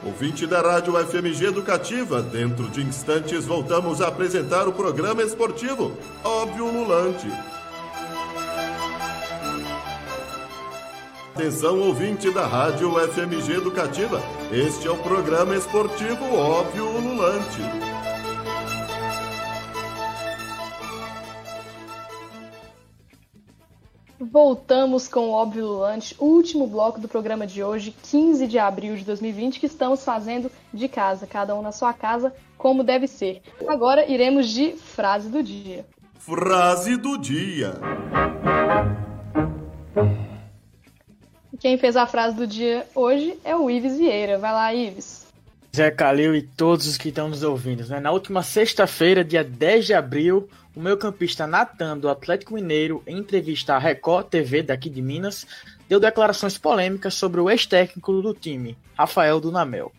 Ouvinte 0.05 0.45
da 0.45 0.61
Rádio 0.61 0.93
FMG 0.93 1.45
Educativa, 1.45 2.21
dentro 2.21 2.69
de 2.69 2.81
instantes 2.81 3.45
voltamos 3.45 4.01
a 4.01 4.07
apresentar 4.07 4.67
o 4.67 4.73
programa 4.73 5.23
esportivo 5.23 5.97
Óbvio 6.23 6.65
Lulante. 6.65 7.27
Atenção 11.33 11.79
ouvinte 11.79 12.29
da 12.31 12.45
Rádio 12.45 12.91
FMG 13.09 13.53
Educativa, 13.53 14.21
este 14.51 14.87
é 14.87 14.91
o 14.91 14.97
programa 14.97 15.55
esportivo 15.55 16.35
Óbvio 16.35 16.85
Lulante. 16.85 17.82
Voltamos 24.19 25.07
com 25.07 25.29
o 25.29 25.31
Óbvio 25.31 25.65
Lulante, 25.65 26.15
último 26.19 26.67
bloco 26.67 26.99
do 26.99 27.07
programa 27.07 27.47
de 27.47 27.63
hoje, 27.63 27.93
15 28.03 28.47
de 28.47 28.59
abril 28.59 28.95
de 28.95 29.03
2020, 29.03 29.59
que 29.59 29.65
estamos 29.65 30.03
fazendo 30.03 30.51
de 30.73 30.87
casa, 30.87 31.25
cada 31.25 31.55
um 31.55 31.61
na 31.61 31.71
sua 31.71 31.93
casa, 31.93 32.33
como 32.57 32.83
deve 32.83 33.07
ser. 33.07 33.41
Agora 33.67 34.09
iremos 34.09 34.47
de 34.49 34.73
frase 34.73 35.29
do 35.29 35.41
dia. 35.41 35.85
Frase 36.19 36.95
do 36.95 37.17
dia. 37.17 37.73
Quem 41.59 41.77
fez 41.77 41.95
a 41.95 42.05
frase 42.05 42.35
do 42.35 42.45
dia 42.45 42.85
hoje 42.93 43.37
é 43.43 43.55
o 43.55 43.69
Ives 43.69 43.97
Vieira. 43.97 44.37
Vai 44.37 44.51
lá, 44.51 44.73
Ives. 44.73 45.23
Zé 45.75 45.89
Calil 45.89 46.35
e 46.35 46.41
todos 46.41 46.87
os 46.87 46.97
que 46.97 47.09
estão 47.09 47.27
nos 47.27 47.41
ouvindo. 47.41 47.87
Né? 47.87 47.99
Na 47.99 48.11
última 48.11 48.43
sexta-feira, 48.43 49.23
dia 49.23 49.43
10 49.43 49.87
de 49.87 49.93
abril, 49.93 50.47
o 50.75 50.81
meu 50.81 50.97
campista 50.97 51.45
Natan, 51.45 51.97
do 51.97 52.09
Atlético 52.09 52.55
Mineiro, 52.55 53.03
em 53.05 53.17
entrevista 53.17 53.75
à 53.75 53.77
Record 53.77 54.27
TV 54.27 54.63
daqui 54.63 54.89
de 54.89 55.01
Minas, 55.01 55.45
deu 55.87 55.99
declarações 55.99 56.57
polêmicas 56.57 57.13
sobre 57.13 57.39
o 57.39 57.49
ex-técnico 57.49 58.21
do 58.21 58.33
time, 58.33 58.75
Rafael 58.97 59.39
Dunamel. 59.39 59.91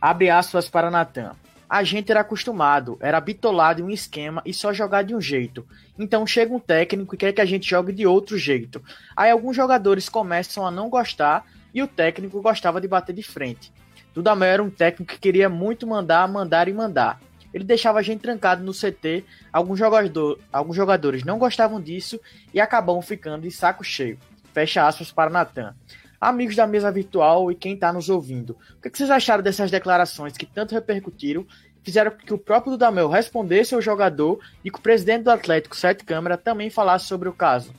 Abre 0.00 0.28
aspas 0.28 0.68
para 0.68 0.90
Natan. 0.90 1.36
A 1.70 1.84
gente 1.84 2.10
era 2.10 2.20
acostumado, 2.20 2.98
era 3.00 3.20
bitolado 3.20 3.80
em 3.80 3.84
um 3.84 3.90
esquema 3.90 4.42
e 4.44 4.52
só 4.52 4.72
jogar 4.72 5.02
de 5.02 5.14
um 5.14 5.20
jeito. 5.20 5.64
Então 5.98 6.26
chega 6.26 6.52
um 6.52 6.58
técnico 6.58 7.14
e 7.14 7.18
quer 7.18 7.32
que 7.32 7.40
a 7.40 7.46
gente 7.46 7.70
jogue 7.70 7.92
de 7.92 8.06
outro 8.06 8.36
jeito. 8.36 8.82
Aí 9.16 9.30
alguns 9.30 9.56
jogadores 9.56 10.08
começam 10.08 10.66
a 10.66 10.70
não 10.70 10.90
gostar 10.90 11.46
e 11.72 11.82
o 11.82 11.86
técnico 11.86 12.42
gostava 12.42 12.80
de 12.80 12.88
bater 12.88 13.14
de 13.14 13.22
frente. 13.22 13.72
Dudamel 14.12 14.48
era 14.48 14.62
um 14.62 14.68
técnico 14.68 15.14
que 15.14 15.18
queria 15.18 15.48
muito 15.48 15.86
mandar, 15.86 16.28
mandar 16.28 16.68
e 16.68 16.72
mandar. 16.72 17.18
Ele 17.52 17.64
deixava 17.64 17.98
a 17.98 18.02
gente 18.02 18.20
trancado 18.20 18.62
no 18.62 18.72
CT, 18.72 19.24
alguns, 19.52 19.78
jogador, 19.78 20.38
alguns 20.52 20.76
jogadores 20.76 21.24
não 21.24 21.38
gostavam 21.38 21.80
disso 21.80 22.20
e 22.52 22.60
acabam 22.60 23.00
ficando 23.02 23.42
de 23.42 23.50
saco 23.50 23.84
cheio. 23.84 24.18
Fecha 24.52 24.86
aspas 24.86 25.10
para 25.10 25.30
Natan. 25.30 25.74
Amigos 26.20 26.54
da 26.54 26.66
mesa 26.66 26.90
virtual 26.90 27.50
e 27.50 27.54
quem 27.54 27.74
está 27.74 27.92
nos 27.92 28.08
ouvindo, 28.08 28.56
o 28.78 28.80
que 28.80 28.96
vocês 28.96 29.10
acharam 29.10 29.42
dessas 29.42 29.70
declarações 29.70 30.36
que 30.36 30.46
tanto 30.46 30.72
repercutiram, 30.72 31.44
fizeram 31.82 32.12
que 32.12 32.32
o 32.32 32.38
próprio 32.38 32.72
Dudamel 32.72 33.08
respondesse 33.08 33.74
ao 33.74 33.82
jogador 33.82 34.38
e 34.64 34.70
que 34.70 34.78
o 34.78 34.82
presidente 34.82 35.24
do 35.24 35.30
Atlético, 35.30 35.76
Sete 35.76 36.04
Câmara, 36.04 36.38
também 36.38 36.70
falasse 36.70 37.06
sobre 37.06 37.28
o 37.28 37.32
caso? 37.32 37.74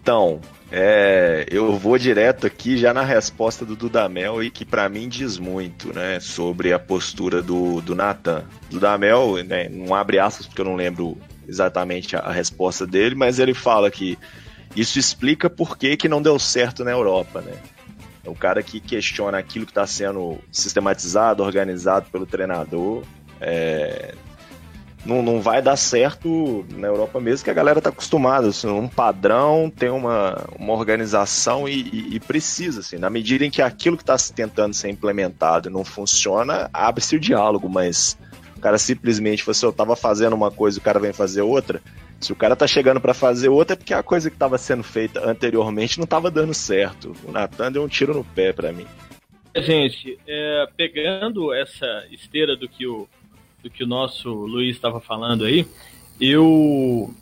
Então, 0.00 0.40
é, 0.70 1.46
eu 1.48 1.78
vou 1.78 1.96
direto 1.96 2.46
aqui 2.46 2.76
já 2.76 2.92
na 2.92 3.02
resposta 3.02 3.64
do 3.64 3.76
Dudamel 3.76 4.42
e 4.42 4.50
que 4.50 4.64
para 4.64 4.88
mim 4.88 5.08
diz 5.08 5.38
muito, 5.38 5.94
né, 5.94 6.18
sobre 6.18 6.72
a 6.72 6.78
postura 6.78 7.40
do, 7.40 7.80
do 7.80 7.94
Nathan. 7.94 8.44
Dudamel, 8.68 9.36
né, 9.44 9.68
não 9.68 9.94
abre 9.94 10.18
aspas 10.18 10.46
porque 10.46 10.60
eu 10.60 10.64
não 10.64 10.74
lembro 10.74 11.16
exatamente 11.48 12.16
a, 12.16 12.20
a, 12.20 12.32
resposta 12.32 12.84
dele, 12.84 13.14
mas 13.14 13.38
ele 13.38 13.54
fala 13.54 13.90
que 13.90 14.18
isso 14.74 14.98
explica 14.98 15.48
por 15.48 15.78
que, 15.78 15.96
que 15.96 16.08
não 16.08 16.20
deu 16.20 16.38
certo 16.38 16.82
na 16.82 16.90
Europa, 16.90 17.40
né? 17.40 17.52
É 18.24 18.28
o 18.28 18.34
cara 18.34 18.60
que 18.60 18.80
questiona 18.80 19.38
aquilo 19.38 19.64
que 19.64 19.70
está 19.70 19.86
sendo 19.86 20.38
sistematizado, 20.50 21.44
organizado 21.44 22.10
pelo 22.10 22.26
treinador, 22.26 23.04
é, 23.40 24.14
não, 25.06 25.22
não 25.22 25.40
vai 25.40 25.62
dar 25.62 25.76
certo 25.76 26.66
na 26.70 26.88
Europa 26.88 27.20
mesmo, 27.20 27.44
que 27.44 27.50
a 27.50 27.54
galera 27.54 27.80
tá 27.80 27.90
acostumada, 27.90 28.48
assim, 28.48 28.68
um 28.68 28.88
padrão, 28.88 29.70
tem 29.70 29.88
uma, 29.88 30.44
uma 30.58 30.72
organização 30.72 31.68
e, 31.68 31.80
e, 31.80 32.16
e 32.16 32.20
precisa, 32.20 32.80
assim, 32.80 32.96
na 32.96 33.08
medida 33.08 33.44
em 33.44 33.50
que 33.50 33.62
aquilo 33.62 33.96
que 33.96 34.02
está 34.02 34.16
tentando 34.34 34.74
ser 34.74 34.90
implementado 34.90 35.70
não 35.70 35.84
funciona, 35.84 36.68
abre-se 36.72 37.16
o 37.16 37.20
diálogo, 37.20 37.68
mas 37.68 38.18
o 38.56 38.60
cara 38.60 38.78
simplesmente, 38.78 39.44
você 39.44 39.50
assim, 39.50 39.66
eu 39.66 39.72
tava 39.72 39.94
fazendo 39.94 40.34
uma 40.34 40.50
coisa 40.50 40.78
e 40.78 40.80
o 40.80 40.84
cara 40.84 40.98
vem 40.98 41.12
fazer 41.12 41.42
outra, 41.42 41.80
se 42.18 42.32
o 42.32 42.36
cara 42.36 42.56
tá 42.56 42.66
chegando 42.66 43.00
para 43.00 43.14
fazer 43.14 43.48
outra 43.48 43.74
é 43.74 43.76
porque 43.76 43.94
a 43.94 44.02
coisa 44.02 44.30
que 44.30 44.36
estava 44.36 44.56
sendo 44.58 44.82
feita 44.82 45.28
anteriormente 45.28 45.98
não 45.98 46.04
estava 46.04 46.30
dando 46.30 46.54
certo. 46.54 47.12
O 47.24 47.30
Natan 47.30 47.70
deu 47.70 47.84
um 47.84 47.88
tiro 47.88 48.14
no 48.14 48.24
pé 48.24 48.52
para 48.52 48.72
mim. 48.72 48.86
Gente, 49.54 50.18
é, 50.26 50.66
pegando 50.76 51.52
essa 51.52 52.06
esteira 52.10 52.56
do 52.56 52.68
que 52.68 52.86
o 52.86 53.08
do 53.66 53.70
que 53.70 53.82
o 53.82 53.86
nosso 53.86 54.30
Luiz 54.30 54.76
estava 54.76 55.00
falando 55.00 55.44
aí, 55.44 55.66
eu 56.20 57.12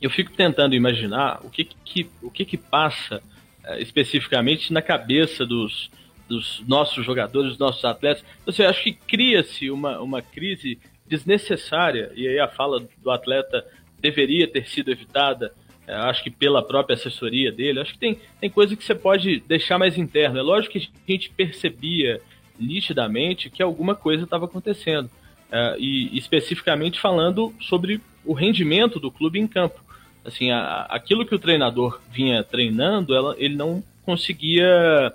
eu 0.00 0.10
fico 0.10 0.32
tentando 0.32 0.74
imaginar 0.74 1.40
o 1.44 1.50
que 1.50 1.64
que, 1.84 2.08
o 2.22 2.30
que, 2.30 2.44
que 2.44 2.56
passa 2.56 3.20
uh, 3.64 3.74
especificamente 3.78 4.72
na 4.72 4.80
cabeça 4.80 5.44
dos, 5.44 5.90
dos 6.28 6.62
nossos 6.66 7.04
jogadores, 7.04 7.50
dos 7.50 7.58
nossos 7.58 7.84
atletas. 7.84 8.24
Você 8.46 8.64
acha 8.64 8.80
que 8.82 8.92
cria-se 8.92 9.70
uma, 9.70 10.00
uma 10.00 10.22
crise 10.22 10.78
desnecessária, 11.06 12.12
e 12.14 12.28
aí 12.28 12.38
a 12.38 12.48
fala 12.48 12.86
do 13.02 13.10
atleta 13.10 13.66
deveria 14.00 14.46
ter 14.46 14.68
sido 14.68 14.90
evitada, 14.90 15.52
uh, 15.88 15.92
acho 16.10 16.22
que 16.22 16.30
pela 16.30 16.62
própria 16.62 16.94
assessoria 16.94 17.50
dele. 17.50 17.80
Acho 17.80 17.92
que 17.94 17.98
tem, 17.98 18.20
tem 18.40 18.50
coisa 18.50 18.76
que 18.76 18.84
você 18.84 18.94
pode 18.94 19.40
deixar 19.40 19.80
mais 19.80 19.98
interna. 19.98 20.38
É 20.38 20.42
lógico 20.42 20.78
que 20.78 20.88
a 21.08 21.12
gente 21.12 21.30
percebia 21.30 22.20
nitidamente 22.56 23.50
que 23.50 23.62
alguma 23.62 23.96
coisa 23.96 24.22
estava 24.22 24.44
acontecendo. 24.44 25.10
Uh, 25.52 25.78
e 25.78 26.16
especificamente 26.16 26.98
falando 26.98 27.54
sobre 27.60 28.00
o 28.24 28.32
rendimento 28.32 28.98
do 28.98 29.10
clube 29.10 29.38
em 29.38 29.46
campo. 29.46 29.84
Assim, 30.24 30.50
a, 30.50 30.86
aquilo 30.88 31.26
que 31.26 31.34
o 31.34 31.38
treinador 31.38 32.00
vinha 32.10 32.42
treinando, 32.42 33.14
ela, 33.14 33.34
ele 33.38 33.54
não 33.54 33.84
conseguia 34.02 35.12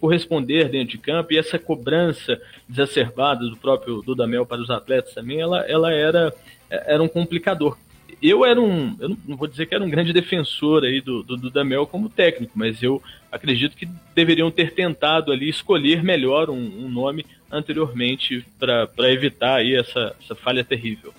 corresponder 0.00 0.68
dentro 0.68 0.90
de 0.90 0.98
campo 0.98 1.32
e 1.32 1.38
essa 1.38 1.58
cobrança 1.58 2.40
exacerbada 2.70 3.46
do 3.46 3.56
próprio 3.56 4.02
Dudamel 4.02 4.46
para 4.46 4.60
os 4.60 4.70
atletas 4.70 5.12
também, 5.12 5.40
ela, 5.40 5.60
ela 5.68 5.92
era, 5.92 6.32
era 6.70 7.02
um 7.02 7.08
complicador. 7.08 7.76
Eu 8.20 8.44
era 8.44 8.60
um, 8.60 8.96
eu 8.98 9.16
não 9.26 9.36
vou 9.36 9.46
dizer 9.46 9.66
que 9.66 9.74
era 9.74 9.84
um 9.84 9.90
grande 9.90 10.12
defensor 10.12 10.84
aí 10.84 11.00
do, 11.00 11.22
do 11.22 11.36
Dudamel 11.36 11.86
como 11.86 12.08
técnico, 12.08 12.52
mas 12.56 12.82
eu 12.82 13.02
acredito 13.30 13.76
que 13.76 13.88
deveriam 14.14 14.50
ter 14.50 14.72
tentado 14.72 15.30
ali 15.30 15.48
escolher 15.48 16.02
melhor 16.02 16.50
um, 16.50 16.56
um 16.56 16.88
nome 16.88 17.24
anteriormente 17.50 18.44
para 18.58 19.12
evitar 19.12 19.56
aí 19.56 19.74
essa, 19.74 20.14
essa 20.22 20.34
falha 20.34 20.64
terrível. 20.64 21.12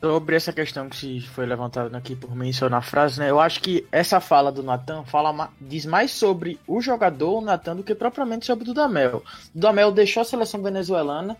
Sobre 0.00 0.36
essa 0.36 0.52
questão 0.52 0.88
que 0.88 1.20
foi 1.28 1.46
levantada 1.46 1.96
aqui 1.96 2.14
por 2.14 2.30
só 2.52 2.68
na 2.68 2.82
frase, 2.82 3.18
né? 3.18 3.30
Eu 3.30 3.40
acho 3.40 3.60
que 3.60 3.86
essa 3.90 4.20
fala 4.20 4.52
do 4.52 4.62
Natan 4.62 5.04
fala 5.04 5.50
diz 5.60 5.86
mais 5.86 6.10
sobre 6.10 6.60
o 6.66 6.80
jogador, 6.80 7.40
Natan, 7.40 7.76
do 7.76 7.82
que 7.82 7.94
propriamente 7.94 8.46
sobre 8.46 8.62
o 8.64 8.66
Dudamel. 8.66 9.16
O 9.16 9.22
Dudamel 9.54 9.90
deixou 9.90 10.20
a 10.20 10.24
seleção 10.24 10.62
venezuelana, 10.62 11.36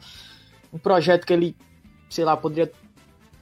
um 0.73 0.79
projeto 0.79 1.27
que 1.27 1.33
ele, 1.33 1.55
sei 2.09 2.25
lá, 2.25 2.37
poderia 2.37 2.73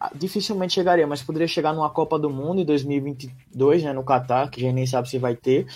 ah, 0.00 0.10
dificilmente 0.14 0.74
chegaria, 0.74 1.06
mas 1.06 1.22
poderia 1.22 1.48
chegar 1.48 1.72
numa 1.72 1.90
Copa 1.90 2.18
do 2.18 2.28
Mundo 2.28 2.60
em 2.60 2.64
2022, 2.64 3.84
né, 3.84 3.92
no 3.92 4.04
Catar, 4.04 4.50
que 4.50 4.60
a 4.60 4.64
gente 4.64 4.74
nem 4.74 4.86
sabe 4.86 5.08
se 5.08 5.16
vai 5.16 5.36
ter 5.36 5.66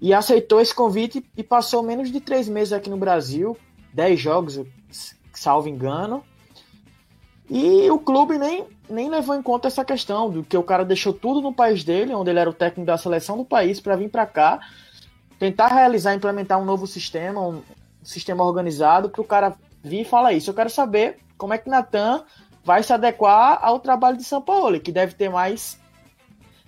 e 0.00 0.14
aceitou 0.14 0.60
esse 0.60 0.74
convite 0.74 1.24
e 1.36 1.42
passou 1.42 1.82
menos 1.82 2.10
de 2.10 2.20
três 2.20 2.48
meses 2.48 2.72
aqui 2.72 2.88
no 2.88 2.96
Brasil, 2.96 3.56
dez 3.92 4.18
jogos, 4.18 4.60
salvo 5.34 5.68
engano. 5.68 6.24
E 7.48 7.90
o 7.90 7.98
clube 7.98 8.38
nem, 8.38 8.64
nem 8.88 9.10
levou 9.10 9.34
em 9.34 9.42
conta 9.42 9.68
essa 9.68 9.84
questão, 9.84 10.30
do 10.30 10.42
que 10.42 10.56
o 10.56 10.62
cara 10.62 10.84
deixou 10.84 11.12
tudo 11.12 11.40
no 11.40 11.52
país 11.52 11.84
dele, 11.84 12.14
onde 12.14 12.30
ele 12.30 12.38
era 12.38 12.48
o 12.48 12.54
técnico 12.54 12.86
da 12.86 12.96
seleção 12.96 13.36
do 13.36 13.44
país, 13.44 13.80
para 13.80 13.96
vir 13.96 14.08
para 14.08 14.24
cá, 14.24 14.60
tentar 15.38 15.66
realizar, 15.66 16.14
implementar 16.14 16.60
um 16.60 16.64
novo 16.64 16.86
sistema, 16.86 17.40
um 17.40 17.60
sistema 18.02 18.44
organizado, 18.44 19.10
para 19.10 19.20
o 19.20 19.24
cara 19.24 19.56
vir 19.82 20.02
e 20.02 20.04
falar 20.04 20.32
isso. 20.32 20.48
Eu 20.48 20.54
quero 20.54 20.70
saber 20.70 21.18
como 21.36 21.52
é 21.52 21.58
que 21.58 21.68
Natan 21.68 22.24
vai 22.64 22.82
se 22.82 22.92
adequar 22.92 23.58
ao 23.62 23.80
trabalho 23.80 24.16
de 24.16 24.24
São 24.24 24.40
Paulo, 24.40 24.78
que 24.80 24.92
deve 24.92 25.14
ter 25.14 25.28
mais 25.28 25.78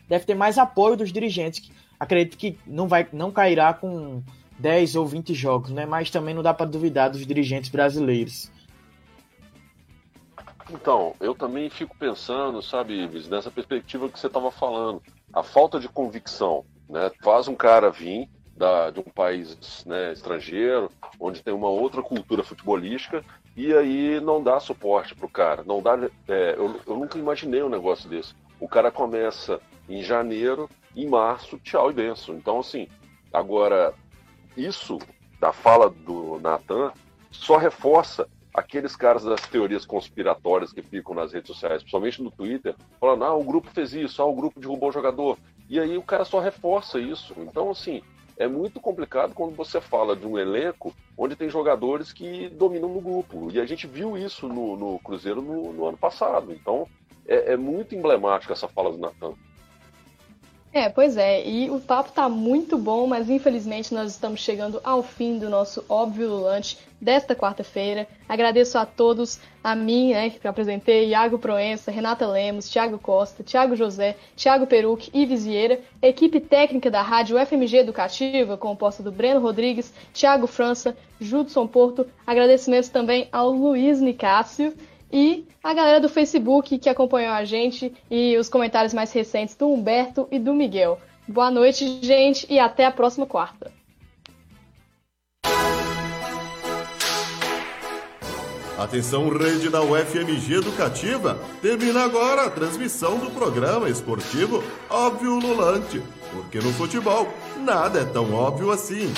deve 0.09 0.27
ter 0.27 0.35
mais 0.35 0.59
apoio 0.59 0.97
dos 0.97 1.13
dirigentes. 1.13 1.71
Acredito 2.03 2.37
que 2.37 2.59
não 2.67 2.89
vai 2.89 3.07
não 3.13 3.31
cairá 3.31 3.73
com 3.73 4.25
10 4.59 4.97
ou 4.97 5.07
20 5.07 5.33
jogos, 5.35 5.71
né? 5.71 5.87
Mas 5.87 6.11
também 6.11 6.35
não 6.35 6.43
dá 6.43 6.53
para 6.53 6.67
duvidar 6.67 7.09
dos 7.09 7.25
dirigentes 7.25 7.71
brasileiros. 7.71 8.51
Então, 10.69 11.15
eu 11.21 11.33
também 11.33 11.71
fico 11.71 11.97
pensando, 11.97 12.61
sabe, 12.61 13.05
Ives, 13.05 13.29
nessa 13.29 13.53
perspectiva 13.53 14.09
que 14.09 14.19
você 14.19 14.27
estava 14.27 14.51
falando. 14.51 15.01
A 15.33 15.45
falta 15.45 15.79
de 15.79 15.89
convicção, 15.89 16.65
né? 16.89 17.09
Faz 17.23 17.47
um 17.47 17.55
cara 17.55 17.89
vir 17.89 18.29
da, 18.57 18.91
de 18.91 18.99
um 18.99 19.05
país 19.05 19.85
né, 19.87 20.13
estrangeiro, 20.13 20.91
onde 21.21 21.41
tem 21.41 21.55
uma 21.55 21.69
outra 21.69 22.03
cultura 22.03 22.43
futebolística, 22.43 23.25
e 23.57 23.73
aí 23.73 24.21
não 24.21 24.43
dá 24.43 24.59
suporte 24.59 25.15
pro 25.15 25.29
cara. 25.29 25.63
Não 25.63 25.81
dá. 25.81 25.97
É, 26.27 26.57
eu, 26.59 26.81
eu 26.85 26.97
nunca 26.97 27.17
imaginei 27.17 27.63
um 27.63 27.69
negócio 27.69 28.11
desse. 28.11 28.35
O 28.59 28.67
cara 28.67 28.91
começa 28.91 29.61
em 29.89 30.03
janeiro, 30.03 30.69
em 30.97 31.09
março, 31.09 31.59
tchau 31.59 31.91
e 31.91 31.95
benção. 31.95 32.35
Então, 32.37 32.61
assim, 32.61 32.89
agora, 33.33 33.95
isso 34.57 34.99
da 35.41 35.53
fala 35.53 35.91
do 35.91 36.39
Natan 36.41 36.93
só 37.31 37.57
reforça 37.57 38.29
aqueles 38.55 38.95
caras 38.95 39.25
das 39.25 39.41
teorias 39.43 39.87
conspiratórias 39.87 40.73
que 40.73 40.83
ficam 40.83 41.15
nas 41.15 41.33
redes 41.33 41.49
sociais, 41.49 41.83
principalmente 41.83 42.23
no 42.23 42.31
Twitter, 42.31 42.75
falando, 43.01 43.25
ah, 43.25 43.35
o 43.35 43.43
grupo 43.43 43.71
fez 43.71 43.95
isso, 43.95 44.21
ah, 44.21 44.27
o 44.27 44.35
grupo 44.35 44.61
derrubou 44.61 44.91
o 44.91 44.93
jogador. 44.93 45.39
E 45.69 45.81
aí 45.81 45.97
o 45.97 46.03
cara 46.03 46.25
só 46.25 46.39
reforça 46.39 47.01
isso. 47.01 47.35
Então, 47.39 47.71
assim, 47.71 48.03
é 48.37 48.47
muito 48.47 48.81
complicado 48.81 49.35
quando 49.35 49.55
você 49.55 49.81
fala 49.81 50.15
de 50.15 50.27
um 50.27 50.39
elenco 50.39 50.95
onde 51.17 51.37
tem 51.37 51.49
jogadores 51.49 52.13
que 52.13 52.49
dominam 52.51 52.89
no 52.89 53.01
grupo. 53.01 53.51
E 53.51 53.61
a 53.61 53.65
gente 53.65 53.87
viu 53.87 54.17
isso 54.17 54.49
no, 54.49 54.77
no 54.77 54.99
Cruzeiro 54.99 55.41
no, 55.41 55.73
no, 55.73 55.87
ano 55.87 55.97
passado. 55.97 56.53
Então, 56.53 56.87
é, 57.27 57.53
é 57.53 57.57
muito 57.57 57.95
emblemática 57.95 58.53
essa 58.53 58.69
fala 58.69 58.93
do 58.93 58.99
Natan. 58.99 59.35
É, 60.75 60.89
pois 60.89 61.19
é, 61.19 61.47
e 61.47 61.71
o 61.71 61.79
papo 61.79 62.13
tá 62.13 62.31
muito 62.31 62.79
bom, 62.79 63.07
mas 63.07 63.29
infelizmente 63.29 63.93
nós 63.93 64.13
estamos 64.13 64.41
chegando 64.41 64.81
ao 64.83 65.03
fim 65.03 65.39
do 65.39 65.51
nosso 65.51 65.85
óbvio 65.87 66.31
lulante 66.31 66.79
desta 66.99 67.35
quarta-feira. 67.37 68.09
Agradeço 68.27 68.79
a 68.79 68.87
todos, 68.87 69.39
a 69.63 69.77
mim, 69.77 70.13
né, 70.13 70.31
que 70.31 70.49
apresentei, 70.49 71.09
Iago 71.09 71.39
Proença, 71.39 71.91
Renata 71.91 72.27
Lemos, 72.27 72.71
Thiago 72.71 72.99
Costa, 72.99 73.45
Thiago 73.45 73.77
José, 73.77 74.17
Thiago 74.35 74.67
Peruc 74.67 75.11
e 75.13 75.27
Vieira, 75.27 75.79
equipe 76.01 76.41
técnica 76.41 76.91
da 76.91 77.03
Rádio 77.03 77.39
FMG 77.45 77.77
Educativa, 77.77 78.57
composta 78.57 79.03
do 79.03 79.13
Breno 79.13 79.41
Rodrigues, 79.41 79.93
Thiago 80.15 80.47
França, 80.47 80.97
Judson 81.21 81.67
Porto. 81.67 82.07
Agradecimentos 82.27 82.89
também 82.89 83.29
ao 83.31 83.51
Luiz 83.51 84.01
Nicásio 84.01 84.73
e 85.13 85.47
a 85.63 85.75
galera 85.75 86.01
do 86.01 86.09
Facebook 86.09 86.79
que 86.79 86.89
acompanhou 86.89 87.35
a 87.35 87.45
gente 87.45 87.93
e 88.11 88.37
os 88.39 88.49
comentários 88.49 88.95
mais 88.95 89.13
recentes 89.13 89.55
do 89.55 89.69
Humberto 89.69 90.27
e 90.31 90.39
do 90.39 90.55
Miguel. 90.55 90.99
Boa 91.29 91.51
noite, 91.51 92.01
gente, 92.03 92.47
e 92.51 92.59
até 92.59 92.87
a 92.87 92.91
próxima 92.91 93.27
quarta. 93.27 93.71
Atenção, 98.77 99.29
rede 99.29 99.69
da 99.69 99.83
UFMG 99.83 100.55
Educativa. 100.55 101.39
Termina 101.61 102.03
agora 102.03 102.47
a 102.47 102.51
transmissão 102.51 103.17
do 103.19 103.31
programa 103.31 103.89
esportivo 103.89 104.65
Óbvio 104.91 105.39
Lulante. 105.39 106.03
Porque 106.33 106.59
no 106.59 106.73
futebol, 106.73 107.29
nada 107.59 108.01
é 108.01 108.05
tão 108.05 108.35
óbvio 108.35 108.73
assim. 108.73 109.13